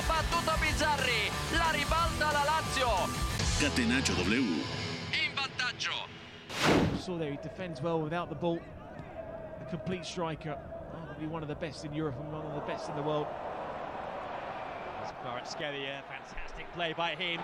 battuto 0.07 0.53
Bizzarri, 0.61 1.31
la 1.57 1.73
ribalta 1.73 2.33
la 2.35 2.45
Lazio. 2.45 2.91
Catenaccio 3.59 4.15
W. 4.15 4.61
In 5.17 5.35
vantaggio. 5.35 5.93
Saw 6.99 7.17
there, 7.17 7.31
he 7.31 7.39
defends 7.43 7.81
well 7.81 7.99
without 7.99 8.29
the 8.29 8.35
ball. 8.35 8.61
A 9.63 9.71
complete 9.71 10.05
striker. 10.05 10.59
Probably 10.91 11.27
one 11.29 11.43
of 11.43 11.49
the 11.49 11.55
best 11.55 11.87
in 11.87 11.95
Europe 11.95 12.17
and 12.21 12.31
one 12.31 12.45
of 12.45 12.55
the 12.55 12.67
best 12.71 12.91
in 12.91 12.95
the 12.97 13.03
world. 13.03 13.27
Kvaratskhelia, 15.25 16.03
fantastic 16.05 16.67
play 16.75 16.93
by 16.93 17.17
him. 17.17 17.41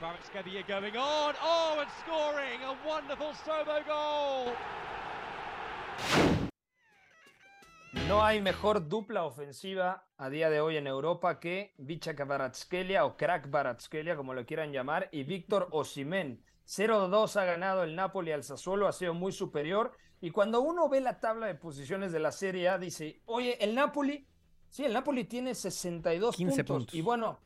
Kvaratskhelia 0.00 0.66
going 0.66 0.96
on, 0.96 1.34
oh, 1.42 1.76
and 1.80 1.90
scoring 2.00 2.60
a 2.64 2.88
wonderful 2.88 3.34
Strobo 3.34 3.84
goal. 3.84 4.54
No 8.08 8.24
hay 8.24 8.40
mejor 8.40 8.88
dupla 8.88 9.24
ofensiva 9.24 10.06
a 10.16 10.30
día 10.30 10.48
de 10.48 10.60
hoy 10.60 10.78
en 10.78 10.86
Europa 10.86 11.40
que 11.40 11.74
Vicha 11.76 12.16
Kvaratskhelia 12.16 13.04
o 13.04 13.18
Crack 13.18 13.50
Kvaratskhelia, 13.50 14.16
como 14.16 14.32
lo 14.32 14.46
quieran 14.46 14.72
llamar, 14.72 15.10
y 15.12 15.24
Víctor 15.24 15.68
Osimen. 15.72 16.42
0-2 16.66 17.36
ha 17.38 17.44
ganado 17.44 17.82
el 17.82 17.94
Napoli 17.94 18.32
al 18.32 18.44
Sassuolo, 18.44 18.88
ha 18.88 18.92
sido 18.92 19.12
muy 19.12 19.32
superior. 19.32 19.92
Y 20.22 20.30
cuando 20.30 20.62
uno 20.62 20.88
ve 20.88 21.02
la 21.02 21.20
tabla 21.20 21.48
de 21.48 21.54
posiciones 21.54 22.12
de 22.12 22.20
la 22.20 22.32
Serie 22.32 22.70
A, 22.70 22.78
dice, 22.78 23.20
oye, 23.26 23.62
el 23.62 23.74
Napoli 23.74 24.26
Sí, 24.76 24.84
el 24.84 24.92
Napoli 24.92 25.24
tiene 25.24 25.54
62 25.54 26.36
puntos. 26.36 26.94
Y 26.94 27.00
bueno, 27.00 27.38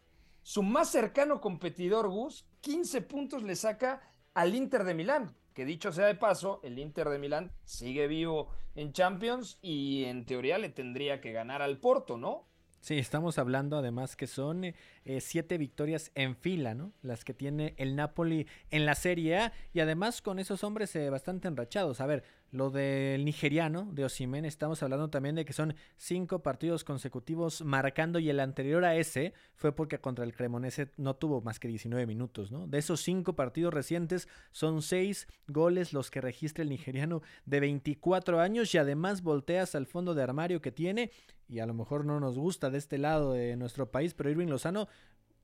su 0.43 0.65
más 0.65 0.91
cercano 0.91 1.41
competidor, 1.41 2.09
Gus, 2.09 2.45
15 2.61 3.03
puntos 3.03 3.45
le 3.45 3.55
saca 3.55 4.03
al 4.35 4.57
Inter 4.57 4.83
de 4.83 4.95
Milán. 4.95 5.37
Que 5.55 5.65
dicho 5.65 5.93
sea 5.93 6.07
de 6.07 6.17
paso, 6.17 6.59
el 6.65 6.77
Inter 6.81 7.09
de 7.09 7.21
Milán 7.21 7.53
sigue 7.63 8.09
vivo 8.09 8.51
en 8.75 8.93
Champions 8.93 9.61
y 9.63 10.07
en 10.07 10.27
teoría 10.27 10.59
le 10.59 10.71
tendría 10.71 11.21
que 11.21 11.31
ganar 11.31 11.63
al 11.63 11.79
Porto, 11.79 12.19
¿no? 12.19 12.49
Sí, 12.81 12.99
estamos 12.99 13.39
hablando 13.39 13.77
además 13.77 14.17
que 14.17 14.27
son 14.27 14.65
eh, 14.65 14.75
siete 15.21 15.57
victorias 15.57 16.11
en 16.17 16.35
fila, 16.35 16.75
¿no? 16.75 16.95
Las 17.03 17.25
que 17.25 17.35
tiene 17.35 17.75
el 17.77 17.95
Napoli 17.95 18.49
en 18.71 18.87
la 18.87 18.97
Serie 18.97 19.37
A 19.37 19.53
y 19.73 19.81
además 19.81 20.21
con 20.21 20.41
esos 20.41 20.65
hombres 20.65 20.97
eh, 20.97 21.11
bastante 21.11 21.47
enrachados. 21.47 22.01
A 22.01 22.07
ver, 22.07 22.25
lo 22.51 22.71
del 22.71 23.25
nigeriano 23.25 23.89
de 23.93 24.05
Osimen, 24.05 24.45
estamos 24.45 24.83
hablando 24.83 25.09
también 25.11 25.35
de 25.35 25.45
que 25.45 25.53
son 25.53 25.75
cinco 25.97 26.43
partidos 26.43 26.85
consecutivos 26.85 27.63
marcando 27.63 28.19
y 28.19 28.29
el 28.29 28.41
anterior 28.41 28.85
a 28.85 28.97
ese 28.97 29.35
fue 29.55 29.75
porque 29.75 29.99
contra 29.99 30.25
el 30.25 30.35
Cremonese 30.35 30.91
no 30.97 31.15
tuvo 31.15 31.41
más 31.41 31.61
que 31.61 31.69
19 31.69 32.07
minutos, 32.07 32.51
¿no? 32.51 32.67
De 32.67 32.79
esos 32.79 33.01
cinco 33.01 33.35
partidos 33.35 33.73
recientes 33.73 34.29
son 34.51 34.83
seis 34.83 35.29
goles 35.47 35.93
los 35.93 36.11
que 36.11 36.21
registra 36.21 36.63
el 36.63 36.71
nigeriano 36.71 37.23
de 37.47 37.61
24 37.61 38.41
años 38.41 38.75
y 38.75 38.79
además 38.79 39.23
volteas 39.23 39.75
al 39.75 39.87
fondo 39.87 40.15
de 40.15 40.23
armario 40.23 40.61
que 40.61 40.73
tiene 40.73 41.11
y 41.51 41.59
a 41.59 41.67
lo 41.67 41.75
mejor 41.75 42.05
no 42.05 42.21
nos 42.21 42.39
gusta 42.39 42.71
de 42.71 42.79
este 42.79 42.97
lado 42.97 43.33
de 43.33 43.57
nuestro 43.57 43.91
país, 43.91 44.15
pero 44.15 44.31
Irving 44.31 44.47
Lozano 44.47 44.89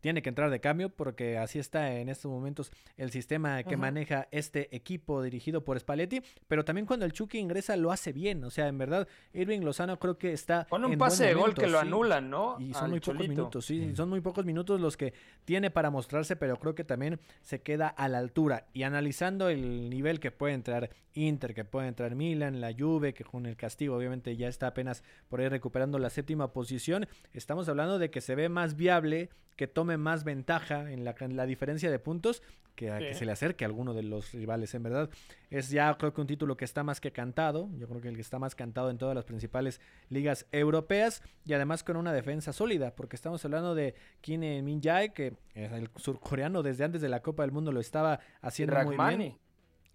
tiene 0.06 0.22
que 0.22 0.28
entrar 0.28 0.50
de 0.50 0.60
cambio 0.60 0.88
porque 0.88 1.36
así 1.36 1.58
está 1.58 1.96
en 1.96 2.08
estos 2.08 2.30
momentos 2.30 2.70
el 2.96 3.10
sistema 3.10 3.64
que 3.64 3.76
maneja 3.76 4.28
este 4.30 4.68
equipo 4.70 5.20
dirigido 5.20 5.64
por 5.64 5.80
Spalletti, 5.80 6.22
pero 6.46 6.64
también 6.64 6.86
cuando 6.86 7.04
el 7.04 7.12
Chucky 7.12 7.38
ingresa 7.38 7.74
lo 7.74 7.90
hace 7.90 8.12
bien, 8.12 8.44
o 8.44 8.50
sea, 8.50 8.68
en 8.68 8.78
verdad 8.78 9.08
Irving 9.32 9.62
Lozano 9.62 9.98
creo 9.98 10.16
que 10.16 10.32
está 10.32 10.64
con 10.70 10.84
un 10.84 10.96
pase 10.96 11.26
de 11.26 11.34
gol 11.34 11.54
que 11.56 11.66
lo 11.66 11.80
anulan, 11.80 12.30
¿no? 12.30 12.54
Y 12.60 12.72
son 12.72 12.90
muy 12.90 13.00
pocos 13.00 13.26
minutos, 13.26 13.66
sí, 13.66 13.96
son 13.96 14.08
muy 14.08 14.20
pocos 14.20 14.44
minutos 14.44 14.80
los 14.80 14.96
que 14.96 15.12
tiene 15.44 15.72
para 15.72 15.90
mostrarse, 15.90 16.36
pero 16.36 16.56
creo 16.60 16.76
que 16.76 16.84
también 16.84 17.18
se 17.42 17.62
queda 17.62 17.88
a 17.88 18.06
la 18.06 18.18
altura. 18.18 18.68
Y 18.72 18.84
analizando 18.84 19.48
el 19.48 19.90
nivel 19.90 20.20
que 20.20 20.30
puede 20.30 20.54
entrar 20.54 20.90
Inter, 21.14 21.52
que 21.52 21.64
puede 21.64 21.88
entrar 21.88 22.14
Milan, 22.14 22.60
la 22.60 22.72
Juve, 22.72 23.12
que 23.12 23.24
con 23.24 23.44
el 23.44 23.56
castigo 23.56 23.96
obviamente 23.96 24.36
ya 24.36 24.46
está 24.46 24.68
apenas 24.68 25.02
por 25.28 25.40
ahí 25.40 25.48
recuperando 25.48 25.98
la 25.98 26.10
séptima 26.10 26.52
posición, 26.52 27.08
estamos 27.32 27.68
hablando 27.68 27.98
de 27.98 28.12
que 28.12 28.20
se 28.20 28.36
ve 28.36 28.48
más 28.48 28.76
viable 28.76 29.30
que 29.56 29.66
tome 29.66 29.96
más 29.96 30.24
ventaja 30.24 30.90
en 30.92 31.04
la, 31.04 31.14
la 31.30 31.46
diferencia 31.46 31.90
de 31.90 31.98
puntos 31.98 32.42
que, 32.74 32.90
a 32.90 32.98
que 32.98 33.14
se 33.14 33.24
le 33.24 33.32
acerque 33.32 33.64
a 33.64 33.68
alguno 33.68 33.94
de 33.94 34.02
los 34.02 34.32
rivales. 34.32 34.74
En 34.74 34.82
verdad, 34.82 35.10
es 35.50 35.70
ya 35.70 35.96
creo 35.96 36.12
que 36.12 36.20
un 36.20 36.26
título 36.26 36.56
que 36.56 36.64
está 36.64 36.84
más 36.84 37.00
que 37.00 37.10
cantado. 37.10 37.68
Yo 37.78 37.88
creo 37.88 38.00
que 38.00 38.08
el 38.08 38.14
que 38.14 38.20
está 38.20 38.38
más 38.38 38.54
cantado 38.54 38.90
en 38.90 38.98
todas 38.98 39.14
las 39.14 39.24
principales 39.24 39.80
ligas 40.10 40.46
europeas 40.52 41.22
y 41.44 41.54
además 41.54 41.82
con 41.82 41.96
una 41.96 42.12
defensa 42.12 42.52
sólida, 42.52 42.94
porque 42.94 43.16
estamos 43.16 43.44
hablando 43.44 43.74
de 43.74 43.94
Kim 44.20 44.40
Min 44.40 44.80
Jae, 44.82 45.12
que 45.12 45.34
el 45.54 45.90
surcoreano 45.96 46.62
desde 46.62 46.84
antes 46.84 47.00
de 47.00 47.08
la 47.08 47.20
Copa 47.20 47.42
del 47.42 47.52
Mundo 47.52 47.72
lo 47.72 47.80
estaba 47.80 48.20
haciendo 48.42 48.76
muy 48.84 48.96
bien. 48.96 49.38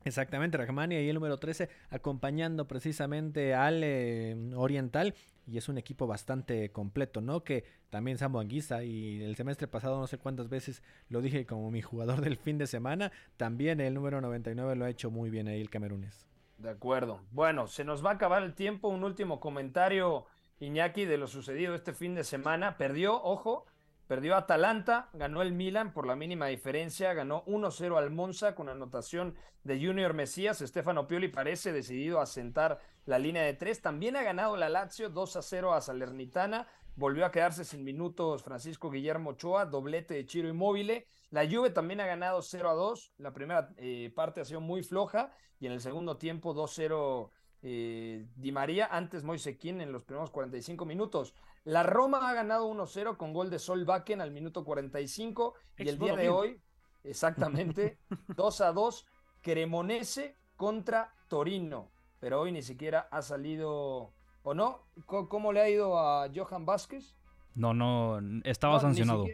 Exactamente, 0.04 0.58
Rahmani 0.58 0.96
y 0.96 1.10
el 1.10 1.14
número 1.14 1.38
13 1.38 1.70
acompañando 1.92 2.68
precisamente 2.68 3.54
al 3.54 3.82
eh, 3.84 4.36
Oriental 4.56 5.14
y 5.52 5.58
es 5.58 5.68
un 5.68 5.78
equipo 5.78 6.08
bastante 6.08 6.72
completo, 6.72 7.20
¿no? 7.20 7.44
Que 7.44 7.66
también 7.90 8.18
Samu 8.18 8.40
Anguisa 8.40 8.84
y 8.84 9.22
el 9.22 9.36
semestre 9.36 9.68
pasado 9.68 10.00
no 10.00 10.08
sé 10.08 10.18
cuántas 10.18 10.48
veces 10.48 10.82
lo 11.10 11.22
dije 11.22 11.46
como 11.46 11.70
mi 11.72 11.82
jugador 11.82 12.22
del 12.22 12.38
fin 12.38 12.58
de 12.58 12.68
semana, 12.68 13.12
también 13.36 13.82
el 13.82 13.94
número 13.94 14.22
99 14.22 14.76
lo 14.76 14.86
ha 14.86 14.90
hecho 14.90 15.12
muy 15.12 15.30
bien 15.30 15.50
ahí 15.50 15.60
el 15.60 15.70
camerunes. 15.70 16.26
De 16.58 16.70
acuerdo. 16.70 17.22
Bueno, 17.32 17.68
se 17.68 17.84
nos 17.84 18.06
va 18.06 18.12
a 18.12 18.14
acabar 18.14 18.44
el 18.44 18.54
tiempo, 18.54 18.88
un 18.88 19.04
último 19.04 19.40
comentario 19.40 20.26
Iñaki 20.60 21.06
de 21.06 21.18
lo 21.18 21.28
sucedido 21.28 21.76
este 21.76 21.92
fin 21.92 22.16
de 22.16 22.24
semana. 22.24 22.78
Perdió, 22.78 23.22
ojo, 23.22 23.66
Perdió 24.12 24.36
Atalanta, 24.36 25.08
ganó 25.14 25.42
el 25.42 25.54
Milan 25.54 25.94
por 25.94 26.06
la 26.06 26.18
mínima 26.18 26.48
diferencia, 26.48 27.14
ganó 27.14 27.46
1-0 27.46 27.98
al 27.98 28.12
Monza 28.12 28.56
con 28.56 28.68
anotación 28.68 29.36
de 29.64 29.78
Junior 29.78 30.14
Mesías. 30.14 30.60
Stefano 30.60 31.08
Pioli 31.08 31.30
parece 31.30 31.72
decidido 31.72 32.20
a 32.20 32.26
sentar 32.26 32.82
la 33.06 33.20
línea 33.20 33.44
de 33.44 33.54
tres. 33.54 33.82
También 33.82 34.16
ha 34.16 34.24
ganado 34.24 34.56
la 34.58 34.70
Lazio 34.70 35.12
2-0 35.12 35.76
a 35.76 35.82
Salernitana. 35.82 36.68
Volvió 36.96 37.26
a 37.26 37.32
quedarse 37.32 37.64
sin 37.64 37.84
minutos 37.84 38.44
Francisco 38.44 38.90
Guillermo 38.90 39.32
Ochoa, 39.32 39.66
doblete 39.66 40.14
de 40.14 40.26
Chiro 40.26 40.50
Inmóvil. 40.50 41.06
La 41.30 41.50
Juve 41.50 41.70
también 41.70 42.02
ha 42.02 42.06
ganado 42.06 42.40
0-2. 42.40 43.14
La 43.18 43.34
primera 43.34 43.70
eh, 43.78 44.12
parte 44.16 44.42
ha 44.42 44.46
sido 44.46 44.62
muy 44.62 44.84
floja 44.84 45.32
y 45.60 45.68
en 45.68 45.72
el 45.72 45.82
segundo 45.82 46.18
tiempo 46.18 46.54
2-0 46.54 47.30
eh, 47.64 48.26
Di 48.36 48.52
María, 48.52 48.88
antes 48.88 49.24
Moisequín 49.24 49.82
en 49.82 49.92
los 49.92 50.04
primeros 50.04 50.32
45 50.32 50.86
minutos. 50.86 51.34
La 51.64 51.84
Roma 51.84 52.28
ha 52.28 52.34
ganado 52.34 52.70
1-0 52.72 53.18
con 53.18 53.34
gol 53.34 53.50
de 53.50 53.60
Sol 53.60 53.86
Bakken 53.86 54.20
al 54.20 54.32
minuto 54.32 54.64
45 54.64 55.54
y 55.78 55.88
el 55.88 56.00
día 56.00 56.16
de 56.16 56.30
hoy, 56.30 56.62
exactamente, 57.04 58.00
2 58.36 58.62
a 58.62 58.72
2, 58.72 59.06
Cremonese 59.42 60.38
contra 60.56 61.14
Torino. 61.28 61.92
Pero 62.22 62.40
hoy 62.40 62.54
ni 62.54 62.62
siquiera 62.62 63.10
ha 63.12 63.22
salido, 63.22 64.14
¿o 64.44 64.54
no? 64.54 64.84
¿Cómo, 65.06 65.52
le 65.52 65.60
ha 65.60 65.70
ido 65.70 66.00
a 66.00 66.30
Johan 66.34 66.66
Vázquez? 66.66 67.18
No, 67.56 67.74
no, 67.74 68.22
estaba 68.46 68.80
sancionado. 68.80 69.26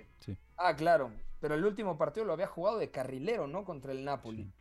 Ah, 0.55 0.75
claro, 0.75 1.11
pero 1.39 1.53
el 1.53 1.65
último 1.65 1.97
partido 1.97 2.25
lo 2.25 2.33
había 2.33 2.47
jugado 2.47 2.79
de 2.79 2.89
carrilero, 2.89 3.45
¿no? 3.45 3.63
Contra 3.65 3.91
el 3.91 4.03
Napoli. 4.03 4.51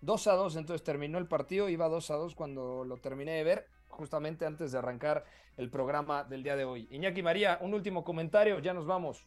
2 0.00 0.26
a 0.28 0.34
2, 0.34 0.56
entonces 0.56 0.84
terminó 0.84 1.18
el 1.18 1.26
partido, 1.26 1.68
iba 1.68 1.88
2 1.88 2.10
a 2.10 2.14
2 2.14 2.34
cuando 2.34 2.84
lo 2.84 2.96
terminé 2.98 3.32
de 3.32 3.44
ver 3.44 3.66
justamente 3.88 4.46
antes 4.46 4.72
de 4.72 4.78
arrancar 4.78 5.24
el 5.56 5.68
programa 5.68 6.22
del 6.22 6.42
día 6.42 6.54
de 6.54 6.64
hoy. 6.64 6.86
Iñaki 6.90 7.22
María, 7.22 7.58
un 7.60 7.74
último 7.74 8.04
comentario, 8.04 8.60
ya 8.60 8.74
nos 8.74 8.86
vamos. 8.86 9.26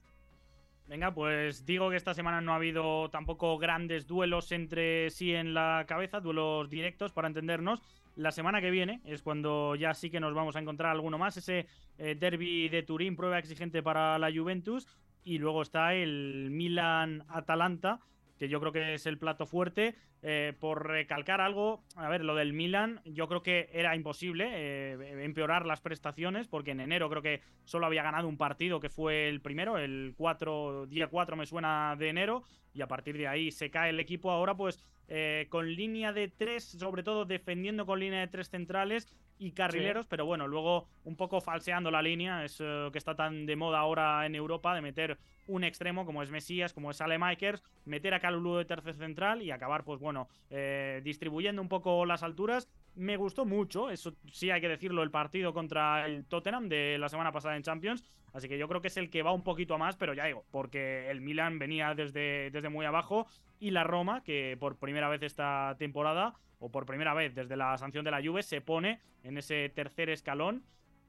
Venga, 0.88 1.14
pues 1.14 1.66
digo 1.66 1.90
que 1.90 1.98
esta 1.98 2.16
semana 2.16 2.42
no 2.42 2.54
ha 2.54 2.56
habido 2.56 3.10
tampoco 3.10 3.58
grandes 3.58 4.08
duelos 4.08 4.52
entre 4.52 5.10
sí 5.12 5.36
en 5.36 5.54
la 5.54 5.86
cabeza, 5.88 6.20
duelos 6.20 6.70
directos 6.70 7.12
para 7.12 7.28
entendernos. 7.28 7.82
La 8.16 8.32
semana 8.32 8.62
que 8.62 8.72
viene 8.72 9.02
es 9.06 9.22
cuando 9.22 9.76
ya 9.76 9.94
sí 9.94 10.10
que 10.10 10.20
nos 10.20 10.34
vamos 10.34 10.56
a 10.56 10.60
encontrar 10.60 10.92
alguno 10.92 11.18
más, 11.18 11.38
ese 11.38 11.68
eh, 11.98 12.16
derby 12.16 12.70
de 12.70 12.84
Turín, 12.84 13.16
prueba 13.16 13.40
exigente 13.40 13.82
para 13.82 14.20
la 14.20 14.32
Juventus, 14.32 14.88
y 15.24 15.38
luego 15.38 15.62
está 15.62 15.94
el 15.94 16.50
Milan-Atalanta, 16.52 18.00
que 18.38 18.50
yo 18.50 18.60
creo 18.60 18.72
que 18.72 18.94
es 18.94 19.06
el 19.06 19.18
plato 19.18 19.46
fuerte. 19.46 19.96
Eh, 20.22 20.54
por 20.60 20.86
recalcar 20.86 21.40
algo, 21.40 21.86
a 21.96 22.10
ver, 22.10 22.26
lo 22.26 22.36
del 22.36 22.52
Milan, 22.52 23.00
yo 23.06 23.30
creo 23.30 23.42
que 23.42 23.70
era 23.72 23.96
imposible 23.96 24.50
eh, 24.52 25.24
empeorar 25.24 25.66
las 25.66 25.80
prestaciones, 25.80 26.50
porque 26.50 26.72
en 26.72 26.82
enero 26.82 27.10
creo 27.10 27.22
que 27.22 27.42
solo 27.64 27.86
había 27.86 28.04
ganado 28.04 28.28
un 28.28 28.38
partido, 28.38 28.82
que 28.82 28.90
fue 28.90 29.30
el 29.30 29.40
primero, 29.40 29.78
el 29.78 30.14
4, 30.18 30.88
día 30.88 31.08
4 31.08 31.38
me 31.38 31.46
suena 31.46 31.96
de 31.98 32.10
enero, 32.10 32.44
y 32.74 32.82
a 32.82 32.88
partir 32.88 33.18
de 33.18 33.30
ahí 33.30 33.50
se 33.52 33.72
cae 33.72 33.92
el 33.92 34.00
equipo. 34.02 34.30
Ahora, 34.30 34.56
pues 34.56 34.84
eh, 35.10 35.48
con 35.50 35.74
línea 35.74 36.14
de 36.14 36.30
tres, 36.30 36.64
sobre 36.64 37.04
todo 37.04 37.26
defendiendo 37.26 37.86
con 37.86 38.00
línea 38.00 38.22
de 38.22 38.28
tres 38.28 38.50
centrales 38.50 39.08
y 39.38 39.52
carrileros, 39.52 40.06
pero 40.06 40.26
bueno, 40.26 40.48
luego 40.48 40.88
un 41.04 41.16
poco 41.16 41.42
falseando 41.42 41.92
la 41.92 42.02
línea, 42.02 42.44
es 42.44 42.58
que 42.58 42.98
está 42.98 43.16
tan 43.16 43.46
de 43.46 43.56
moda 43.56 43.80
ahora 43.80 44.26
en 44.26 44.36
Europa 44.36 44.76
de 44.76 44.82
meter 44.82 45.18
un 45.50 45.64
extremo 45.64 46.06
como 46.06 46.24
es 46.24 46.30
Mesías, 46.30 46.74
como 46.74 46.92
es 46.92 47.02
Alemakers, 47.02 47.64
meter 47.86 48.14
a 48.14 48.20
Calulu 48.20 48.58
de 48.58 48.66
tercer 48.66 48.96
central 48.96 49.42
y 49.42 49.52
acabar, 49.52 49.84
pues 49.84 50.00
bueno, 50.00 50.30
eh, 50.50 51.02
distribuyendo 51.04 51.62
un 51.62 51.70
poco 51.70 52.06
las 52.06 52.24
alturas. 52.24 52.70
Me 52.96 53.18
gustó 53.18 53.46
mucho, 53.46 53.90
eso 53.90 54.14
sí 54.32 54.52
hay 54.52 54.60
que 54.60 54.68
decirlo, 54.68 55.04
el 55.04 55.12
partido 55.12 55.54
contra 55.54 56.06
el 56.06 56.26
Tottenham 56.26 56.68
de 56.68 56.98
la 56.98 57.08
semana 57.08 57.32
pasada 57.32 57.56
en 57.56 57.64
Champions. 57.64 58.04
Así 58.34 58.48
que 58.48 58.58
yo 58.58 58.68
creo 58.68 58.82
que 58.82 58.90
es 58.90 58.98
el 58.98 59.10
que 59.10 59.24
va 59.24 59.32
un 59.32 59.44
poquito 59.44 59.74
a 59.74 59.78
más, 59.78 59.96
pero 59.96 60.14
ya 60.14 60.26
digo, 60.26 60.44
porque 60.52 61.10
el 61.10 61.22
Milan 61.22 61.60
venía 61.60 61.96
desde, 61.96 62.52
desde 62.52 62.70
muy 62.70 62.86
abajo 62.86 63.28
y 63.60 63.72
la 63.72 63.84
Roma, 63.84 64.24
que 64.24 64.58
por 64.60 64.78
primera 64.78 65.10
vez 65.10 65.24
esta 65.24 65.76
temporada, 65.80 66.36
o 66.60 66.70
por 66.70 66.86
primera 66.86 67.14
vez 67.14 67.34
desde 67.34 67.56
la 67.56 67.78
sanción 67.78 68.04
de 68.06 68.12
la 68.12 68.22
Juve, 68.22 68.44
se 68.44 68.62
pone 68.62 69.00
en 69.24 69.38
ese 69.38 69.70
tercer 69.70 70.10
escalón 70.10 70.64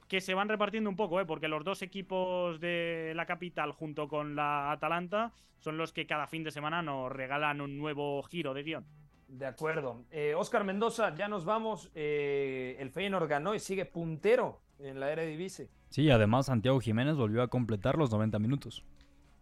que 0.09 0.21
se 0.21 0.35
van 0.35 0.49
repartiendo 0.49 0.91
un 0.91 0.97
poco, 0.97 1.21
¿eh? 1.21 1.25
porque 1.25 1.47
los 1.47 1.63
dos 1.63 1.83
equipos 1.83 2.59
de 2.61 3.13
la 3.15 3.27
capital 3.27 3.71
junto 3.71 4.09
con 4.09 4.35
la 4.35 4.73
Atalanta 4.73 5.33
son 5.59 5.77
los 5.77 5.93
que 5.93 6.07
cada 6.07 6.27
fin 6.27 6.43
de 6.43 6.51
semana 6.51 6.83
nos 6.83 7.13
regalan 7.13 7.61
un 7.61 7.79
nuevo 7.79 8.21
giro 8.25 8.53
de 8.53 8.65
guion. 8.65 8.85
De 9.31 9.47
acuerdo. 9.47 10.05
Oscar 10.37 10.65
Mendoza, 10.65 11.15
ya 11.15 11.29
nos 11.29 11.45
vamos. 11.45 11.91
Eh, 11.95 12.77
el 12.81 12.91
Feyenoord 12.91 13.29
ganó 13.29 13.55
y 13.55 13.61
sigue 13.61 13.85
puntero 13.85 14.61
en 14.81 14.99
la 14.99 15.13
Eredivisie. 15.13 15.69
Sí, 15.89 16.11
además 16.11 16.47
Santiago 16.47 16.81
Jiménez 16.81 17.17
volvió 17.17 17.43
a 17.43 17.49
completar 17.49 17.97
los 17.97 18.11
90 18.11 18.41
minutos. 18.41 18.85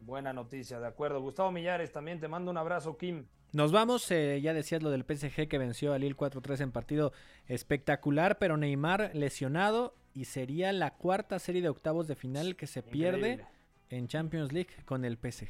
Buena 0.00 0.34
noticia, 0.34 0.78
de 0.78 0.86
acuerdo. 0.86 1.22
Gustavo 1.22 1.50
Millares, 1.50 1.90
también 1.90 2.20
te 2.20 2.28
mando 2.28 2.50
un 2.50 2.58
abrazo, 2.58 2.98
Kim. 2.98 3.24
Nos 3.52 3.72
vamos, 3.72 4.10
eh, 4.10 4.40
ya 4.42 4.52
decías 4.52 4.82
lo 4.82 4.90
del 4.90 5.04
PSG 5.04 5.48
que 5.48 5.56
venció 5.56 5.94
al 5.94 6.02
Lille 6.02 6.16
4-3 6.16 6.60
en 6.60 6.72
partido 6.72 7.12
espectacular, 7.46 8.38
pero 8.38 8.58
Neymar 8.58 9.10
lesionado 9.14 9.94
y 10.12 10.26
sería 10.26 10.70
la 10.72 10.96
cuarta 10.96 11.38
serie 11.38 11.62
de 11.62 11.70
octavos 11.70 12.06
de 12.08 12.14
final 12.14 12.56
que 12.56 12.66
se 12.66 12.82
pierde 12.82 13.46
en 13.88 14.06
Champions 14.06 14.52
League 14.52 14.70
con 14.84 15.06
el 15.06 15.16
PSG. 15.16 15.48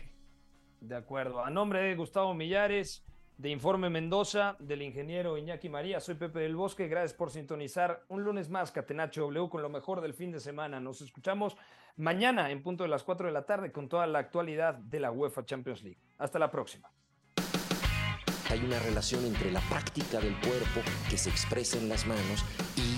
De 0.81 0.95
acuerdo. 0.95 1.45
A 1.45 1.51
nombre 1.51 1.81
de 1.81 1.97
Gustavo 1.97 2.35
Millares, 2.35 3.05
de 3.39 3.51
Informe 3.51 3.89
Mendoza, 3.89 4.57
del 4.59 4.83
ingeniero 4.83 5.39
Iñaki 5.39 5.69
María, 5.69 6.01
soy 6.01 6.17
Pepe 6.17 6.41
del 6.41 6.57
Bosque. 6.57 6.89
Gracias 6.89 7.15
por 7.15 7.31
sintonizar 7.31 8.05
un 8.09 8.25
lunes 8.25 8.51
más 8.51 8.73
Catenacho 8.73 9.23
W 9.23 9.49
con 9.49 9.63
lo 9.63 9.69
mejor 9.69 10.01
del 10.01 10.13
fin 10.13 10.33
de 10.33 10.41
semana. 10.41 10.81
Nos 10.81 11.01
escuchamos 11.01 11.57
mañana 11.97 12.51
en 12.51 12.65
punto 12.65 12.83
de 12.83 12.89
las 12.89 13.05
4 13.05 13.29
de 13.29 13.33
la 13.33 13.47
tarde 13.47 13.71
con 13.71 13.89
toda 13.89 14.09
la 14.09 14.19
actualidad 14.19 14.75
de 14.75 14.99
la 14.99 15.13
UEFA 15.13 15.45
Champions 15.45 15.85
League. 15.85 16.01
Hasta 16.19 16.41
la 16.41 16.51
próxima. 16.51 16.91
Hay 18.51 18.65
una 18.65 18.81
relación 18.81 19.25
entre 19.25 19.53
la 19.53 19.61
práctica 19.61 20.19
del 20.19 20.35
cuerpo 20.41 20.81
que 21.09 21.17
se 21.17 21.31
expresa 21.31 21.79
en 21.79 21.89
las 21.89 22.07
manos 22.07 22.45
y 22.77 22.98